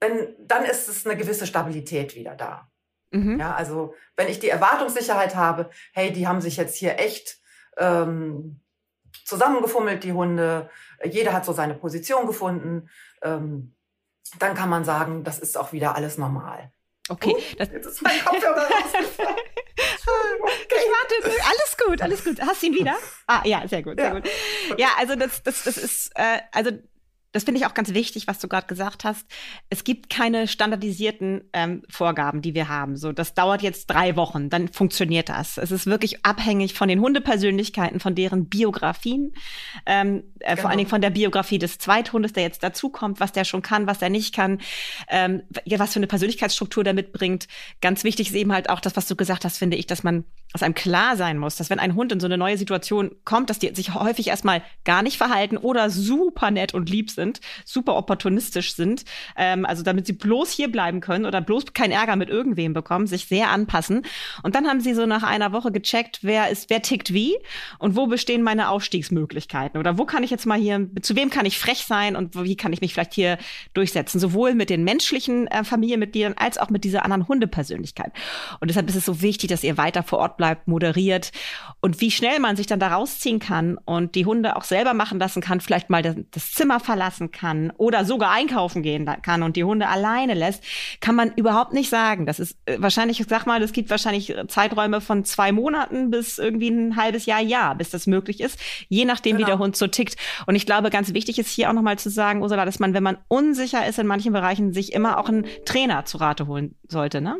wenn, 0.00 0.34
dann 0.38 0.64
ist 0.64 0.88
es 0.88 1.06
eine 1.06 1.16
gewisse 1.16 1.46
Stabilität 1.46 2.14
wieder 2.14 2.34
da. 2.34 2.70
Mhm. 3.10 3.40
Ja, 3.40 3.54
also 3.54 3.94
wenn 4.16 4.28
ich 4.28 4.38
die 4.38 4.48
Erwartungssicherheit 4.48 5.34
habe, 5.34 5.70
hey, 5.92 6.12
die 6.12 6.28
haben 6.28 6.40
sich 6.40 6.56
jetzt 6.56 6.76
hier 6.76 6.98
echt 6.98 7.39
ähm, 7.76 8.60
zusammengefummelt, 9.24 10.04
die 10.04 10.12
Hunde, 10.12 10.70
jeder 11.04 11.32
hat 11.32 11.44
so 11.44 11.52
seine 11.52 11.74
Position 11.74 12.26
gefunden, 12.26 12.88
ähm, 13.22 13.74
dann 14.38 14.54
kann 14.54 14.68
man 14.68 14.84
sagen, 14.84 15.24
das 15.24 15.38
ist 15.38 15.56
auch 15.56 15.72
wieder 15.72 15.96
alles 15.96 16.18
normal. 16.18 16.72
Okay. 17.08 17.34
Uh, 17.34 17.56
das 17.58 17.70
jetzt 17.72 17.86
ist 17.86 18.02
mein 18.02 18.24
Kopfhörer 18.24 18.62
rausgefallen. 18.62 19.36
Ich 19.80 21.22
warte, 21.22 21.42
alles 21.48 21.76
gut, 21.76 22.02
alles 22.02 22.24
gut. 22.24 22.40
Hast 22.40 22.62
du 22.62 22.66
ihn 22.66 22.74
wieder? 22.74 22.96
Ah, 23.26 23.42
ja, 23.44 23.66
sehr 23.66 23.82
gut, 23.82 23.96
sehr 23.98 24.08
ja. 24.08 24.14
gut. 24.14 24.28
Ja, 24.76 24.88
also 24.98 25.14
das, 25.14 25.42
das, 25.42 25.62
das 25.62 25.76
ist, 25.76 26.10
äh, 26.16 26.40
also 26.52 26.70
das 27.32 27.44
finde 27.44 27.60
ich 27.60 27.66
auch 27.66 27.74
ganz 27.74 27.94
wichtig, 27.94 28.26
was 28.26 28.40
du 28.40 28.48
gerade 28.48 28.66
gesagt 28.66 29.04
hast. 29.04 29.24
Es 29.68 29.84
gibt 29.84 30.10
keine 30.10 30.48
standardisierten 30.48 31.42
ähm, 31.52 31.82
Vorgaben, 31.88 32.42
die 32.42 32.54
wir 32.54 32.68
haben. 32.68 32.96
So, 32.96 33.12
das 33.12 33.34
dauert 33.34 33.62
jetzt 33.62 33.86
drei 33.86 34.16
Wochen, 34.16 34.50
dann 34.50 34.68
funktioniert 34.68 35.28
das. 35.28 35.56
Es 35.56 35.70
ist 35.70 35.86
wirklich 35.86 36.24
abhängig 36.24 36.74
von 36.74 36.88
den 36.88 37.00
Hundepersönlichkeiten, 37.00 38.00
von 38.00 38.16
deren 38.16 38.48
Biografien, 38.48 39.32
ähm, 39.86 40.24
äh, 40.40 40.50
genau. 40.50 40.62
vor 40.62 40.70
allen 40.70 40.78
Dingen 40.78 40.90
von 40.90 41.00
der 41.00 41.10
Biografie 41.10 41.58
des 41.58 41.78
Zweithundes, 41.78 42.32
der 42.32 42.42
jetzt 42.42 42.64
dazukommt, 42.64 43.20
was 43.20 43.30
der 43.30 43.44
schon 43.44 43.62
kann, 43.62 43.86
was 43.86 44.00
der 44.00 44.10
nicht 44.10 44.34
kann, 44.34 44.60
ähm, 45.08 45.42
was 45.76 45.92
für 45.92 46.00
eine 46.00 46.08
Persönlichkeitsstruktur 46.08 46.82
der 46.82 46.94
mitbringt. 46.94 47.46
Ganz 47.80 48.02
wichtig 48.02 48.28
ist 48.28 48.34
eben 48.34 48.52
halt 48.52 48.68
auch 48.70 48.80
das, 48.80 48.96
was 48.96 49.06
du 49.06 49.14
gesagt 49.14 49.44
hast, 49.44 49.58
finde 49.58 49.76
ich, 49.76 49.86
dass 49.86 50.02
man, 50.02 50.24
dass 50.52 50.62
einem 50.62 50.74
klar 50.74 51.16
sein 51.16 51.38
muss, 51.38 51.56
dass 51.56 51.70
wenn 51.70 51.78
ein 51.78 51.94
Hund 51.94 52.12
in 52.12 52.20
so 52.20 52.26
eine 52.26 52.38
neue 52.38 52.58
Situation 52.58 53.10
kommt, 53.24 53.50
dass 53.50 53.58
die 53.58 53.74
sich 53.74 53.94
häufig 53.94 54.28
erstmal 54.28 54.62
gar 54.84 55.02
nicht 55.02 55.16
verhalten 55.16 55.56
oder 55.56 55.90
super 55.90 56.50
nett 56.50 56.74
und 56.74 56.88
lieb 56.88 57.10
sind 57.10 57.40
super 57.64 57.96
opportunistisch 57.96 58.74
sind, 58.74 59.04
ähm, 59.36 59.64
also 59.64 59.82
damit 59.82 60.06
sie 60.06 60.12
bloß 60.12 60.50
hier 60.50 60.70
bleiben 60.70 61.00
können 61.00 61.26
oder 61.26 61.40
bloß 61.40 61.72
keinen 61.72 61.92
Ärger 61.92 62.16
mit 62.16 62.28
irgendwem 62.28 62.72
bekommen, 62.72 63.06
sich 63.06 63.26
sehr 63.26 63.50
anpassen. 63.50 64.02
Und 64.42 64.54
dann 64.54 64.66
haben 64.66 64.80
sie 64.80 64.94
so 64.94 65.06
nach 65.06 65.22
einer 65.22 65.52
Woche 65.52 65.72
gecheckt, 65.72 66.20
wer 66.22 66.50
ist, 66.50 66.70
wer 66.70 66.82
tickt 66.82 67.12
wie 67.12 67.36
und 67.78 67.96
wo 67.96 68.06
bestehen 68.06 68.42
meine 68.42 68.68
Aufstiegsmöglichkeiten 68.70 69.78
oder 69.78 69.98
wo 69.98 70.04
kann 70.04 70.22
ich 70.22 70.30
jetzt 70.30 70.46
mal 70.46 70.58
hier, 70.58 70.88
zu 71.02 71.16
wem 71.16 71.30
kann 71.30 71.46
ich 71.46 71.58
frech 71.58 71.84
sein 71.86 72.16
und 72.16 72.42
wie 72.42 72.56
kann 72.56 72.72
ich 72.72 72.80
mich 72.80 72.94
vielleicht 72.94 73.14
hier 73.14 73.38
durchsetzen, 73.74 74.18
sowohl 74.18 74.54
mit 74.54 74.70
den 74.70 74.84
menschlichen 74.84 75.46
äh, 75.48 75.64
Familienmitgliedern 75.64 76.34
als 76.36 76.58
auch 76.58 76.70
mit 76.70 76.84
dieser 76.84 77.04
anderen 77.04 77.28
Hundepersönlichkeit. 77.28 78.12
Und 78.60 78.68
deshalb 78.68 78.88
ist 78.88 78.96
es 78.96 79.04
so 79.04 79.22
wichtig, 79.22 79.50
dass 79.50 79.64
ihr 79.64 79.76
weiter 79.76 80.02
vor 80.02 80.18
Ort 80.18 80.36
bleibt, 80.40 80.66
moderiert 80.68 81.32
und 81.82 82.00
wie 82.00 82.10
schnell 82.10 82.40
man 82.40 82.56
sich 82.56 82.66
dann 82.66 82.80
da 82.80 82.88
rausziehen 82.88 83.40
kann 83.40 83.78
und 83.84 84.14
die 84.14 84.24
Hunde 84.24 84.56
auch 84.56 84.64
selber 84.64 84.94
machen 84.94 85.20
lassen 85.20 85.42
kann, 85.42 85.60
vielleicht 85.60 85.90
mal 85.90 86.02
das, 86.02 86.16
das 86.30 86.52
Zimmer 86.52 86.80
verlassen 86.80 87.10
lassen 87.10 87.30
kann 87.32 87.72
oder 87.76 88.04
sogar 88.04 88.30
einkaufen 88.30 88.82
gehen 88.82 89.10
kann 89.22 89.42
und 89.42 89.56
die 89.56 89.64
Hunde 89.64 89.88
alleine 89.88 90.34
lässt, 90.34 90.62
kann 91.00 91.14
man 91.14 91.32
überhaupt 91.34 91.72
nicht 91.72 91.90
sagen. 91.90 92.26
Das 92.26 92.38
ist 92.38 92.56
äh, 92.66 92.76
wahrscheinlich, 92.78 93.20
ich 93.20 93.26
sag 93.28 93.46
mal, 93.46 93.62
es 93.62 93.72
gibt 93.72 93.90
wahrscheinlich 93.90 94.34
Zeiträume 94.48 95.00
von 95.00 95.24
zwei 95.24 95.52
Monaten 95.52 96.10
bis 96.10 96.38
irgendwie 96.38 96.68
ein 96.68 96.96
halbes 96.96 97.26
Jahr, 97.26 97.40
Jahr, 97.40 97.74
bis 97.74 97.90
das 97.90 98.06
möglich 98.06 98.40
ist, 98.40 98.58
je 98.88 99.04
nachdem, 99.04 99.36
genau. 99.36 99.46
wie 99.46 99.50
der 99.50 99.58
Hund 99.58 99.76
so 99.76 99.86
tickt. 99.86 100.16
Und 100.46 100.54
ich 100.54 100.66
glaube, 100.66 100.90
ganz 100.90 101.12
wichtig 101.12 101.38
ist 101.38 101.48
hier 101.48 101.68
auch 101.68 101.74
nochmal 101.74 101.98
zu 101.98 102.10
sagen, 102.10 102.42
Ursula, 102.42 102.64
dass 102.64 102.78
man, 102.78 102.94
wenn 102.94 103.02
man 103.02 103.18
unsicher 103.28 103.86
ist 103.86 103.98
in 103.98 104.06
manchen 104.06 104.32
Bereichen, 104.32 104.72
sich 104.72 104.92
immer 104.92 105.18
auch 105.18 105.28
einen 105.28 105.46
Trainer 105.64 106.04
zu 106.04 106.18
Rate 106.18 106.46
holen 106.46 106.76
sollte, 106.88 107.20
ne? 107.20 107.36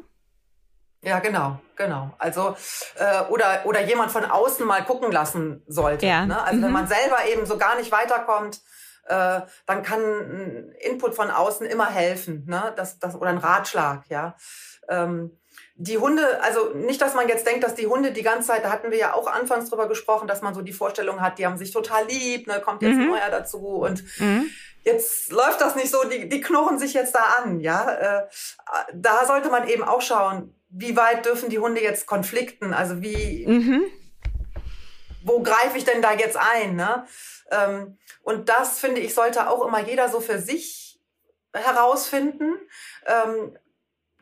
Ja, 1.03 1.19
genau, 1.21 1.59
genau. 1.77 2.11
Also 2.19 2.57
äh, 2.97 3.23
oder 3.31 3.63
oder 3.65 3.81
jemand 3.81 4.11
von 4.13 4.25
außen 4.25 4.67
mal 4.67 4.85
gucken 4.85 5.11
lassen 5.11 5.63
sollte. 5.67 6.07
Ja. 6.07 6.27
Ne? 6.27 6.43
Also 6.43 6.59
mhm. 6.59 6.65
wenn 6.65 6.73
man 6.73 6.87
selber 6.89 7.25
eben 7.27 7.47
so 7.47 7.57
gar 7.57 7.77
nicht 7.77 7.91
weiterkommt, 7.91 8.61
äh, 9.07 9.41
dann 9.67 9.83
kann 9.83 10.01
ein 10.01 10.73
Input 10.81 11.15
von 11.15 11.31
außen 11.31 11.67
immer 11.67 11.87
helfen, 11.87 12.45
ne? 12.47 12.73
das, 12.77 12.99
das, 12.99 13.15
oder 13.17 13.31
ein 13.31 13.39
Ratschlag, 13.39 14.05
ja. 14.09 14.37
Ähm, 14.89 15.37
die 15.75 15.99
Hunde, 15.99 16.43
also 16.43 16.75
nicht, 16.75 17.01
dass 17.01 17.15
man 17.15 17.27
jetzt 17.27 17.47
denkt, 17.47 17.65
dass 17.65 17.75
die 17.75 17.87
Hunde 17.87 18.13
die 18.13 18.23
ganze 18.23 18.49
Zeit, 18.49 18.65
da 18.65 18.71
hatten 18.71 18.91
wir 18.91 18.99
ja 18.99 19.15
auch 19.15 19.27
anfangs 19.27 19.71
drüber 19.71 19.89
gesprochen, 19.89 20.29
dass 20.29 20.43
man 20.43 20.55
so 20.55 20.61
die 20.61 20.73
Vorstellung 20.73 21.23
hat, 21.23 21.39
die 21.39 21.47
haben 21.47 21.57
sich 21.57 21.73
total 21.73 22.07
lieb, 22.07 22.47
ne, 22.47 22.61
kommt 22.61 22.83
jetzt 22.83 22.97
mhm. 22.97 23.09
neuer 23.09 23.31
dazu 23.31 23.59
und 23.59 24.05
mhm. 24.19 24.51
jetzt 24.85 25.33
läuft 25.33 25.61
das 25.61 25.77
nicht 25.77 25.91
so, 25.91 26.05
die, 26.05 26.29
die 26.29 26.41
knurren 26.41 26.79
sich 26.79 26.93
jetzt 26.93 27.15
da 27.15 27.43
an, 27.43 27.61
ja. 27.61 27.91
Äh, 27.91 28.29
da 28.93 29.25
sollte 29.27 29.49
man 29.49 29.67
eben 29.67 29.83
auch 29.83 30.03
schauen, 30.03 30.55
wie 30.71 30.97
weit 30.97 31.27
dürfen 31.27 31.51
die 31.51 31.59
Hunde 31.59 31.83
jetzt 31.83 32.07
konflikten, 32.07 32.73
also 32.73 33.03
wie, 33.03 33.47
mhm. 33.47 33.85
wo 35.25 35.43
greife 35.43 35.77
ich 35.77 35.85
denn 35.85 36.03
da 36.03 36.15
jetzt 36.15 36.37
ein, 36.37 36.77
ne? 36.77 37.07
Ähm, 37.51 37.99
und 38.23 38.49
das, 38.49 38.79
finde 38.79 39.01
ich, 39.01 39.15
sollte 39.15 39.49
auch 39.49 39.67
immer 39.67 39.81
jeder 39.81 40.09
so 40.09 40.21
für 40.21 40.39
sich 40.39 41.01
herausfinden. 41.53 42.55
Ähm, 43.07 43.57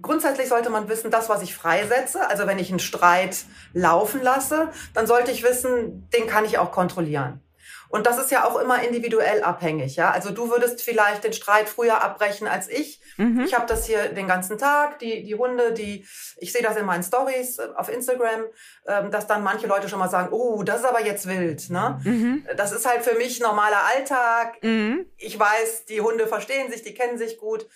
grundsätzlich 0.00 0.48
sollte 0.48 0.70
man 0.70 0.88
wissen, 0.88 1.10
das, 1.10 1.28
was 1.28 1.42
ich 1.42 1.54
freisetze, 1.54 2.26
also 2.28 2.46
wenn 2.46 2.58
ich 2.58 2.70
einen 2.70 2.78
Streit 2.78 3.44
laufen 3.74 4.22
lasse, 4.22 4.70
dann 4.94 5.06
sollte 5.06 5.30
ich 5.30 5.42
wissen, 5.42 6.08
den 6.10 6.26
kann 6.26 6.44
ich 6.44 6.58
auch 6.58 6.72
kontrollieren. 6.72 7.42
Und 7.88 8.06
das 8.06 8.18
ist 8.18 8.30
ja 8.30 8.44
auch 8.44 8.60
immer 8.60 8.82
individuell 8.82 9.42
abhängig. 9.42 9.96
Ja? 9.96 10.10
Also 10.10 10.30
du 10.30 10.50
würdest 10.50 10.82
vielleicht 10.82 11.24
den 11.24 11.32
Streit 11.32 11.68
früher 11.68 12.02
abbrechen 12.02 12.46
als 12.46 12.68
ich. 12.68 13.00
Mhm. 13.16 13.40
Ich 13.40 13.54
habe 13.54 13.66
das 13.66 13.86
hier 13.86 14.08
den 14.08 14.28
ganzen 14.28 14.58
Tag, 14.58 14.98
die, 14.98 15.22
die 15.22 15.34
Hunde, 15.34 15.72
die, 15.72 16.06
ich 16.36 16.52
sehe 16.52 16.62
das 16.62 16.76
in 16.76 16.84
meinen 16.84 17.02
Stories 17.02 17.58
äh, 17.58 17.68
auf 17.76 17.88
Instagram, 17.88 18.44
ähm, 18.86 19.10
dass 19.10 19.26
dann 19.26 19.42
manche 19.42 19.66
Leute 19.66 19.88
schon 19.88 19.98
mal 19.98 20.10
sagen, 20.10 20.28
oh, 20.32 20.62
das 20.62 20.80
ist 20.80 20.86
aber 20.86 21.04
jetzt 21.04 21.26
wild. 21.26 21.70
Ne? 21.70 22.00
Mhm. 22.04 22.46
Das 22.56 22.72
ist 22.72 22.86
halt 22.86 23.02
für 23.02 23.16
mich 23.16 23.40
normaler 23.40 23.84
Alltag. 23.94 24.62
Mhm. 24.62 25.06
Ich 25.16 25.38
weiß, 25.38 25.86
die 25.86 26.00
Hunde 26.00 26.26
verstehen 26.26 26.70
sich, 26.70 26.82
die 26.82 26.94
kennen 26.94 27.18
sich 27.18 27.38
gut. 27.38 27.66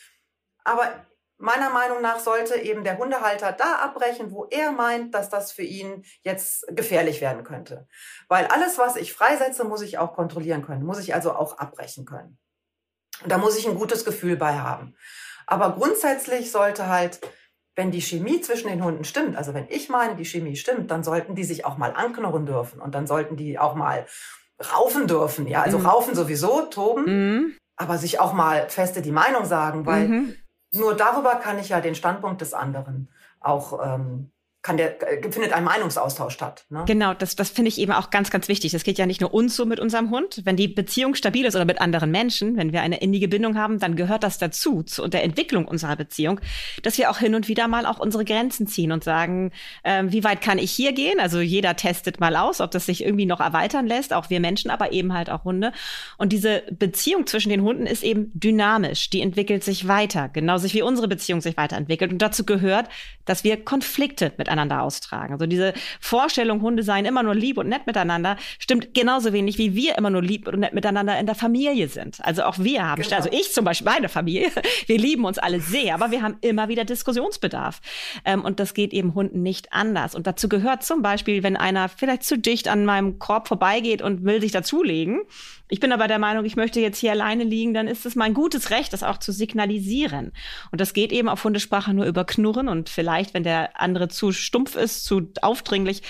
Aber 0.64 0.88
meiner 1.42 1.70
Meinung 1.70 2.00
nach 2.00 2.20
sollte 2.20 2.54
eben 2.54 2.84
der 2.84 2.98
Hundehalter 2.98 3.52
da 3.52 3.76
abbrechen, 3.76 4.30
wo 4.30 4.46
er 4.48 4.70
meint, 4.70 5.12
dass 5.12 5.28
das 5.28 5.50
für 5.50 5.64
ihn 5.64 6.04
jetzt 6.22 6.64
gefährlich 6.68 7.20
werden 7.20 7.42
könnte. 7.42 7.88
Weil 8.28 8.46
alles, 8.46 8.78
was 8.78 8.94
ich 8.94 9.12
freisetze, 9.12 9.64
muss 9.64 9.82
ich 9.82 9.98
auch 9.98 10.14
kontrollieren 10.14 10.64
können, 10.64 10.84
muss 10.84 11.00
ich 11.00 11.14
also 11.14 11.32
auch 11.32 11.58
abbrechen 11.58 12.04
können. 12.04 12.38
Und 13.24 13.32
da 13.32 13.38
muss 13.38 13.58
ich 13.58 13.66
ein 13.66 13.74
gutes 13.74 14.04
Gefühl 14.04 14.36
bei 14.36 14.54
haben. 14.54 14.94
Aber 15.46 15.72
grundsätzlich 15.72 16.52
sollte 16.52 16.86
halt, 16.88 17.20
wenn 17.74 17.90
die 17.90 18.02
Chemie 18.02 18.40
zwischen 18.40 18.68
den 18.68 18.84
Hunden 18.84 19.02
stimmt, 19.02 19.36
also 19.36 19.52
wenn 19.52 19.66
ich 19.68 19.88
meine, 19.88 20.14
die 20.14 20.24
Chemie 20.24 20.54
stimmt, 20.54 20.92
dann 20.92 21.02
sollten 21.02 21.34
die 21.34 21.44
sich 21.44 21.64
auch 21.64 21.76
mal 21.76 21.92
anknurren 21.92 22.46
dürfen 22.46 22.80
und 22.80 22.94
dann 22.94 23.08
sollten 23.08 23.36
die 23.36 23.58
auch 23.58 23.74
mal 23.74 24.06
raufen 24.72 25.08
dürfen. 25.08 25.48
Ja, 25.48 25.62
also 25.62 25.80
mhm. 25.80 25.86
raufen 25.86 26.14
sowieso, 26.14 26.66
toben, 26.66 27.04
mhm. 27.04 27.56
aber 27.76 27.98
sich 27.98 28.20
auch 28.20 28.32
mal 28.32 28.68
feste 28.68 29.02
die 29.02 29.10
Meinung 29.10 29.44
sagen, 29.44 29.86
weil 29.86 30.06
mhm. 30.06 30.36
Nur 30.72 30.94
darüber 30.96 31.36
kann 31.36 31.58
ich 31.58 31.68
ja 31.68 31.80
den 31.80 31.94
Standpunkt 31.94 32.40
des 32.40 32.54
anderen 32.54 33.08
auch 33.40 33.80
ähm, 33.84 34.32
kann 34.62 34.76
der, 34.76 35.02
äh, 35.02 35.30
findet 35.32 35.52
ein 35.52 35.64
Meinungsaustausch 35.64 36.34
statt. 36.34 36.64
Ne? 36.70 36.84
Genau, 36.86 37.14
das, 37.14 37.34
das 37.34 37.50
finde 37.50 37.68
ich 37.68 37.78
eben 37.78 37.90
auch 37.90 38.10
ganz, 38.10 38.30
ganz 38.30 38.46
wichtig. 38.46 38.70
Das 38.70 38.84
geht 38.84 38.96
ja 38.96 39.06
nicht 39.06 39.20
nur 39.20 39.34
uns 39.34 39.56
so 39.56 39.66
mit 39.66 39.80
unserem 39.80 40.10
Hund. 40.10 40.42
Wenn 40.44 40.56
die 40.56 40.68
Beziehung 40.68 41.16
stabil 41.16 41.44
ist 41.44 41.56
oder 41.56 41.64
mit 41.64 41.80
anderen 41.80 42.12
Menschen, 42.12 42.56
wenn 42.56 42.72
wir 42.72 42.80
eine 42.80 43.00
innige 43.00 43.26
Bindung 43.26 43.58
haben, 43.58 43.80
dann 43.80 43.96
gehört 43.96 44.22
das 44.22 44.38
dazu, 44.38 44.84
zu 44.84 45.08
der 45.08 45.24
Entwicklung 45.24 45.66
unserer 45.66 45.96
Beziehung, 45.96 46.40
dass 46.82 46.96
wir 46.96 47.10
auch 47.10 47.18
hin 47.18 47.34
und 47.34 47.48
wieder 47.48 47.66
mal 47.66 47.86
auch 47.86 47.98
unsere 47.98 48.24
Grenzen 48.24 48.68
ziehen 48.68 48.92
und 48.92 49.02
sagen, 49.02 49.50
äh, 49.82 50.04
wie 50.06 50.22
weit 50.22 50.40
kann 50.40 50.58
ich 50.58 50.70
hier 50.70 50.92
gehen? 50.92 51.18
Also 51.18 51.40
jeder 51.40 51.74
testet 51.74 52.20
mal 52.20 52.36
aus, 52.36 52.60
ob 52.60 52.70
das 52.70 52.86
sich 52.86 53.04
irgendwie 53.04 53.26
noch 53.26 53.40
erweitern 53.40 53.88
lässt, 53.88 54.12
auch 54.12 54.30
wir 54.30 54.38
Menschen, 54.38 54.70
aber 54.70 54.92
eben 54.92 55.12
halt 55.12 55.28
auch 55.28 55.42
Hunde. 55.42 55.72
Und 56.18 56.32
diese 56.32 56.62
Beziehung 56.70 57.26
zwischen 57.26 57.48
den 57.48 57.62
Hunden 57.62 57.86
ist 57.86 58.04
eben 58.04 58.30
dynamisch. 58.32 59.10
Die 59.10 59.22
entwickelt 59.22 59.64
sich 59.64 59.88
weiter, 59.88 60.28
genauso 60.28 60.72
wie 60.72 60.82
unsere 60.82 61.08
Beziehung 61.08 61.40
sich 61.40 61.56
weiterentwickelt. 61.56 62.12
Und 62.12 62.22
dazu 62.22 62.46
gehört, 62.46 62.88
dass 63.24 63.42
wir 63.42 63.64
Konflikte 63.64 64.32
mit 64.36 64.51
miteinander 64.52 64.82
austragen. 64.82 65.32
Also 65.32 65.46
diese 65.46 65.72
Vorstellung, 66.00 66.60
Hunde 66.62 66.82
seien 66.82 67.04
immer 67.04 67.22
nur 67.22 67.34
lieb 67.34 67.58
und 67.58 67.68
nett 67.68 67.86
miteinander, 67.86 68.36
stimmt 68.58 68.94
genauso 68.94 69.32
wenig, 69.32 69.58
wie 69.58 69.74
wir 69.74 69.96
immer 69.96 70.10
nur 70.10 70.22
lieb 70.22 70.46
und 70.46 70.60
nett 70.60 70.74
miteinander 70.74 71.18
in 71.18 71.26
der 71.26 71.34
Familie 71.34 71.88
sind. 71.88 72.18
Also 72.22 72.44
auch 72.44 72.58
wir 72.58 72.86
haben, 72.86 73.02
genau. 73.02 73.16
also 73.16 73.30
ich 73.32 73.52
zum 73.52 73.64
Beispiel, 73.64 73.86
meine 73.86 74.08
Familie, 74.08 74.50
wir 74.86 74.98
lieben 74.98 75.24
uns 75.24 75.38
alle 75.38 75.60
sehr, 75.60 75.94
aber 75.94 76.10
wir 76.10 76.22
haben 76.22 76.36
immer 76.42 76.68
wieder 76.68 76.84
Diskussionsbedarf. 76.84 77.80
Ähm, 78.24 78.44
und 78.44 78.60
das 78.60 78.74
geht 78.74 78.92
eben 78.92 79.14
Hunden 79.14 79.42
nicht 79.42 79.72
anders. 79.72 80.14
Und 80.14 80.26
dazu 80.26 80.48
gehört 80.48 80.84
zum 80.84 81.02
Beispiel, 81.02 81.42
wenn 81.42 81.56
einer 81.56 81.88
vielleicht 81.88 82.24
zu 82.24 82.38
dicht 82.38 82.68
an 82.68 82.84
meinem 82.84 83.18
Korb 83.18 83.48
vorbeigeht 83.48 84.02
und 84.02 84.24
will 84.24 84.40
sich 84.40 84.52
dazulegen, 84.52 85.22
ich 85.68 85.80
bin 85.80 85.92
aber 85.92 86.06
der 86.06 86.18
Meinung, 86.18 86.44
ich 86.44 86.56
möchte 86.56 86.80
jetzt 86.80 86.98
hier 86.98 87.12
alleine 87.12 87.44
liegen, 87.44 87.72
dann 87.74 87.88
ist 87.88 88.04
es 88.04 88.14
mein 88.14 88.34
gutes 88.34 88.70
Recht, 88.70 88.92
das 88.92 89.02
auch 89.02 89.18
zu 89.18 89.32
signalisieren. 89.32 90.32
Und 90.70 90.80
das 90.80 90.92
geht 90.92 91.12
eben 91.12 91.28
auf 91.28 91.44
Hundesprache 91.44 91.94
nur 91.94 92.04
über 92.04 92.24
Knurren 92.24 92.68
und 92.68 92.88
vielleicht, 92.88 93.34
wenn 93.34 93.42
der 93.42 93.80
andere 93.80 94.08
zu 94.08 94.32
stumpf 94.32 94.76
ist, 94.76 95.04
zu 95.04 95.32
aufdringlich, 95.40 96.02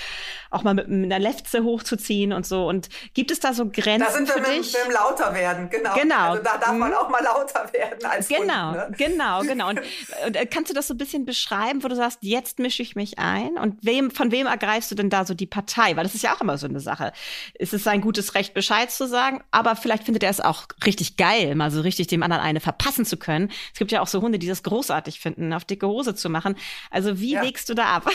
auch 0.50 0.62
mal 0.62 0.74
mit, 0.74 0.88
einer 0.88 1.18
Lefze 1.18 1.64
hochzuziehen 1.64 2.32
und 2.32 2.46
so. 2.46 2.68
Und 2.68 2.88
gibt 3.14 3.30
es 3.30 3.40
da 3.40 3.54
so 3.54 3.66
Grenzen 3.66 4.06
Da 4.06 4.10
sind 4.10 4.28
wir 4.28 4.36
mit, 4.36 4.48
dich? 4.48 4.72
mit 4.72 4.84
dem 4.84 4.92
lauter 4.92 5.34
werden, 5.34 5.70
genau. 5.70 5.94
Genau. 5.94 6.30
Also 6.32 6.42
da 6.42 6.58
darf 6.58 6.72
man 6.72 6.90
mhm. 6.90 6.96
auch 6.96 7.08
mal 7.08 7.22
lauter 7.22 7.72
werden 7.72 8.04
als 8.04 8.28
Genau, 8.28 8.72
Hund, 8.72 8.76
ne? 8.76 8.96
genau, 8.96 9.40
genau. 9.42 9.68
Und, 9.70 9.80
und, 10.26 10.36
äh, 10.36 10.46
kannst 10.46 10.70
du 10.70 10.74
das 10.74 10.88
so 10.88 10.94
ein 10.94 10.98
bisschen 10.98 11.24
beschreiben, 11.24 11.82
wo 11.82 11.88
du 11.88 11.96
sagst, 11.96 12.18
jetzt 12.22 12.58
mische 12.58 12.82
ich 12.82 12.96
mich 12.96 13.18
ein? 13.18 13.58
Und 13.58 13.78
wem, 13.82 14.10
von 14.10 14.30
wem 14.30 14.46
ergreifst 14.46 14.90
du 14.90 14.94
denn 14.94 15.10
da 15.10 15.24
so 15.24 15.34
die 15.34 15.46
Partei? 15.46 15.96
Weil 15.96 16.04
das 16.04 16.14
ist 16.14 16.22
ja 16.22 16.34
auch 16.34 16.40
immer 16.40 16.58
so 16.58 16.66
eine 16.66 16.80
Sache. 16.80 17.12
Ist 17.54 17.72
es 17.72 17.84
sein 17.84 18.00
gutes 18.00 18.34
Recht, 18.34 18.54
Bescheid 18.54 18.90
zu 18.90 19.06
sagen? 19.06 19.42
Aber 19.52 19.76
vielleicht 19.76 20.04
findet 20.04 20.24
er 20.24 20.30
es 20.30 20.40
auch 20.40 20.64
richtig 20.84 21.16
geil, 21.16 21.54
mal 21.54 21.70
so 21.70 21.82
richtig 21.82 22.08
dem 22.08 22.22
anderen 22.22 22.42
eine 22.42 22.60
verpassen 22.60 23.04
zu 23.04 23.16
können. 23.16 23.52
Es 23.72 23.78
gibt 23.78 23.92
ja 23.92 24.00
auch 24.00 24.08
so 24.08 24.20
Hunde, 24.20 24.38
die 24.38 24.48
das 24.48 24.62
großartig 24.62 25.20
finden, 25.20 25.52
auf 25.52 25.64
dicke 25.64 25.86
Hose 25.86 26.14
zu 26.14 26.28
machen. 26.28 26.56
Also 26.90 27.20
wie 27.20 27.32
ja. 27.32 27.42
legst 27.42 27.68
du 27.68 27.74
da 27.74 27.84
ab? 27.84 28.10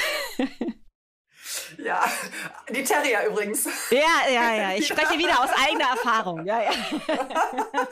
Ja, 1.78 2.04
die 2.70 2.84
Terrier 2.84 3.28
übrigens. 3.28 3.68
Ja, 3.90 4.32
ja, 4.32 4.54
ja. 4.54 4.74
Ich 4.76 4.88
spreche 4.88 5.18
wieder 5.18 5.42
aus 5.42 5.50
eigener 5.66 5.90
Erfahrung. 5.92 6.46
Ja, 6.46 6.62
ja. 6.62 6.72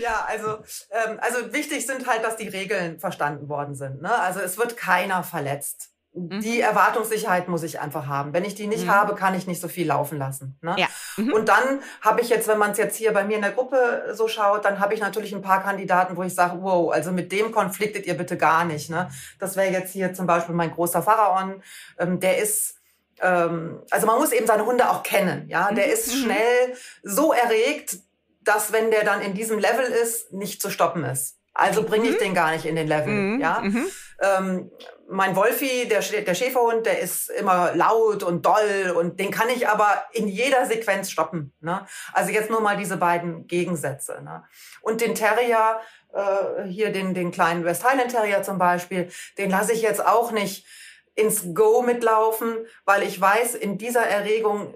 ja 0.00 0.24
also, 0.26 0.58
ähm, 0.90 1.18
also 1.20 1.52
wichtig 1.52 1.86
sind 1.86 2.06
halt, 2.06 2.24
dass 2.24 2.36
die 2.36 2.48
Regeln 2.48 2.98
verstanden 2.98 3.48
worden 3.48 3.74
sind. 3.74 4.00
Ne? 4.00 4.12
Also 4.12 4.40
es 4.40 4.56
wird 4.56 4.76
keiner 4.76 5.22
verletzt. 5.22 5.90
Mhm. 6.12 6.40
Die 6.40 6.60
Erwartungssicherheit 6.60 7.48
muss 7.48 7.62
ich 7.62 7.80
einfach 7.80 8.06
haben. 8.06 8.32
Wenn 8.32 8.44
ich 8.44 8.54
die 8.54 8.66
nicht 8.66 8.86
mhm. 8.86 8.90
habe, 8.90 9.14
kann 9.14 9.34
ich 9.34 9.46
nicht 9.46 9.60
so 9.60 9.68
viel 9.68 9.86
laufen 9.86 10.18
lassen. 10.18 10.58
Ne? 10.60 10.74
Ja. 10.76 10.88
Mhm. 11.16 11.32
Und 11.32 11.48
dann 11.48 11.80
habe 12.00 12.20
ich 12.20 12.28
jetzt, 12.28 12.48
wenn 12.48 12.58
man 12.58 12.72
es 12.72 12.78
jetzt 12.78 12.96
hier 12.96 13.12
bei 13.12 13.24
mir 13.24 13.36
in 13.36 13.42
der 13.42 13.52
Gruppe 13.52 14.12
so 14.12 14.26
schaut, 14.26 14.64
dann 14.64 14.80
habe 14.80 14.94
ich 14.94 15.00
natürlich 15.00 15.34
ein 15.34 15.42
paar 15.42 15.62
Kandidaten, 15.62 16.16
wo 16.16 16.22
ich 16.22 16.34
sage, 16.34 16.58
wow, 16.62 16.92
also 16.92 17.12
mit 17.12 17.30
dem 17.30 17.52
konfliktet 17.52 18.06
ihr 18.06 18.14
bitte 18.14 18.36
gar 18.36 18.64
nicht. 18.64 18.90
Ne? 18.90 19.08
Das 19.38 19.56
wäre 19.56 19.72
jetzt 19.72 19.92
hier 19.92 20.12
zum 20.12 20.26
Beispiel 20.26 20.54
mein 20.54 20.72
großer 20.72 21.02
Pharaon. 21.02 21.62
Ähm, 21.98 22.18
der 22.18 22.38
ist 22.38 22.76
ähm, 23.22 23.82
also 23.90 24.06
man 24.06 24.18
muss 24.18 24.32
eben 24.32 24.46
seine 24.46 24.66
Hunde 24.66 24.90
auch 24.90 25.02
kennen. 25.02 25.48
Ja, 25.48 25.70
der 25.72 25.86
mhm. 25.86 25.92
ist 25.92 26.08
mhm. 26.08 26.24
schnell 26.24 26.76
so 27.02 27.32
erregt, 27.32 27.98
dass 28.42 28.72
wenn 28.72 28.90
der 28.90 29.04
dann 29.04 29.20
in 29.20 29.34
diesem 29.34 29.58
Level 29.58 29.84
ist, 29.84 30.32
nicht 30.32 30.60
zu 30.60 30.70
stoppen 30.70 31.04
ist. 31.04 31.36
Also 31.52 31.82
bringe 31.82 32.08
ich 32.08 32.14
mhm. 32.14 32.20
den 32.20 32.34
gar 32.34 32.52
nicht 32.52 32.64
in 32.64 32.76
den 32.76 32.88
Level. 32.88 33.12
Mhm. 33.12 33.40
Ja. 33.40 33.60
Mhm. 33.60 33.86
Ähm, 34.22 34.70
mein 35.10 35.34
Wolfi, 35.34 35.88
der, 35.88 36.00
der 36.00 36.34
Schäferhund, 36.34 36.86
der 36.86 37.00
ist 37.00 37.30
immer 37.30 37.74
laut 37.74 38.22
und 38.22 38.46
doll 38.46 38.94
und 38.96 39.18
den 39.18 39.30
kann 39.30 39.48
ich 39.48 39.68
aber 39.68 40.04
in 40.12 40.28
jeder 40.28 40.66
Sequenz 40.66 41.10
stoppen. 41.10 41.52
Ne? 41.60 41.84
Also 42.12 42.30
jetzt 42.30 42.50
nur 42.50 42.60
mal 42.60 42.76
diese 42.76 42.96
beiden 42.96 43.46
Gegensätze. 43.46 44.22
Ne? 44.22 44.44
Und 44.82 45.00
den 45.00 45.14
Terrier, 45.14 45.80
äh, 46.12 46.64
hier 46.68 46.92
den, 46.92 47.12
den 47.14 47.32
kleinen 47.32 47.64
West 47.64 47.84
Highland 47.84 48.12
Terrier 48.12 48.42
zum 48.42 48.58
Beispiel, 48.58 49.10
den 49.36 49.50
lasse 49.50 49.72
ich 49.72 49.82
jetzt 49.82 50.04
auch 50.04 50.30
nicht 50.30 50.66
ins 51.14 51.54
Go 51.54 51.82
mitlaufen, 51.82 52.56
weil 52.84 53.02
ich 53.02 53.20
weiß, 53.20 53.56
in 53.56 53.78
dieser 53.78 54.06
Erregung 54.06 54.74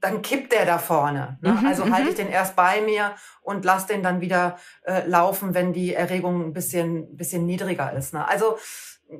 dann 0.00 0.20
kippt 0.20 0.52
der 0.52 0.66
da 0.66 0.78
vorne. 0.78 1.38
Ne? 1.42 1.52
Mhm, 1.52 1.66
also 1.66 1.88
halte 1.90 2.08
ich 2.10 2.18
mhm. 2.18 2.24
den 2.24 2.30
erst 2.30 2.56
bei 2.56 2.80
mir 2.80 3.14
und 3.40 3.64
lass 3.64 3.86
den 3.86 4.02
dann 4.02 4.20
wieder 4.20 4.58
äh, 4.84 5.06
laufen, 5.06 5.54
wenn 5.54 5.72
die 5.72 5.94
Erregung 5.94 6.44
ein 6.44 6.52
bisschen, 6.52 7.16
bisschen 7.16 7.46
niedriger 7.46 7.92
ist. 7.92 8.12
Ne? 8.12 8.26
Also 8.26 8.58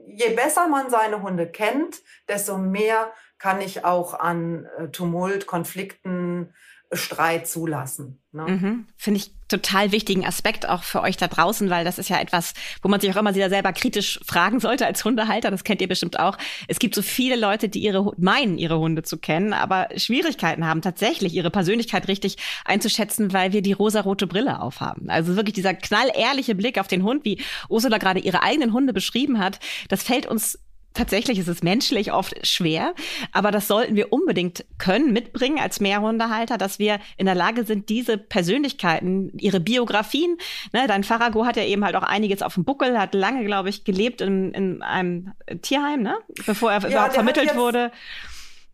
je 0.07 0.35
besser 0.35 0.69
man 0.69 0.91
seine 0.91 1.23
Hunde 1.23 1.51
kennt, 1.51 2.03
desto 2.29 2.59
mehr 2.59 3.13
kann 3.39 3.61
ich 3.61 3.85
auch 3.85 4.15
an 4.15 4.67
äh, 4.79 4.89
Tumult, 4.89 5.47
Konflikten, 5.47 6.55
Streit 6.93 7.49
zulassen. 7.49 8.19
Ne? 8.33 8.47
Mhm. 8.49 8.87
Finde 8.97 9.19
ich 9.21 9.31
total 9.49 9.93
wichtigen 9.93 10.27
Aspekt 10.27 10.67
auch 10.69 10.83
für 10.83 11.03
euch 11.03 11.17
da 11.17 11.29
draußen, 11.29 11.69
weil 11.69 11.85
das 11.85 11.99
ist 11.99 12.09
ja 12.09 12.19
etwas, 12.21 12.55
wo 12.83 12.89
man 12.89 13.01
sich 13.01 13.11
auch 13.13 13.17
immer 13.17 13.35
wieder 13.35 13.51
selber 13.51 13.73
kritisch 13.73 14.21
fragen 14.25 14.61
sollte 14.61 14.87
als 14.87 15.05
Hundehalter. 15.05 15.51
Das 15.51 15.65
kennt 15.65 15.83
ihr 15.83 15.89
bestimmt 15.89 16.19
auch. 16.19 16.39
Es 16.69 16.79
gibt 16.79 16.95
so 16.95 17.03
viele 17.03 17.37
Leute, 17.37 17.69
die 17.69 17.81
ihre 17.81 18.13
meinen, 18.17 18.57
ihre 18.57 18.79
Hunde 18.79 19.03
zu 19.03 19.19
kennen, 19.19 19.53
aber 19.53 19.89
Schwierigkeiten 19.97 20.67
haben, 20.67 20.81
tatsächlich 20.81 21.35
ihre 21.35 21.51
Persönlichkeit 21.51 22.09
richtig 22.09 22.37
einzuschätzen, 22.65 23.33
weil 23.33 23.53
wir 23.53 23.63
die 23.63 23.73
rosarote 23.73 24.27
Brille 24.27 24.61
aufhaben. 24.61 25.11
Also 25.11 25.37
wirklich 25.37 25.55
dieser 25.55 25.75
knallehrliche 25.75 26.55
Blick 26.55 26.79
auf 26.79 26.89
den 26.89 27.03
Hund, 27.03 27.25
wie 27.25 27.43
Ursula 27.69 27.99
gerade 27.99 28.21
ihre 28.21 28.43
eigenen 28.43 28.73
Hunde 28.73 28.93
beschrieben 28.93 29.39
hat, 29.39 29.61
das 29.89 30.03
fällt 30.03 30.27
uns 30.27 30.59
tatsächlich 30.95 31.39
ist 31.39 31.49
es 31.49 31.63
menschlich 31.63 32.13
oft 32.13 32.47
schwer, 32.47 32.95
aber 33.33 33.51
das 33.51 33.69
sollten 33.69 33.95
wir 33.95 34.13
unbedingt 34.13 34.65
können, 34.79 35.13
mitbringen 35.13 35.59
als 35.59 35.81
Mehrhundehalter, 35.81 36.59
dass 36.59 36.79
wir 36.79 37.01
in 37.17 37.27
der 37.27 37.35
Lage 37.35 37.65
sind, 37.65 37.89
diese 37.89 38.19
Persönlichkeiten, 38.19 39.37
ihre 39.39 39.61
Biografien, 39.61 40.37
ne, 40.73 40.87
dein 40.87 41.05
Farago 41.05 41.47
hat 41.47 41.57
ja 41.57 41.65
eben 41.65 41.85
halt 41.85 41.97
auch 41.97 42.03
einiges 42.03 42.43
auf 42.43 42.55
dem 42.55 42.65
Buckel, 42.65 42.99
hat 42.99 43.15
lange, 43.15 43.45
glaube 43.45 43.69
ich, 43.69 43.85
gelebt 43.85 44.21
in, 44.21 44.53
in 44.53 44.83
einem 44.83 45.33
Tierheim, 45.63 46.03
ne, 46.03 46.19
bevor 46.47 46.73
er 46.73 46.81
ja, 46.83 46.89
überhaupt 46.89 47.15
vermittelt 47.15 47.47
jetzt, 47.47 47.57
wurde. 47.57 47.91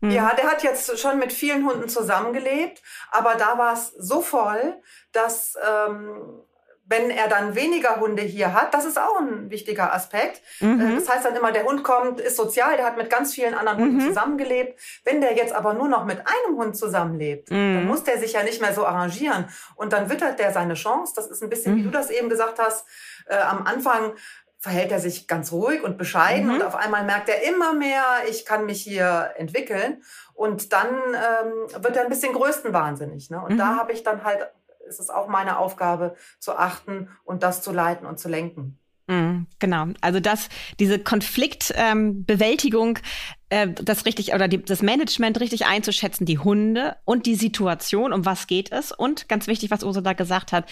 Hm. 0.01 0.11
Ja, 0.11 0.33
der 0.33 0.45
hat 0.45 0.63
jetzt 0.63 0.97
schon 0.99 1.19
mit 1.19 1.33
vielen 1.33 1.65
Hunden 1.65 1.89
zusammengelebt, 1.89 2.81
aber 3.11 3.35
da 3.35 3.57
war 3.57 3.73
es 3.73 3.89
so 3.97 4.21
voll, 4.21 4.81
dass 5.11 5.55
ähm, 5.67 6.41
wenn 6.89 7.11
er 7.11 7.27
dann 7.27 7.53
weniger 7.53 7.99
Hunde 7.99 8.23
hier 8.23 8.53
hat, 8.53 8.73
das 8.73 8.83
ist 8.83 8.99
auch 8.99 9.19
ein 9.19 9.51
wichtiger 9.51 9.93
Aspekt. 9.93 10.41
Mhm. 10.59 10.81
Äh, 10.81 10.95
das 10.95 11.07
heißt 11.07 11.23
dann 11.23 11.35
immer, 11.35 11.51
der 11.51 11.63
Hund 11.63 11.83
kommt, 11.83 12.19
ist 12.19 12.35
sozial, 12.35 12.77
der 12.77 12.85
hat 12.85 12.97
mit 12.97 13.11
ganz 13.11 13.33
vielen 13.33 13.53
anderen 13.53 13.77
Hunden 13.79 13.97
mhm. 13.97 14.07
zusammengelebt. 14.07 14.79
Wenn 15.05 15.21
der 15.21 15.35
jetzt 15.35 15.53
aber 15.53 15.75
nur 15.75 15.87
noch 15.87 16.05
mit 16.05 16.17
einem 16.17 16.57
Hund 16.57 16.75
zusammenlebt, 16.75 17.51
mhm. 17.51 17.75
dann 17.75 17.85
muss 17.85 18.03
der 18.03 18.17
sich 18.17 18.33
ja 18.33 18.41
nicht 18.41 18.59
mehr 18.59 18.73
so 18.73 18.85
arrangieren. 18.85 19.45
Und 19.75 19.93
dann 19.93 20.09
wittert 20.09 20.39
der 20.39 20.51
seine 20.51 20.73
Chance. 20.73 21.13
Das 21.15 21.27
ist 21.27 21.43
ein 21.43 21.49
bisschen, 21.49 21.75
wie 21.75 21.81
mhm. 21.81 21.85
du 21.85 21.91
das 21.91 22.09
eben 22.09 22.27
gesagt 22.27 22.57
hast, 22.57 22.87
äh, 23.27 23.37
am 23.37 23.67
Anfang 23.67 24.13
verhält 24.57 24.91
er 24.91 24.99
sich 24.99 25.27
ganz 25.27 25.51
ruhig 25.53 25.83
und 25.83 25.97
bescheiden 25.97 26.47
mhm. 26.47 26.55
und 26.55 26.63
auf 26.63 26.75
einmal 26.75 27.05
merkt 27.05 27.29
er 27.29 27.47
immer 27.47 27.73
mehr, 27.73 28.03
ich 28.29 28.45
kann 28.45 28.65
mich 28.65 28.81
hier 28.81 29.31
entwickeln. 29.37 30.03
Und 30.33 30.73
dann 30.73 30.87
ähm, 30.87 31.83
wird 31.83 31.95
er 31.95 32.03
ein 32.03 32.09
bisschen 32.09 32.33
größtenwahnsinnig. 32.33 33.29
Ne? 33.29 33.41
Und 33.41 33.57
da 33.57 33.65
mhm. 33.65 33.79
habe 33.79 33.91
ich 33.93 34.03
dann 34.03 34.23
halt 34.23 34.49
ist 34.89 34.99
es 34.99 35.09
auch 35.09 35.27
meine 35.27 35.57
Aufgabe 35.57 36.15
zu 36.39 36.57
achten 36.57 37.09
und 37.23 37.43
das 37.43 37.61
zu 37.61 37.71
leiten 37.71 38.05
und 38.05 38.19
zu 38.19 38.27
lenken. 38.27 38.77
Mhm, 39.07 39.47
genau. 39.57 39.87
Also 40.01 40.19
das, 40.19 40.49
diese 40.79 40.99
Konfliktbewältigung 40.99 42.97
ähm, 42.97 43.03
äh, 43.03 43.38
das 43.49 44.05
richtig 44.05 44.33
oder 44.33 44.47
die, 44.47 44.63
das 44.63 44.83
Management 44.83 45.39
richtig 45.39 45.65
einzuschätzen, 45.65 46.25
die 46.25 46.37
Hunde 46.37 46.95
und 47.03 47.25
die 47.25 47.33
Situation, 47.33 48.13
um 48.13 48.25
was 48.25 48.45
geht 48.45 48.71
es. 48.71 48.91
Und 48.91 49.27
ganz 49.27 49.47
wichtig, 49.47 49.71
was 49.71 49.83
Ursula 49.83 50.13
gesagt 50.13 50.51
hat, 50.51 50.69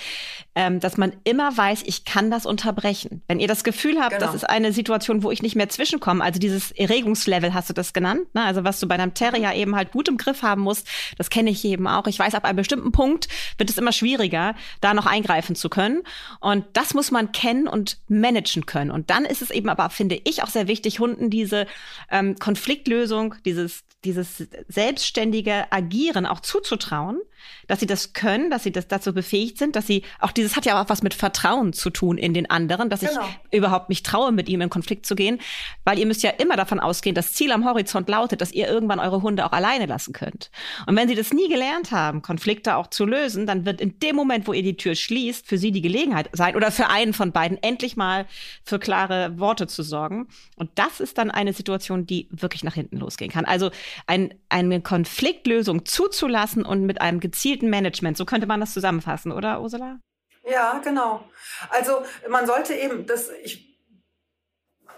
ähm, 0.54 0.80
dass 0.80 0.96
man 0.96 1.14
immer 1.24 1.58
weiß, 1.58 1.84
ich 1.86 2.06
kann 2.06 2.30
das 2.30 2.46
unterbrechen. 2.46 3.24
Wenn 3.28 3.40
ihr 3.40 3.48
das 3.48 3.64
Gefühl 3.64 4.00
habt, 4.00 4.12
genau. 4.12 4.26
das 4.26 4.36
ist 4.36 4.44
eine 4.44 4.74
Situation, 4.74 5.24
wo 5.24 5.32
ich 5.32 5.42
nicht 5.42 5.56
mehr 5.56 5.70
zwischenkomme, 5.70 6.24
also 6.24 6.40
dieses 6.40 6.72
Erregungslevel 6.72 7.54
hast 7.56 7.70
du 7.70 7.74
das 7.74 7.94
genannt, 7.94 8.34
ne? 8.36 8.44
also 8.44 8.64
was 8.64 8.80
du 8.80 8.88
bei 8.88 8.96
einem 8.96 9.16
Terrier 9.16 9.54
eben 9.56 9.76
halt 9.76 9.92
gut 9.92 10.08
im 10.08 10.18
Griff 10.18 10.44
haben 10.44 10.62
musst, 10.62 10.88
das 11.18 11.32
kenne 11.32 11.50
ich 11.50 11.66
eben 11.66 11.88
auch. 11.88 12.06
Ich 12.06 12.20
weiß, 12.20 12.36
ab 12.36 12.46
einem 12.46 12.58
bestimmten 12.58 12.92
Punkt 12.92 13.28
wird 13.58 13.72
es 13.72 13.80
immer 13.80 13.92
schwieriger, 13.92 14.54
da 14.82 14.94
noch 14.94 15.08
eingreifen 15.08 15.56
zu 15.56 15.70
können. 15.70 16.04
Und 16.42 16.66
das 16.74 16.94
muss 16.94 17.10
man 17.10 17.32
kennen 17.32 17.68
und 17.68 17.98
managen 18.08 18.68
können. 18.68 18.92
Und 18.92 19.10
dann 19.10 19.26
ist 19.26 19.42
es 19.42 19.50
eben 19.50 19.70
aber, 19.70 19.90
finde 19.90 20.22
ich, 20.24 20.44
auch 20.44 20.50
sehr 20.50 20.68
wichtig, 20.68 21.00
Hunden 21.00 21.32
diese 21.32 21.66
ähm, 22.12 22.38
Konfliktlösung, 22.68 23.36
dieses, 23.46 23.86
dieses 24.04 24.44
selbstständige 24.68 25.72
Agieren 25.72 26.26
auch 26.26 26.42
zuzutrauen 26.42 27.22
dass 27.68 27.80
sie 27.80 27.86
das 27.86 28.14
können, 28.14 28.50
dass 28.50 28.64
sie 28.64 28.72
das 28.72 28.88
dazu 28.88 29.14
befähigt 29.14 29.58
sind, 29.58 29.76
dass 29.76 29.88
sie 29.88 30.04
auch 30.20 30.32
dieses 30.32 30.56
hat 30.56 30.66
ja 30.66 30.82
auch 30.82 30.90
was 30.90 31.04
mit 31.04 31.14
Vertrauen 31.14 31.74
zu 31.74 31.90
tun 31.90 32.18
in 32.18 32.34
den 32.34 32.50
anderen, 32.50 32.90
dass 32.90 33.02
genau. 33.02 33.22
ich 33.50 33.58
überhaupt 33.58 33.90
mich 33.90 34.04
traue, 34.04 34.32
mit 34.32 34.50
ihm 34.50 34.62
in 34.62 34.70
Konflikt 34.70 35.06
zu 35.06 35.16
gehen, 35.16 35.40
weil 35.84 36.00
ihr 36.00 36.06
müsst 36.06 36.24
ja 36.24 36.32
immer 36.32 36.56
davon 36.56 36.80
ausgehen, 36.80 37.16
das 37.16 37.34
Ziel 37.34 37.52
am 37.52 37.66
Horizont 37.66 38.10
lautet, 38.10 38.42
dass 38.42 38.52
ihr 38.52 38.68
irgendwann 38.68 39.00
eure 39.00 39.22
Hunde 39.22 39.46
auch 39.46 39.52
alleine 39.52 39.86
lassen 39.86 40.14
könnt. 40.14 40.52
Und 40.86 40.96
wenn 40.96 41.08
sie 41.08 41.16
das 41.16 41.34
nie 41.34 41.50
gelernt 41.50 41.92
haben, 41.92 42.22
Konflikte 42.22 42.76
auch 42.76 42.88
zu 42.88 43.06
lösen, 43.06 43.46
dann 43.46 43.66
wird 43.66 43.82
in 43.82 44.00
dem 44.00 44.16
Moment, 44.16 44.48
wo 44.48 44.54
ihr 44.54 44.64
die 44.64 44.78
Tür 44.78 44.96
schließt, 44.96 45.48
für 45.48 45.58
sie 45.58 45.72
die 45.72 45.82
Gelegenheit 45.82 46.30
sein 46.34 46.56
oder 46.56 46.72
für 46.72 46.88
einen 46.88 47.14
von 47.14 47.32
beiden 47.32 47.62
endlich 47.62 47.98
mal 47.98 48.26
für 48.64 48.80
klare 48.80 49.40
Worte 49.40 49.68
zu 49.68 49.84
sorgen. 49.84 50.28
Und 50.56 50.70
das 50.76 51.00
ist 51.00 51.18
dann 51.18 51.32
eine 51.32 51.54
Situation, 51.54 52.06
die 52.06 52.28
wirklich 52.32 52.64
nach 52.64 52.74
hinten 52.74 52.98
losgehen 52.98 53.32
kann. 53.32 53.46
Also 53.46 53.72
ein, 54.06 54.34
eine 54.50 54.82
Konfliktlösung 54.82 55.86
zuzulassen 55.86 56.66
und 56.66 56.86
mit 56.86 57.02
einem 57.02 57.20
gezielten 57.28 57.70
Management. 57.70 58.18
So 58.18 58.26
könnte 58.26 58.48
man 58.48 58.60
das 58.60 58.74
zusammenfassen, 58.74 59.32
oder 59.32 59.62
Ursula? 59.62 60.00
Ja, 60.44 60.80
genau. 60.84 61.24
Also 61.70 62.04
man 62.30 62.48
sollte 62.48 62.74
eben 62.74 63.06
das, 63.06 63.30
ich 63.44 63.78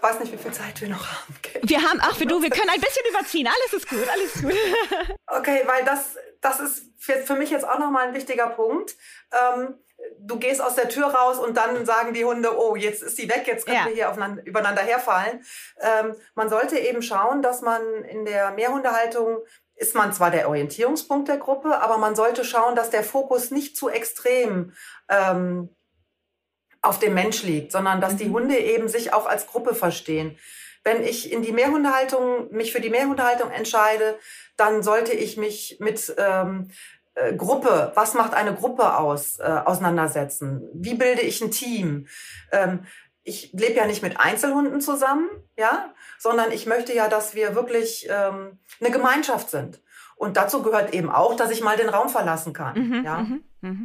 weiß 0.00 0.20
nicht, 0.20 0.32
wie 0.32 0.38
viel 0.38 0.52
Zeit 0.52 0.80
wir 0.80 0.88
noch 0.88 1.06
haben. 1.06 1.34
Okay. 1.38 1.60
Wir 1.62 1.82
haben, 1.82 1.98
ach, 2.02 2.16
für 2.16 2.26
du, 2.26 2.42
wir 2.42 2.50
können 2.50 2.70
ein 2.70 2.80
bisschen 2.80 3.04
überziehen. 3.10 3.48
Alles 3.48 3.82
ist 3.82 3.88
gut, 3.88 4.08
alles 4.08 4.36
ist 4.36 4.42
gut. 4.42 4.54
okay, 5.26 5.62
weil 5.66 5.84
das, 5.84 6.16
das 6.40 6.60
ist 6.60 6.84
für 6.98 7.34
mich 7.34 7.50
jetzt 7.50 7.66
auch 7.66 7.78
nochmal 7.78 8.08
ein 8.08 8.14
wichtiger 8.14 8.48
Punkt. 8.48 8.96
Ähm, 9.32 9.74
du 10.18 10.38
gehst 10.38 10.60
aus 10.60 10.74
der 10.74 10.88
Tür 10.88 11.06
raus 11.06 11.38
und 11.38 11.56
dann 11.56 11.84
sagen 11.84 12.14
die 12.14 12.24
Hunde, 12.24 12.56
oh, 12.56 12.76
jetzt 12.76 13.02
ist 13.02 13.16
sie 13.16 13.28
weg, 13.28 13.44
jetzt 13.46 13.66
können 13.66 13.78
ja. 13.78 13.86
wir 13.86 13.94
hier 13.94 14.10
aufeinander, 14.10 14.44
übereinander 14.44 14.82
herfallen. 14.82 15.44
Ähm, 15.80 16.14
man 16.34 16.48
sollte 16.48 16.78
eben 16.78 17.02
schauen, 17.02 17.42
dass 17.42 17.60
man 17.60 17.82
in 18.04 18.24
der 18.24 18.52
Mehrhundehaltung 18.52 19.38
ist 19.80 19.94
man 19.94 20.12
zwar 20.12 20.30
der 20.30 20.48
Orientierungspunkt 20.48 21.28
der 21.28 21.38
Gruppe, 21.38 21.80
aber 21.80 21.96
man 21.96 22.14
sollte 22.14 22.44
schauen, 22.44 22.76
dass 22.76 22.90
der 22.90 23.02
Fokus 23.02 23.50
nicht 23.50 23.76
zu 23.78 23.88
extrem 23.88 24.74
ähm, 25.08 25.70
auf 26.82 26.98
dem 26.98 27.14
Mensch 27.14 27.42
liegt, 27.42 27.72
sondern 27.72 28.00
dass 28.00 28.12
mhm. 28.14 28.18
die 28.18 28.30
Hunde 28.30 28.58
eben 28.58 28.88
sich 28.88 29.14
auch 29.14 29.26
als 29.26 29.46
Gruppe 29.46 29.74
verstehen. 29.74 30.38
Wenn 30.84 31.02
ich 31.02 31.32
in 31.32 31.42
die 31.42 31.52
Mehrhundehaltung, 31.52 32.52
mich 32.52 32.72
für 32.72 32.80
die 32.80 32.90
Mehrhundehaltung 32.90 33.50
entscheide, 33.50 34.18
dann 34.56 34.82
sollte 34.82 35.12
ich 35.12 35.38
mich 35.38 35.78
mit 35.80 36.14
ähm, 36.18 36.70
äh, 37.14 37.34
Gruppe, 37.34 37.92
was 37.94 38.12
macht 38.12 38.34
eine 38.34 38.54
Gruppe 38.54 38.98
aus, 38.98 39.38
äh, 39.38 39.42
auseinandersetzen? 39.42 40.68
Wie 40.74 40.94
bilde 40.94 41.22
ich 41.22 41.40
ein 41.40 41.50
Team? 41.50 42.06
Ähm, 42.52 42.84
ich 43.22 43.52
lebe 43.52 43.74
ja 43.74 43.86
nicht 43.86 44.02
mit 44.02 44.20
Einzelhunden 44.20 44.80
zusammen, 44.80 45.28
ja, 45.56 45.94
sondern 46.20 46.52
ich 46.52 46.66
möchte 46.66 46.94
ja, 46.94 47.08
dass 47.08 47.34
wir 47.34 47.54
wirklich 47.54 48.06
ähm, 48.10 48.58
eine 48.78 48.90
Gemeinschaft 48.90 49.50
sind. 49.50 49.80
Und 50.16 50.36
dazu 50.36 50.62
gehört 50.62 50.92
eben 50.92 51.10
auch, 51.10 51.34
dass 51.34 51.50
ich 51.50 51.62
mal 51.62 51.78
den 51.78 51.88
Raum 51.88 52.10
verlassen 52.10 52.52
kann. 52.52 52.78
Mhm, 52.78 53.04
ja? 53.04 53.22
Mhm, 53.22 53.42
mh. 53.62 53.76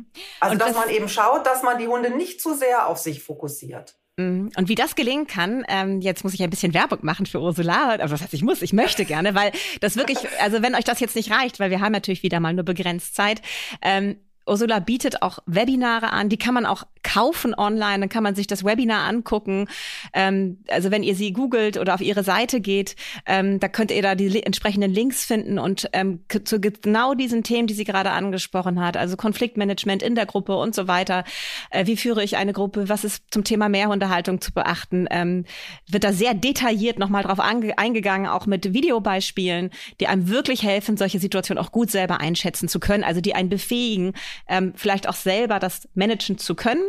Also, 0.42 0.58
dass 0.58 0.74
das 0.74 0.78
man 0.78 0.90
eben 0.90 1.08
schaut, 1.08 1.48
dass 1.48 1.64
man 1.64 1.78
die 1.78 1.88
Hunde 1.88 2.10
nicht 2.10 2.42
zu 2.42 2.54
sehr 2.54 2.88
auf 2.88 2.98
sich 2.98 3.24
fokussiert. 3.24 3.96
Mhm. 4.18 4.52
Und 4.58 4.68
wie 4.68 4.76
das 4.76 4.96
gelingen 4.96 5.28
kann, 5.28 5.64
ähm, 5.70 6.02
jetzt 6.02 6.26
muss 6.26 6.34
ich 6.34 6.44
ein 6.44 6.50
bisschen 6.50 6.74
Werbung 6.74 7.00
machen 7.04 7.26
für 7.26 7.40
Ursula. 7.40 7.94
Aber 7.94 8.12
was 8.12 8.22
heißt, 8.22 8.34
ich 8.34 8.44
muss, 8.44 8.62
ich 8.62 8.74
möchte 8.74 9.06
gerne, 9.06 9.34
weil 9.34 9.54
das 9.80 9.96
wirklich, 9.96 10.18
also 10.42 10.62
wenn 10.62 10.76
euch 10.76 10.84
das 10.84 11.00
jetzt 11.00 11.16
nicht 11.16 11.32
reicht, 11.32 11.62
weil 11.62 11.70
wir 11.70 11.80
haben 11.80 11.94
natürlich 11.94 12.22
wieder 12.22 12.42
mal 12.42 12.54
nur 12.54 12.66
begrenzt 12.66 13.16
Zeit, 13.16 13.42
ähm, 13.82 14.18
Ursula 14.48 14.80
bietet 14.80 15.22
auch 15.22 15.40
Webinare 15.46 16.12
an, 16.12 16.30
die 16.30 16.38
kann 16.38 16.54
man 16.54 16.66
auch 16.66 16.84
kaufen 17.04 17.54
online, 17.56 18.00
dann 18.00 18.10
kann 18.10 18.24
man 18.24 18.36
sich 18.36 18.48
das 18.48 18.66
Webinar 18.66 19.08
angucken. 19.08 19.68
Ähm, 20.14 20.60
also 20.70 20.92
wenn 20.92 21.04
ihr 21.04 21.16
sie 21.16 21.34
googelt 21.34 21.78
oder 21.78 21.94
auf 21.94 22.02
ihre 22.02 22.24
Seite 22.24 22.62
geht, 22.62 22.96
ähm, 23.26 23.60
da 23.60 23.68
könnt 23.68 23.92
ihr 23.92 24.02
da 24.02 24.16
die 24.16 24.44
entsprechenden 24.44 24.92
Links 24.92 25.24
finden 25.24 25.60
und 25.60 25.88
ähm, 25.94 26.22
zu 26.44 26.60
genau 26.60 27.14
diesen 27.14 27.44
Themen, 27.44 27.68
die 27.68 27.74
sie 27.74 27.84
gerade 27.84 28.12
angesprochen 28.12 28.82
hat, 28.82 28.98
also 28.98 29.18
Konfliktmanagement 29.18 30.02
in 30.02 30.16
der 30.16 30.26
Gruppe 30.26 30.56
und 30.58 30.74
so 30.74 30.88
weiter. 30.88 31.24
Äh, 31.70 31.86
wie 31.86 31.98
führe 31.98 32.24
ich 32.24 32.38
eine 32.38 32.54
Gruppe? 32.54 32.90
Was 32.90 33.04
ist 33.04 33.24
zum 33.32 33.44
Thema 33.44 33.70
Mehrhundehaltung 33.70 34.42
zu 34.42 34.52
beachten? 34.52 35.08
Ähm, 35.12 35.46
wird 35.88 36.04
da 36.04 36.12
sehr 36.12 36.34
detailliert 36.34 37.00
nochmal 37.00 37.24
drauf 37.24 37.40
eingegangen, 37.40 38.28
auch 38.28 38.46
mit 38.46 38.74
Videobeispielen, 38.74 39.70
die 40.00 40.08
einem 40.08 40.28
wirklich 40.30 40.64
helfen, 40.64 40.98
solche 40.98 41.20
Situationen 41.20 41.64
auch 41.64 41.72
gut 41.72 41.92
selber 41.92 42.20
einschätzen 42.20 42.68
zu 42.68 42.80
können, 42.80 43.04
also 43.04 43.22
die 43.22 43.36
einen 43.36 43.50
befähigen, 43.50 44.14
ähm, 44.48 44.74
vielleicht 44.76 45.08
auch 45.08 45.16
selber 45.16 45.60
das 45.60 45.88
managen 45.94 46.38
zu 46.38 46.56
können. 46.56 46.84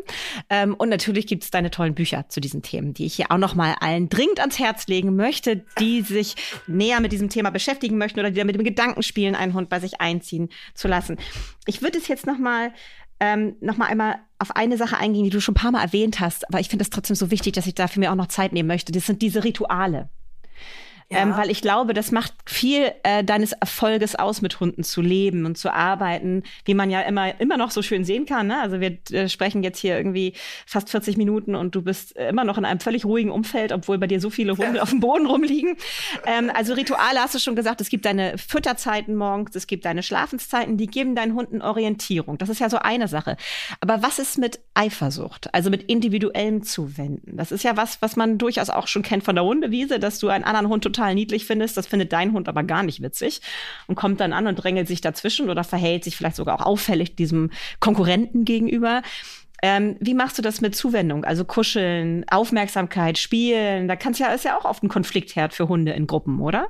Ähm, 0.51 0.75
und 0.75 0.89
natürlich 0.89 1.27
gibt 1.27 1.45
es 1.45 1.51
deine 1.51 1.71
tollen 1.71 1.95
Bücher 1.95 2.29
zu 2.29 2.41
diesen 2.41 2.63
Themen, 2.63 2.95
die 2.95 3.07
ich 3.07 3.15
hier 3.15 3.31
auch 3.31 3.39
nochmal 3.39 3.77
allen 3.81 4.09
dringend 4.09 4.41
ans 4.41 4.59
Herz 4.59 4.87
legen 4.87 5.17
möchte, 5.17 5.65
die 5.79 6.01
sich 6.03 6.37
näher 6.67 7.01
mit 7.01 7.13
diesem 7.13 7.29
Thema 7.29 7.51
beschäftigen 7.51 7.99
möchten 7.99 8.21
oder 8.21 8.31
die 8.31 8.45
mit 8.45 8.55
dem 8.55 8.65
Gedanken 8.65 9.03
spielen, 9.03 9.35
einen 9.35 9.55
Hund 9.55 9.69
bei 9.69 9.81
sich 9.81 10.01
einziehen 10.01 10.49
zu 10.75 10.89
lassen. 10.89 11.17
Ich 11.67 11.83
würde 11.83 11.99
es 11.99 12.09
jetzt 12.09 12.27
nochmal 12.27 12.73
ähm, 13.19 13.57
noch 13.61 13.77
mal 13.77 13.87
einmal 13.87 14.19
auf 14.39 14.55
eine 14.55 14.77
Sache 14.77 14.99
eingehen, 14.99 15.25
die 15.25 15.31
du 15.31 15.41
schon 15.41 15.53
ein 15.53 15.61
paar 15.61 15.71
Mal 15.71 15.83
erwähnt 15.83 16.21
hast, 16.21 16.47
aber 16.49 16.61
ich 16.61 16.69
finde 16.69 16.83
es 16.83 16.91
trotzdem 16.91 17.17
so 17.17 17.31
wichtig, 17.31 17.55
dass 17.55 17.67
ich 17.67 17.75
dafür 17.75 18.01
mir 18.01 18.13
auch 18.13 18.17
noch 18.17 18.27
Zeit 18.27 18.53
nehmen 18.53 18.67
möchte. 18.67 18.93
Das 18.93 19.07
sind 19.07 19.23
diese 19.23 19.45
Rituale. 19.45 20.11
Ja. 21.09 21.19
Ähm, 21.19 21.37
weil 21.37 21.51
ich 21.51 21.63
glaube, 21.63 21.95
das 21.95 22.11
macht 22.11 22.33
viel 22.47 22.91
äh, 23.05 23.23
deines 23.23 23.53
Erfolges 23.53 24.17
aus, 24.17 24.43
mit 24.43 24.59
Hunden 24.59 24.83
zu 24.83 25.01
leben 25.01 25.47
und 25.47 25.57
zu 25.57 25.73
arbeiten, 25.73 26.43
wie 26.65 26.75
man 26.75 26.91
ja 26.91 27.01
immer, 27.03 27.41
immer 27.41 27.57
noch 27.57 27.71
so 27.71 27.81
schön 27.81 28.05
sehen 28.05 28.27
kann. 28.27 28.49
Ne? 28.49 28.61
Also 28.61 28.81
wir 28.81 28.99
äh, 29.13 29.29
sprechen 29.29 29.63
jetzt 29.63 29.79
hier 29.79 29.97
irgendwie 29.97 30.33
fast 30.67 30.91
40 30.91 31.17
Minuten 31.17 31.55
und 31.55 31.77
du 31.77 31.83
bist 31.83 32.17
immer 32.17 32.43
noch 32.43 32.59
in 32.59 32.65
einem 32.65 32.81
völlig 32.81 33.05
ruhigen 33.05 33.31
Umfeld, 33.31 33.71
obwohl 33.71 33.99
bei 33.99 34.09
dir 34.09 34.21
so 34.21 34.31
viele 34.31 34.57
Hunde 34.57 34.83
auf 34.83 34.91
dem 34.91 34.99
Boden 34.99 35.27
rumliegen. 35.27 35.77
Ähm, 36.27 36.51
also 36.53 36.75
Rituale 36.75 37.21
hast 37.21 37.37
du 37.37 37.39
schon 37.39 37.55
gesagt, 37.55 37.81
es 37.81 37.89
gibt 37.89 38.05
deine 38.05 38.37
Fütterzeiten 38.37 39.15
morgens, 39.15 39.55
es 39.55 39.69
gibt 39.69 39.85
deine 39.85 40.03
Schlafenszeiten, 40.03 40.77
die 40.77 40.89
geben 40.89 41.15
deinen 41.15 41.35
Hunden 41.35 41.63
Orientierung. 41.63 42.37
Das 42.37 42.49
ist 42.49 42.59
ja 42.59 42.69
so 42.69 42.79
eine 42.79 43.07
Sache. 43.07 43.37
Aber 43.81 44.03
was 44.03 44.19
ist 44.19 44.39
mit 44.39 44.59
Eifersucht, 44.75 45.55
also 45.55 45.71
mit 45.71 45.85
individuellem 45.85 46.65
Zuwenden? 46.65 47.37
Das 47.37 47.53
ist 47.53 47.63
ja 47.63 47.77
was, 47.77 48.03
was 48.03 48.17
man 48.17 48.39
durchaus 48.39 48.71
auch 48.71 48.89
schon 48.89 49.03
kennt 49.03 49.23
von 49.23 49.37
der 49.37 49.45
Hundewiese, 49.45 50.01
dass 50.01 50.19
du 50.19 50.29
einen 50.31 50.43
anderen 50.43 50.67
Hund 50.69 50.96
total 50.97 51.15
niedlich 51.15 51.45
findest, 51.45 51.77
das 51.77 51.87
findet 51.87 52.13
dein 52.13 52.33
Hund 52.33 52.49
aber 52.49 52.63
gar 52.63 52.83
nicht 52.83 53.03
witzig 53.03 53.41
und 53.87 53.95
kommt 53.95 54.21
dann 54.21 54.33
an 54.33 54.47
und 54.47 54.57
drängelt 54.57 54.89
sich 54.89 55.01
dazwischen 55.01 55.51
oder 55.51 55.65
verhält 55.65 56.05
sich 56.05 56.17
vielleicht 56.17 56.37
sogar 56.37 56.61
auch 56.61 56.67
auffällig 56.67 57.17
diesem 57.17 57.51
Konkurrenten 57.81 58.45
gegenüber. 58.45 59.03
Ähm, 59.63 59.97
wie 60.01 60.15
machst 60.15 60.39
du 60.39 60.43
das 60.43 60.61
mit 60.61 60.75
Zuwendung? 60.75 61.25
Also 61.25 61.45
Kuscheln, 61.45 62.25
Aufmerksamkeit, 62.29 63.19
Spielen. 63.19 63.89
Da 63.89 63.97
kann's 63.97 64.19
ja, 64.19 64.29
ist 64.29 64.45
ja 64.45 64.59
auch 64.59 64.65
oft 64.65 64.83
ein 64.83 64.89
Konfliktherd 64.89 65.55
für 65.55 65.69
Hunde 65.69 65.93
in 65.93 66.07
Gruppen, 66.07 66.41
oder? 66.41 66.69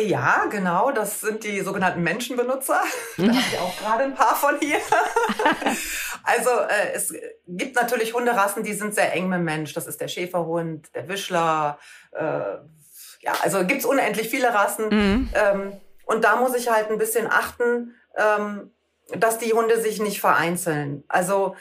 Ja, 0.00 0.46
genau. 0.50 0.90
Das 0.90 1.20
sind 1.20 1.44
die 1.44 1.60
sogenannten 1.60 2.02
Menschenbenutzer. 2.02 2.80
Da 3.16 3.24
habe 3.24 3.38
ich 3.38 3.58
auch 3.58 3.76
gerade 3.78 4.04
ein 4.04 4.14
paar 4.14 4.34
von 4.34 4.58
hier. 4.60 4.78
also 6.22 6.50
äh, 6.50 6.92
es 6.94 7.14
gibt 7.46 7.76
natürlich 7.76 8.14
Hunderassen, 8.14 8.62
die 8.62 8.72
sind 8.72 8.94
sehr 8.94 9.12
eng 9.12 9.28
mit 9.28 9.38
dem 9.38 9.44
Mensch. 9.44 9.72
Das 9.74 9.86
ist 9.86 10.00
der 10.00 10.08
Schäferhund, 10.08 10.94
der 10.94 11.08
Wischler. 11.08 11.78
Äh, 12.12 12.22
ja, 13.20 13.32
also 13.42 13.64
gibt's 13.66 13.84
unendlich 13.84 14.28
viele 14.28 14.54
Rassen. 14.54 14.88
Mhm. 14.88 15.28
Ähm, 15.34 15.80
und 16.06 16.24
da 16.24 16.36
muss 16.36 16.54
ich 16.54 16.70
halt 16.70 16.90
ein 16.90 16.98
bisschen 16.98 17.26
achten, 17.30 17.94
ähm, 18.16 18.70
dass 19.14 19.38
die 19.38 19.52
Hunde 19.52 19.80
sich 19.80 20.00
nicht 20.00 20.20
vereinzeln. 20.20 21.04
Also 21.08 21.56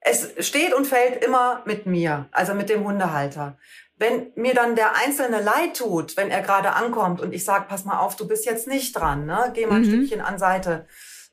es 0.00 0.32
steht 0.46 0.72
und 0.72 0.86
fällt 0.86 1.22
immer 1.22 1.62
mit 1.66 1.86
mir, 1.86 2.28
also 2.32 2.54
mit 2.54 2.70
dem 2.70 2.84
Hundehalter. 2.84 3.58
Wenn 4.00 4.32
mir 4.34 4.54
dann 4.54 4.76
der 4.76 4.96
Einzelne 4.96 5.42
leid 5.42 5.76
tut, 5.76 6.16
wenn 6.16 6.30
er 6.30 6.40
gerade 6.40 6.72
ankommt 6.72 7.20
und 7.20 7.34
ich 7.34 7.44
sage, 7.44 7.66
pass 7.68 7.84
mal 7.84 7.98
auf, 7.98 8.16
du 8.16 8.26
bist 8.26 8.46
jetzt 8.46 8.66
nicht 8.66 8.96
dran, 8.96 9.26
ne? 9.26 9.52
geh 9.54 9.66
mal 9.66 9.76
ein 9.76 9.82
mhm. 9.82 9.88
Stückchen 9.88 10.22
an 10.22 10.38
Seite, 10.38 10.86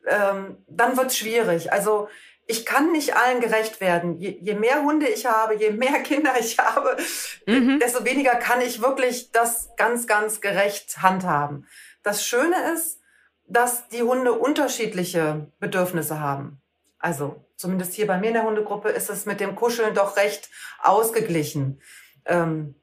ähm, 0.05 0.57
dann 0.67 0.97
wird's 0.97 1.17
schwierig. 1.17 1.71
Also 1.71 2.09
ich 2.45 2.65
kann 2.65 2.91
nicht 2.91 3.15
allen 3.15 3.39
gerecht 3.39 3.79
werden. 3.79 4.17
Je, 4.19 4.37
je, 4.41 4.53
mehr 4.53 4.83
Hunde 4.83 5.07
ich 5.07 5.25
habe, 5.25 5.55
je 5.55 5.71
mehr 5.71 5.99
Kinder 6.03 6.33
ich 6.37 6.59
habe, 6.59 6.97
mhm. 7.45 7.79
desto 7.79 8.03
weniger 8.03 8.35
kann 8.35 8.59
ich 8.59 8.81
wirklich 8.81 9.31
das 9.31 9.69
ganz, 9.77 10.05
ganz 10.05 10.41
gerecht 10.41 11.01
handhaben. 11.01 11.67
Das 12.03 12.27
Schöne 12.27 12.73
ist, 12.73 12.99
dass 13.47 13.87
die 13.87 14.03
Hunde 14.03 14.33
unterschiedliche 14.33 15.49
Bedürfnisse 15.59 16.19
haben. 16.19 16.61
Also 16.99 17.45
zumindest 17.55 17.93
hier 17.93 18.07
bei 18.07 18.17
mir 18.17 18.27
in 18.27 18.33
der 18.33 18.43
Hundegruppe 18.43 18.89
ist 18.89 19.09
es 19.09 19.25
mit 19.25 19.39
dem 19.39 19.55
Kuscheln 19.55 19.93
doch 19.93 20.17
recht 20.17 20.49
ausgeglichen. 20.81 21.81
Ähm, 22.27 22.75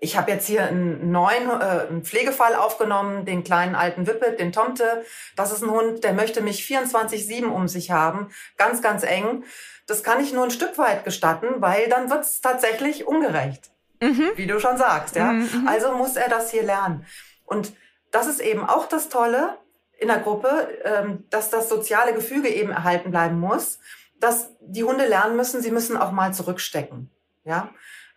ich 0.00 0.18
habe 0.18 0.30
jetzt 0.30 0.46
hier 0.46 0.64
einen 0.64 1.10
neuen 1.10 1.48
äh, 1.48 1.86
einen 1.88 2.04
Pflegefall 2.04 2.54
aufgenommen, 2.54 3.24
den 3.24 3.42
kleinen 3.42 3.74
alten 3.74 4.06
Wippet, 4.06 4.38
den 4.38 4.52
Tomte. 4.52 5.04
Das 5.34 5.50
ist 5.50 5.62
ein 5.62 5.70
Hund, 5.70 6.04
der 6.04 6.12
möchte 6.12 6.42
mich 6.42 6.62
24-7 6.64 7.46
um 7.46 7.68
sich 7.68 7.90
haben, 7.90 8.30
ganz, 8.58 8.82
ganz 8.82 9.02
eng. 9.02 9.44
Das 9.86 10.02
kann 10.02 10.20
ich 10.20 10.32
nur 10.32 10.44
ein 10.44 10.50
Stück 10.50 10.76
weit 10.78 11.04
gestatten, 11.04 11.46
weil 11.58 11.88
dann 11.88 12.10
wird 12.10 12.24
es 12.24 12.40
tatsächlich 12.40 13.06
ungerecht. 13.06 13.70
Mhm. 14.00 14.32
Wie 14.36 14.46
du 14.46 14.60
schon 14.60 14.76
sagst, 14.76 15.16
ja. 15.16 15.32
Mhm, 15.32 15.48
mhm. 15.62 15.68
Also 15.68 15.92
muss 15.92 16.16
er 16.16 16.28
das 16.28 16.50
hier 16.50 16.62
lernen. 16.62 17.06
Und 17.46 17.72
das 18.10 18.26
ist 18.26 18.40
eben 18.40 18.64
auch 18.64 18.86
das 18.86 19.08
Tolle 19.08 19.58
in 19.98 20.08
der 20.08 20.18
Gruppe, 20.18 20.68
ähm, 20.84 21.24
dass 21.30 21.50
das 21.50 21.68
soziale 21.68 22.14
Gefüge 22.14 22.48
eben 22.48 22.70
erhalten 22.70 23.10
bleiben 23.10 23.38
muss, 23.38 23.78
dass 24.20 24.50
die 24.60 24.84
Hunde 24.84 25.06
lernen 25.06 25.36
müssen, 25.36 25.62
sie 25.62 25.70
müssen 25.70 25.96
auch 25.96 26.12
mal 26.12 26.34
zurückstecken. 26.34 27.10
Ja. 27.44 27.70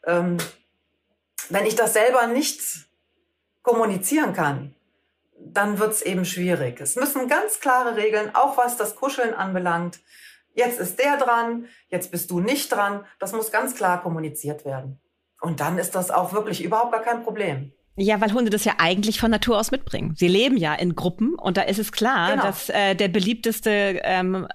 Ähm, 0.08 0.38
wenn 1.50 1.66
ich 1.66 1.76
das 1.76 1.94
selber 1.94 2.28
nicht 2.28 2.62
kommunizieren 3.62 4.34
kann, 4.34 4.74
dann 5.40 5.78
wird 5.78 5.92
es 5.92 6.02
eben 6.02 6.26
schwierig. 6.26 6.82
Es 6.82 6.96
müssen 6.96 7.28
ganz 7.28 7.60
klare 7.60 7.96
Regeln, 7.96 8.34
auch 8.34 8.58
was 8.58 8.78
das 8.78 8.96
Kuscheln 8.96 9.34
anbelangt. 9.34 10.00
Jetzt 10.56 10.80
ist 10.80 10.98
der 11.00 11.18
dran, 11.18 11.68
jetzt 11.90 12.12
bist 12.12 12.32
du 12.32 12.40
nicht 12.40 12.72
dran. 12.72 13.06
Das 13.20 13.34
muss 13.34 13.52
ganz 13.52 13.76
klar 13.76 14.02
kommuniziert 14.02 14.66
werden. 14.66 15.00
Und 15.40 15.60
dann 15.60 15.78
ist 15.78 15.94
das 15.94 16.10
auch 16.10 16.34
wirklich 16.34 16.64
überhaupt 16.64 16.92
gar 16.92 17.04
kein 17.04 17.24
Problem. 17.24 17.72
Ja, 18.00 18.22
weil 18.22 18.32
Hunde 18.32 18.52
das 18.52 18.64
ja 18.64 18.74
eigentlich 18.78 19.20
von 19.20 19.32
Natur 19.32 19.60
aus 19.60 19.72
mitbringen. 19.72 20.14
Sie 20.16 20.28
leben 20.28 20.56
ja 20.56 20.76
in 20.76 20.96
Gruppen 20.96 21.34
und 21.34 21.58
da 21.58 21.64
ist 21.64 21.80
es 21.80 21.92
klar, 21.92 22.32
genau. 22.32 22.44
dass 22.44 22.70
äh, 22.70 22.96
der 22.96 23.08
beliebteste 23.08 24.00
ähm, 24.04 24.48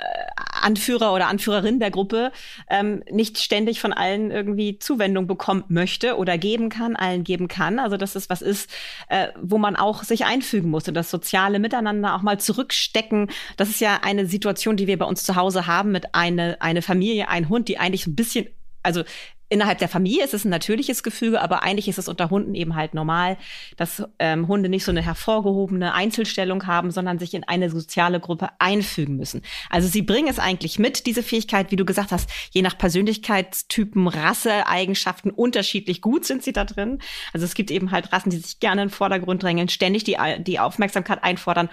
Anführer 0.63 1.13
oder 1.13 1.29
Anführerin 1.29 1.81
der 1.81 1.91
Gruppe 1.91 2.33
ähm, 2.69 3.03
nicht 3.11 3.39
ständig 3.39 3.81
von 3.81 3.93
allen 3.93 4.31
irgendwie 4.31 4.79
Zuwendung 4.79 5.27
bekommen 5.27 5.65
möchte 5.69 6.17
oder 6.17 6.39
geben 6.39 6.69
kann, 6.69 6.97
allen 6.97 7.25
geben 7.25 7.49
kann. 7.49 7.79
Also 7.79 7.97
dass 7.97 8.15
es 8.15 8.31
was 8.31 8.43
ist, 8.43 8.71
äh, 9.09 9.29
wo 9.41 9.59
man 9.59 9.77
auch 9.77 10.03
sich 10.03 10.25
einfügen 10.25 10.71
muss 10.71 10.89
und 10.89 10.95
das 10.95 11.11
soziale 11.11 11.59
Miteinander 11.59 12.15
auch 12.15 12.23
mal 12.23 12.39
zurückstecken. 12.39 13.31
Das 13.57 13.69
ist 13.69 13.81
ja 13.81 14.01
eine 14.03 14.27
Situation, 14.27 14.77
die 14.77 14.87
wir 14.87 14.99
bei 14.99 15.07
uns 15.07 15.25
zu 15.25 15.37
Hause 15.37 15.67
haben 15.67 15.93
mit 15.93 16.15
eine, 16.15 16.61
eine 16.61 16.83
Familie, 16.83 17.29
ein 17.29 17.49
Hund, 17.49 17.69
die 17.69 17.79
eigentlich 17.79 18.07
ein 18.07 18.17
bisschen 18.17 18.47
also 18.83 19.05
innerhalb 19.53 19.79
der 19.79 19.89
Familie 19.89 20.25
ist 20.25 20.33
es 20.33 20.45
ein 20.45 20.49
natürliches 20.49 21.03
Gefüge, 21.03 21.43
aber 21.43 21.63
eigentlich 21.63 21.87
ist 21.87 21.99
es 21.99 22.09
unter 22.09 22.31
Hunden 22.31 22.55
eben 22.55 22.75
halt 22.75 22.95
normal, 22.95 23.37
dass 23.77 24.03
ähm, 24.19 24.49
Hunde 24.49 24.71
nicht 24.71 24.85
so 24.85 24.91
eine 24.91 25.03
hervorgehobene 25.03 25.93
Einzelstellung 25.93 26.67
haben, 26.67 26.91
sondern 26.91 27.19
sich 27.19 27.35
in 27.35 27.45
eine 27.45 27.69
soziale 27.69 28.19
Gruppe 28.19 28.49
einfügen 28.59 29.17
müssen. 29.17 29.43
Also 29.69 29.89
sie 29.89 30.01
bringen 30.01 30.29
es 30.29 30.39
eigentlich 30.39 30.79
mit, 30.79 31.05
diese 31.07 31.23
Fähigkeit, 31.23 31.71
wie 31.71 31.77
du 31.77 31.85
gesagt 31.85 32.13
hast, 32.13 32.31
je 32.51 32.63
nach 32.63 32.79
Persönlichkeitstypen, 32.79 34.09
Rasse, 34.09 34.67
Eigenschaften 34.67 35.31
unterschiedlich 35.31 36.01
gut 36.01 36.25
sind 36.25 36.43
sie 36.43 36.55
da 36.55 36.65
drin. 36.65 36.99
Also 37.35 37.45
es 37.45 37.55
gibt 37.55 37.71
eben 37.71 37.91
halt 37.91 38.11
Rassen, 38.13 38.31
die 38.31 38.39
sich 38.39 38.59
gerne 38.59 38.83
in 38.83 38.89
den 38.89 38.95
Vordergrund 38.95 39.43
drängen, 39.43 39.69
ständig 39.69 40.05
die, 40.05 40.17
die 40.39 40.61
Aufmerksamkeit 40.61 41.23
einfordern 41.23 41.69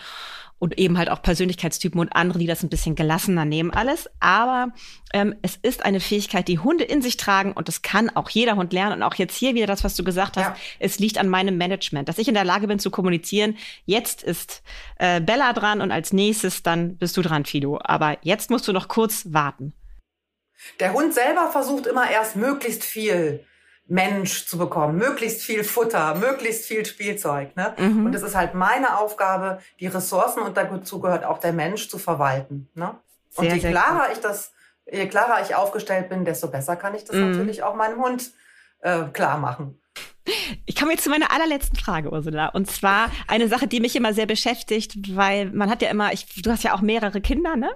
und 0.59 0.77
eben 0.77 0.97
halt 0.97 1.09
auch 1.09 1.21
Persönlichkeitstypen 1.21 1.99
und 1.99 2.15
andere, 2.15 2.37
die 2.37 2.45
das 2.45 2.63
ein 2.63 2.69
bisschen 2.69 2.95
gelassener 2.95 3.45
nehmen 3.45 3.71
alles. 3.71 4.09
Aber 4.19 4.73
ähm, 5.13 5.35
es 5.41 5.55
ist 5.55 5.83
eine 5.83 5.99
Fähigkeit, 5.99 6.47
die 6.47 6.59
Hunde 6.59 6.83
in 6.83 7.01
sich 7.01 7.17
tragen 7.17 7.53
und 7.53 7.67
das 7.67 7.81
kann 7.81 8.09
auch 8.09 8.29
jeder 8.29 8.57
Hund 8.57 8.73
lernen. 8.73 8.97
Und 8.97 9.03
auch 9.03 9.15
jetzt 9.15 9.35
hier 9.35 9.55
wieder 9.55 9.67
das, 9.67 9.83
was 9.83 9.95
du 9.95 10.03
gesagt 10.03 10.37
hast, 10.37 10.45
ja. 10.45 10.55
es 10.79 10.99
liegt 10.99 11.17
an 11.17 11.29
meinem 11.29 11.57
Management, 11.57 12.09
dass 12.09 12.17
ich 12.17 12.27
in 12.27 12.33
der 12.33 12.45
Lage 12.45 12.67
bin 12.67 12.77
zu 12.77 12.91
kommunizieren. 12.91 13.57
Jetzt 13.85 14.21
ist 14.21 14.61
äh, 14.97 15.21
Bella 15.21 15.53
dran 15.53 15.81
und 15.81 15.91
als 15.91 16.13
nächstes 16.13 16.61
dann 16.61 16.97
bist 16.97 17.15
du 17.15 17.21
dran, 17.21 17.45
Fido. 17.45 17.79
Aber 17.81 18.17
jetzt 18.21 18.51
musst 18.51 18.67
du 18.67 18.73
noch 18.73 18.89
kurz 18.89 19.33
warten. 19.33 19.73
Der 20.81 20.93
Hund 20.93 21.13
selber 21.13 21.49
versucht 21.51 21.87
immer 21.87 22.09
erst 22.09 22.35
möglichst 22.35 22.83
viel 22.83 23.45
Mensch 23.89 24.45
zu 24.45 24.57
bekommen, 24.57 24.97
möglichst 24.97 25.41
viel 25.41 25.63
Futter, 25.63 26.13
möglichst 26.15 26.65
viel 26.65 26.85
Spielzeug. 26.85 27.55
Ne? 27.55 27.73
Mhm. 27.77 28.05
Und 28.05 28.15
es 28.15 28.21
ist 28.21 28.35
halt 28.35 28.53
meine 28.53 28.99
Aufgabe, 28.99 29.59
die 29.79 29.87
Ressourcen 29.87 30.43
und 30.43 30.55
dazu 30.55 31.01
gehört 31.01 31.25
auch 31.25 31.39
der 31.39 31.53
Mensch 31.53 31.89
zu 31.89 31.97
verwalten. 31.97 32.69
Ne? 32.75 32.95
Sehr, 33.29 33.51
und 33.51 33.57
je 33.57 33.69
klarer 33.69 34.07
gut. 34.07 34.13
ich 34.13 34.21
das, 34.21 34.53
je 34.91 35.07
klarer 35.07 35.41
ich 35.41 35.55
aufgestellt 35.55 36.09
bin, 36.09 36.23
desto 36.23 36.47
besser 36.47 36.75
kann 36.75 36.93
ich 36.93 37.03
das 37.03 37.15
mhm. 37.15 37.31
natürlich 37.31 37.63
auch 37.63 37.75
meinem 37.75 37.99
Hund 37.99 38.31
äh, 38.81 39.05
klar 39.05 39.39
machen. 39.39 39.78
Ich 40.65 40.75
komme 40.75 40.91
jetzt 40.91 41.03
zu 41.03 41.09
meiner 41.09 41.31
allerletzten 41.31 41.77
Frage, 41.77 42.11
Ursula. 42.11 42.47
Und 42.47 42.69
zwar 42.69 43.11
eine 43.27 43.47
Sache, 43.47 43.67
die 43.67 43.79
mich 43.79 43.95
immer 43.95 44.13
sehr 44.13 44.25
beschäftigt, 44.25 45.15
weil 45.15 45.51
man 45.51 45.69
hat 45.69 45.81
ja 45.81 45.89
immer, 45.89 46.13
ich, 46.13 46.25
du 46.41 46.51
hast 46.51 46.63
ja 46.63 46.73
auch 46.73 46.81
mehrere 46.81 47.21
Kinder, 47.21 47.55
ne? 47.55 47.69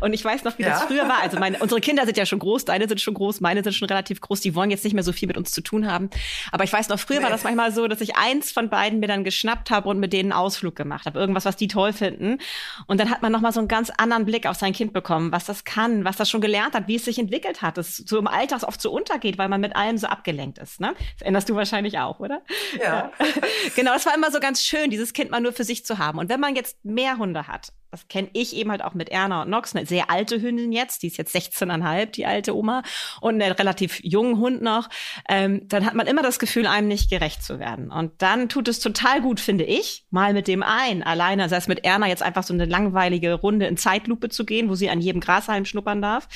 Und 0.00 0.12
ich 0.12 0.24
weiß 0.24 0.44
noch, 0.44 0.58
wie 0.58 0.62
ja. 0.62 0.70
das 0.70 0.82
früher 0.82 1.08
war. 1.08 1.20
Also 1.22 1.38
meine, 1.38 1.58
unsere 1.58 1.80
Kinder 1.80 2.04
sind 2.04 2.16
ja 2.16 2.26
schon 2.26 2.38
groß, 2.38 2.64
deine 2.64 2.88
sind 2.88 3.00
schon 3.00 3.14
groß, 3.14 3.40
meine 3.40 3.62
sind 3.62 3.74
schon 3.74 3.88
relativ 3.88 4.20
groß. 4.20 4.40
Die 4.40 4.54
wollen 4.54 4.70
jetzt 4.70 4.84
nicht 4.84 4.94
mehr 4.94 5.02
so 5.02 5.12
viel 5.12 5.28
mit 5.28 5.36
uns 5.36 5.52
zu 5.52 5.60
tun 5.60 5.90
haben. 5.90 6.10
Aber 6.50 6.64
ich 6.64 6.72
weiß 6.72 6.88
noch, 6.88 6.98
früher 6.98 7.18
nee. 7.18 7.24
war 7.24 7.30
das 7.30 7.44
manchmal 7.44 7.72
so, 7.72 7.88
dass 7.88 8.00
ich 8.00 8.16
eins 8.16 8.52
von 8.52 8.68
beiden 8.68 9.00
mir 9.00 9.08
dann 9.08 9.24
geschnappt 9.24 9.70
habe 9.70 9.88
und 9.88 9.98
mit 9.98 10.12
denen 10.12 10.32
einen 10.32 10.40
Ausflug 10.40 10.76
gemacht 10.76 11.06
habe. 11.06 11.18
Irgendwas, 11.18 11.44
was 11.44 11.56
die 11.56 11.68
toll 11.68 11.92
finden. 11.92 12.38
Und 12.86 13.00
dann 13.00 13.10
hat 13.10 13.22
man 13.22 13.32
nochmal 13.32 13.52
so 13.52 13.60
einen 13.60 13.68
ganz 13.68 13.90
anderen 13.90 14.24
Blick 14.24 14.46
auf 14.46 14.56
sein 14.56 14.72
Kind 14.72 14.92
bekommen, 14.92 15.32
was 15.32 15.44
das 15.44 15.64
kann, 15.64 16.04
was 16.04 16.16
das 16.16 16.30
schon 16.30 16.40
gelernt 16.40 16.74
hat, 16.74 16.88
wie 16.88 16.96
es 16.96 17.04
sich 17.04 17.18
entwickelt 17.18 17.62
hat. 17.62 17.76
Das 17.76 17.96
so 17.96 18.18
im 18.18 18.26
Alltag 18.26 18.62
oft 18.62 18.80
so 18.80 18.92
untergeht, 18.92 19.38
weil 19.38 19.48
man 19.48 19.60
mit 19.60 19.76
allem 19.76 19.98
so 19.98 20.06
abgelenkt 20.06 20.58
ist. 20.58 20.80
Ne? 20.80 20.94
Das 21.14 21.22
erinnerst 21.22 21.48
du 21.48 21.54
wahrscheinlich 21.54 21.91
auch, 21.98 22.20
oder? 22.20 22.42
Ja. 22.80 23.12
genau, 23.76 23.92
das 23.92 24.06
war 24.06 24.14
immer 24.14 24.30
so 24.30 24.40
ganz 24.40 24.62
schön, 24.62 24.90
dieses 24.90 25.12
Kind 25.12 25.30
mal 25.30 25.40
nur 25.40 25.52
für 25.52 25.64
sich 25.64 25.84
zu 25.84 25.98
haben. 25.98 26.18
Und 26.18 26.28
wenn 26.28 26.40
man 26.40 26.56
jetzt 26.56 26.84
mehr 26.84 27.18
Hunde 27.18 27.46
hat, 27.46 27.72
das 27.92 28.08
kenne 28.08 28.30
ich 28.32 28.56
eben 28.56 28.70
halt 28.70 28.82
auch 28.82 28.94
mit 28.94 29.10
Erna 29.10 29.42
und 29.42 29.50
Nox, 29.50 29.76
eine 29.76 29.84
sehr 29.84 30.10
alte 30.10 30.40
Hündin 30.40 30.72
jetzt, 30.72 31.02
die 31.02 31.08
ist 31.08 31.18
jetzt 31.18 31.36
16,5, 31.36 32.06
die 32.06 32.24
alte 32.24 32.56
Oma, 32.56 32.82
und 33.20 33.40
einen 33.40 33.52
relativ 33.52 34.00
jungen 34.02 34.38
Hund 34.38 34.62
noch, 34.62 34.88
ähm, 35.28 35.68
dann 35.68 35.84
hat 35.84 35.94
man 35.94 36.06
immer 36.06 36.22
das 36.22 36.38
Gefühl, 36.38 36.66
einem 36.66 36.88
nicht 36.88 37.10
gerecht 37.10 37.44
zu 37.44 37.58
werden. 37.58 37.90
Und 37.90 38.22
dann 38.22 38.48
tut 38.48 38.66
es 38.68 38.80
total 38.80 39.20
gut, 39.20 39.40
finde 39.40 39.64
ich, 39.64 40.06
mal 40.10 40.32
mit 40.32 40.48
dem 40.48 40.62
einen 40.62 41.02
alleine, 41.02 41.50
sei 41.50 41.56
es 41.56 41.68
mit 41.68 41.84
Erna 41.84 42.08
jetzt 42.08 42.22
einfach 42.22 42.44
so 42.44 42.54
eine 42.54 42.64
langweilige 42.64 43.34
Runde 43.34 43.66
in 43.66 43.76
Zeitlupe 43.76 44.30
zu 44.30 44.46
gehen, 44.46 44.70
wo 44.70 44.74
sie 44.74 44.88
an 44.88 45.02
jedem 45.02 45.20
Grashalm 45.20 45.66
schnuppern 45.66 46.00
darf. 46.00 46.28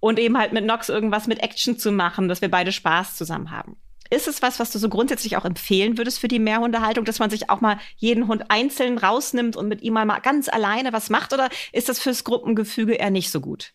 Und 0.00 0.18
eben 0.18 0.38
halt 0.38 0.54
mit 0.54 0.64
Nox 0.64 0.88
irgendwas 0.88 1.26
mit 1.26 1.42
Action 1.42 1.78
zu 1.78 1.92
machen, 1.92 2.28
dass 2.28 2.40
wir 2.40 2.50
beide 2.50 2.72
Spaß 2.72 3.16
zusammen 3.16 3.50
haben. 3.50 3.76
Ist 4.10 4.28
es 4.28 4.42
was, 4.42 4.58
was 4.58 4.70
du 4.70 4.78
so 4.78 4.88
grundsätzlich 4.88 5.36
auch 5.36 5.44
empfehlen 5.44 5.98
würdest 5.98 6.18
für 6.18 6.28
die 6.28 6.38
Mehrhundehaltung, 6.38 7.04
dass 7.04 7.18
man 7.18 7.30
sich 7.30 7.50
auch 7.50 7.60
mal 7.60 7.78
jeden 7.96 8.28
Hund 8.28 8.44
einzeln 8.48 8.98
rausnimmt 8.98 9.56
und 9.56 9.68
mit 9.68 9.82
ihm 9.82 9.94
mal 9.94 10.18
ganz 10.20 10.48
alleine 10.48 10.92
was 10.92 11.10
macht? 11.10 11.32
Oder 11.32 11.48
ist 11.72 11.88
das 11.88 11.98
fürs 11.98 12.24
Gruppengefüge 12.24 12.94
eher 12.94 13.10
nicht 13.10 13.30
so 13.30 13.40
gut? 13.40 13.72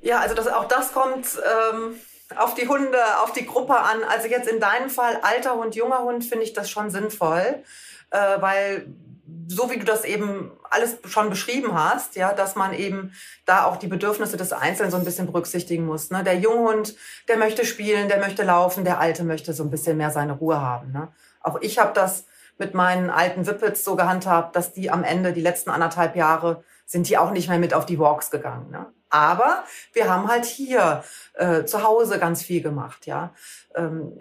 Ja, 0.00 0.20
also 0.20 0.34
das, 0.34 0.48
auch 0.48 0.66
das 0.66 0.92
kommt 0.92 1.26
ähm, 1.72 1.96
auf 2.36 2.54
die 2.54 2.66
Hunde, 2.66 2.98
auf 3.22 3.32
die 3.32 3.46
Gruppe 3.46 3.78
an. 3.78 4.02
Also 4.04 4.28
jetzt 4.28 4.48
in 4.48 4.60
deinem 4.60 4.90
Fall 4.90 5.18
alter 5.22 5.54
Hund, 5.54 5.74
junger 5.74 6.00
Hund, 6.00 6.24
finde 6.24 6.44
ich 6.44 6.52
das 6.52 6.70
schon 6.70 6.90
sinnvoll, 6.90 7.62
äh, 8.10 8.40
weil 8.40 8.86
so 9.48 9.70
wie 9.70 9.78
du 9.78 9.84
das 9.84 10.04
eben 10.04 10.50
alles 10.70 10.98
schon 11.04 11.30
beschrieben 11.30 11.74
hast, 11.74 12.16
ja, 12.16 12.32
dass 12.32 12.56
man 12.56 12.72
eben 12.72 13.12
da 13.44 13.64
auch 13.64 13.76
die 13.76 13.86
Bedürfnisse 13.86 14.36
des 14.36 14.52
Einzelnen 14.52 14.90
so 14.90 14.96
ein 14.96 15.04
bisschen 15.04 15.26
berücksichtigen 15.26 15.86
muss. 15.86 16.10
Ne? 16.10 16.24
Der 16.24 16.38
Junghund, 16.38 16.96
der 17.28 17.36
möchte 17.36 17.64
spielen, 17.64 18.08
der 18.08 18.18
möchte 18.18 18.42
laufen, 18.42 18.84
der 18.84 18.98
Alte 18.98 19.24
möchte 19.24 19.52
so 19.52 19.62
ein 19.62 19.70
bisschen 19.70 19.96
mehr 19.96 20.10
seine 20.10 20.32
Ruhe 20.32 20.60
haben. 20.60 20.92
Ne? 20.92 21.08
Auch 21.40 21.60
ich 21.60 21.78
habe 21.78 21.92
das 21.94 22.24
mit 22.58 22.74
meinen 22.74 23.10
alten 23.10 23.46
Whippets 23.46 23.84
so 23.84 23.96
gehandhabt, 23.96 24.56
dass 24.56 24.72
die 24.72 24.90
am 24.90 25.04
Ende, 25.04 25.32
die 25.32 25.40
letzten 25.40 25.70
anderthalb 25.70 26.16
Jahre, 26.16 26.64
sind 26.86 27.08
die 27.08 27.18
auch 27.18 27.30
nicht 27.30 27.48
mehr 27.48 27.58
mit 27.58 27.74
auf 27.74 27.86
die 27.86 27.98
Walks 27.98 28.30
gegangen. 28.30 28.70
Ne? 28.70 28.86
Aber 29.10 29.64
wir 29.92 30.08
haben 30.08 30.28
halt 30.28 30.44
hier 30.44 31.04
äh, 31.34 31.64
zu 31.64 31.82
Hause 31.82 32.18
ganz 32.18 32.42
viel 32.42 32.62
gemacht, 32.62 33.06
ja. 33.06 33.34
Ähm, 33.74 34.18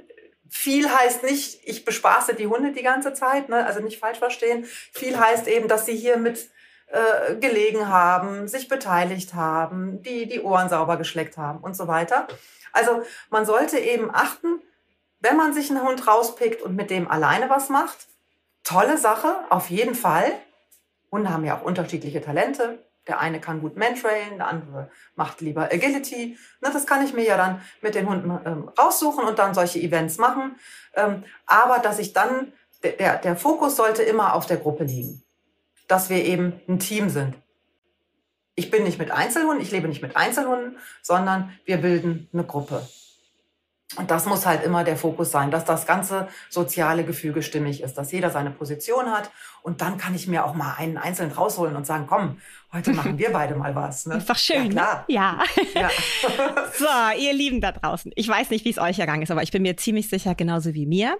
viel 0.51 0.91
heißt 0.91 1.23
nicht, 1.23 1.61
ich 1.63 1.85
bespaße 1.85 2.35
die 2.35 2.45
Hunde 2.45 2.73
die 2.73 2.83
ganze 2.83 3.13
Zeit, 3.13 3.47
ne? 3.47 3.65
also 3.65 3.79
nicht 3.79 3.99
falsch 3.99 4.19
verstehen. 4.19 4.65
Viel 4.91 5.17
heißt 5.17 5.47
eben, 5.47 5.69
dass 5.69 5.85
sie 5.85 5.95
hier 5.95 6.17
mit 6.17 6.49
äh, 6.87 7.35
gelegen 7.37 7.87
haben, 7.87 8.49
sich 8.49 8.67
beteiligt 8.67 9.33
haben, 9.33 10.03
die 10.03 10.27
die 10.27 10.41
Ohren 10.41 10.67
sauber 10.67 10.97
geschleckt 10.97 11.37
haben 11.37 11.59
und 11.59 11.75
so 11.75 11.87
weiter. 11.87 12.27
Also 12.73 13.01
man 13.29 13.45
sollte 13.45 13.79
eben 13.79 14.13
achten, 14.13 14.61
wenn 15.21 15.37
man 15.37 15.53
sich 15.53 15.69
einen 15.69 15.83
Hund 15.83 16.05
rauspickt 16.05 16.61
und 16.61 16.75
mit 16.75 16.89
dem 16.89 17.09
alleine 17.09 17.49
was 17.49 17.69
macht, 17.69 18.07
tolle 18.65 18.97
Sache, 18.97 19.33
auf 19.49 19.69
jeden 19.69 19.95
Fall. 19.95 20.33
Hunde 21.11 21.29
haben 21.29 21.45
ja 21.45 21.57
auch 21.57 21.63
unterschiedliche 21.63 22.21
Talente. 22.21 22.85
Der 23.11 23.19
eine 23.19 23.41
kann 23.41 23.59
gut 23.59 23.75
Mantrailen, 23.75 24.37
der 24.37 24.47
andere 24.47 24.89
macht 25.15 25.41
lieber 25.41 25.63
Agility. 25.63 26.37
Na, 26.61 26.71
das 26.71 26.87
kann 26.87 27.03
ich 27.03 27.13
mir 27.13 27.25
ja 27.25 27.35
dann 27.35 27.61
mit 27.81 27.93
den 27.93 28.07
Hunden 28.07 28.31
ähm, 28.45 28.69
raussuchen 28.79 29.25
und 29.25 29.37
dann 29.37 29.53
solche 29.53 29.79
Events 29.79 30.17
machen. 30.17 30.55
Ähm, 30.95 31.25
aber 31.45 31.79
dass 31.79 31.99
ich 31.99 32.13
dann, 32.13 32.53
der, 32.81 33.17
der 33.17 33.35
Fokus 33.35 33.75
sollte 33.75 34.01
immer 34.01 34.33
auf 34.33 34.45
der 34.45 34.55
Gruppe 34.55 34.85
liegen. 34.85 35.23
Dass 35.89 36.09
wir 36.09 36.23
eben 36.23 36.61
ein 36.69 36.79
Team 36.79 37.09
sind. 37.09 37.35
Ich 38.55 38.71
bin 38.71 38.83
nicht 38.83 38.97
mit 38.97 39.11
Einzelhunden, 39.11 39.61
ich 39.61 39.71
lebe 39.71 39.89
nicht 39.89 40.01
mit 40.01 40.15
Einzelhunden, 40.15 40.77
sondern 41.01 41.51
wir 41.65 41.75
bilden 41.75 42.29
eine 42.31 42.45
Gruppe. 42.45 42.87
Und 43.97 44.09
das 44.09 44.25
muss 44.25 44.45
halt 44.45 44.63
immer 44.63 44.85
der 44.85 44.95
Fokus 44.95 45.31
sein, 45.31 45.51
dass 45.51 45.65
das 45.65 45.85
ganze 45.85 46.29
soziale 46.49 47.03
Gefüge 47.03 47.43
stimmig 47.43 47.83
ist, 47.83 47.97
dass 47.97 48.13
jeder 48.13 48.29
seine 48.29 48.51
Position 48.51 49.11
hat. 49.11 49.31
Und 49.63 49.81
dann 49.81 49.97
kann 49.97 50.15
ich 50.15 50.27
mir 50.27 50.45
auch 50.45 50.53
mal 50.53 50.75
einen 50.77 50.97
einzeln 50.97 51.31
rausholen 51.31 51.75
und 51.75 51.85
sagen, 51.85 52.07
komm, 52.07 52.39
heute 52.73 52.93
machen 52.93 53.17
wir 53.17 53.31
beide 53.31 53.55
mal 53.55 53.75
was. 53.75 54.05
Ne? 54.05 54.15
Ist 54.15 54.29
doch 54.29 54.37
schön. 54.37 54.67
Ja, 54.67 54.71
klar. 54.71 55.05
Ne? 55.07 55.13
Ja. 55.13 55.39
ja. 55.75 55.89
so, 56.77 57.21
ihr 57.21 57.33
Lieben 57.33 57.61
da 57.61 57.71
draußen. 57.71 58.11
Ich 58.15 58.27
weiß 58.27 58.49
nicht, 58.49 58.65
wie 58.65 58.69
es 58.69 58.77
euch 58.77 58.99
ergangen 58.99 59.23
ist, 59.23 59.31
aber 59.31 59.43
ich 59.43 59.51
bin 59.51 59.61
mir 59.61 59.77
ziemlich 59.77 60.09
sicher, 60.09 60.35
genauso 60.35 60.73
wie 60.73 60.85
mir. 60.85 61.17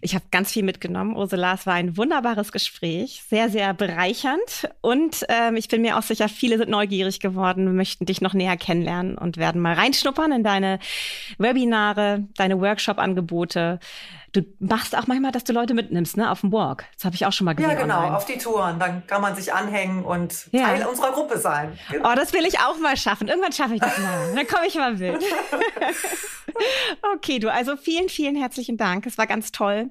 Ich 0.00 0.14
habe 0.14 0.24
ganz 0.30 0.52
viel 0.52 0.62
mitgenommen. 0.62 1.16
Ursula, 1.16 1.54
es 1.54 1.66
war 1.66 1.74
ein 1.74 1.96
wunderbares 1.96 2.52
Gespräch, 2.52 3.22
sehr, 3.28 3.50
sehr 3.50 3.74
bereichernd. 3.74 4.68
Und 4.80 5.24
ähm, 5.28 5.56
ich 5.56 5.68
bin 5.68 5.82
mir 5.82 5.98
auch 5.98 6.02
sicher, 6.02 6.28
viele 6.28 6.58
sind 6.58 6.70
neugierig 6.70 7.20
geworden, 7.20 7.74
möchten 7.74 8.06
dich 8.06 8.20
noch 8.20 8.34
näher 8.34 8.56
kennenlernen 8.56 9.18
und 9.18 9.36
werden 9.36 9.60
mal 9.60 9.74
reinschnuppern 9.74 10.32
in 10.32 10.44
deine 10.44 10.78
Webinare, 11.38 12.24
deine 12.36 12.60
Workshop-Angebote. 12.60 13.80
Du 14.32 14.42
machst 14.60 14.96
auch 14.96 15.06
manchmal, 15.06 15.30
dass 15.30 15.44
du 15.44 15.52
Leute 15.52 15.74
mitnimmst, 15.74 16.16
ne, 16.16 16.30
auf 16.30 16.40
dem 16.40 16.52
Walk. 16.52 16.86
Das 16.94 17.04
habe 17.04 17.14
ich 17.14 17.26
auch 17.26 17.32
schon 17.32 17.44
mal 17.44 17.54
gesehen. 17.54 17.70
Ja, 17.70 17.76
genau, 17.76 17.98
online. 17.98 18.16
auf 18.16 18.24
die 18.24 18.38
Touren. 18.38 18.78
Dann 18.78 19.06
kann 19.06 19.20
man 19.20 19.36
sich 19.36 19.52
anhängen 19.52 20.04
und 20.04 20.48
ja. 20.52 20.68
Teil 20.68 20.86
unserer 20.86 21.12
Gruppe 21.12 21.36
sein. 21.36 21.78
Genau. 21.90 22.10
Oh, 22.10 22.14
das 22.14 22.32
will 22.32 22.46
ich 22.46 22.58
auch 22.58 22.78
mal 22.78 22.96
schaffen. 22.96 23.28
Irgendwann 23.28 23.52
schaffe 23.52 23.74
ich 23.74 23.80
das 23.80 23.98
mal. 23.98 24.32
Dann 24.34 24.46
komme 24.46 24.66
ich 24.66 24.74
mal 24.74 24.94
mit. 24.94 25.22
okay, 27.14 27.38
du, 27.40 27.52
also 27.52 27.76
vielen, 27.76 28.08
vielen 28.08 28.34
herzlichen 28.34 28.78
Dank. 28.78 29.04
Es 29.04 29.18
war 29.18 29.26
ganz 29.26 29.52
toll. 29.52 29.90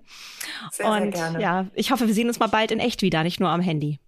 Sehr, 0.71 0.87
und 0.87 1.01
sehr 1.01 1.11
gerne. 1.11 1.41
ja, 1.41 1.65
ich 1.75 1.91
hoffe, 1.91 2.07
wir 2.07 2.13
sehen 2.15 2.27
uns 2.27 2.39
mal 2.39 2.47
bald 2.47 2.71
in 2.71 2.79
echt 2.79 3.03
wieder, 3.03 3.21
nicht 3.21 3.39
nur 3.39 3.49
am 3.49 3.61
Handy. 3.61 3.99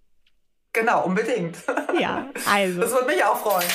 Genau, 0.74 1.04
unbedingt. 1.04 1.56
Ja, 1.98 2.28
also. 2.50 2.80
Das 2.80 2.90
würde 2.90 3.06
mich 3.06 3.24
auch 3.24 3.38
freuen. 3.38 3.68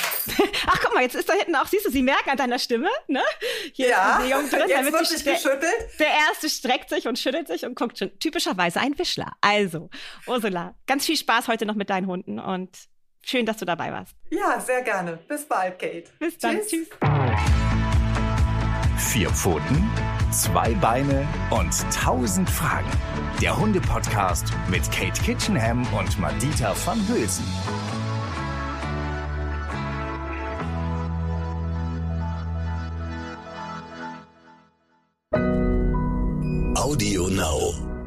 Ach, 0.68 0.80
guck 0.84 0.94
mal, 0.94 1.02
jetzt 1.02 1.16
ist 1.16 1.30
da 1.30 1.34
hinten 1.34 1.56
auch, 1.56 1.66
siehst 1.66 1.86
du, 1.86 1.90
sie 1.90 2.04
merken 2.04 2.30
an 2.30 2.36
deiner 2.36 2.60
Stimme, 2.60 2.90
ne? 3.08 3.24
Hier 3.72 3.88
ja, 3.88 4.18
ist 4.18 4.24
Bewegung 4.24 4.50
drin. 4.50 4.64
jetzt 4.68 4.92
wird 4.92 5.08
sich 5.08 5.24
geschüttelt. 5.24 5.74
Der 6.00 6.08
erste 6.08 6.50
streckt 6.50 6.90
sich 6.90 7.08
und 7.08 7.18
schüttelt 7.18 7.48
sich 7.48 7.66
und 7.66 7.76
guckt 7.76 7.98
schon. 7.98 8.12
Typischerweise 8.20 8.82
ein 8.82 9.00
Wischler. 9.00 9.32
Also, 9.40 9.90
Ursula, 10.28 10.76
ganz 10.86 11.06
viel 11.06 11.16
Spaß 11.16 11.48
heute 11.48 11.66
noch 11.66 11.76
mit 11.76 11.90
deinen 11.90 12.08
Hunden 12.08 12.40
und 12.40 12.78
schön, 13.26 13.46
dass 13.46 13.56
du 13.56 13.66
dabei 13.66 13.94
warst. 13.94 14.14
Ja, 14.32 14.60
sehr 14.60 14.82
gerne. 14.82 15.18
Bis 15.28 15.46
bald, 15.46 15.80
Kate. 15.80 16.10
Bis 16.20 16.38
dann. 16.38 16.58
Tschüss. 16.58 16.70
Tschüss. 16.72 16.90
Vier 18.98 19.30
Pfoten, 19.30 19.90
zwei 20.32 20.74
Beine 20.74 21.26
und 21.52 21.74
tausend 21.96 22.50
Fragen. 22.50 22.92
Der 23.42 23.58
Hunde-Podcast 23.58 24.52
mit 24.70 24.92
Kate 24.92 25.22
Kitchenham 25.22 25.88
und 25.94 26.20
Madita 26.20 26.76
van 26.86 27.00
Hülsen. 27.08 27.46
Audio 36.76 37.30
Now. 37.30 37.99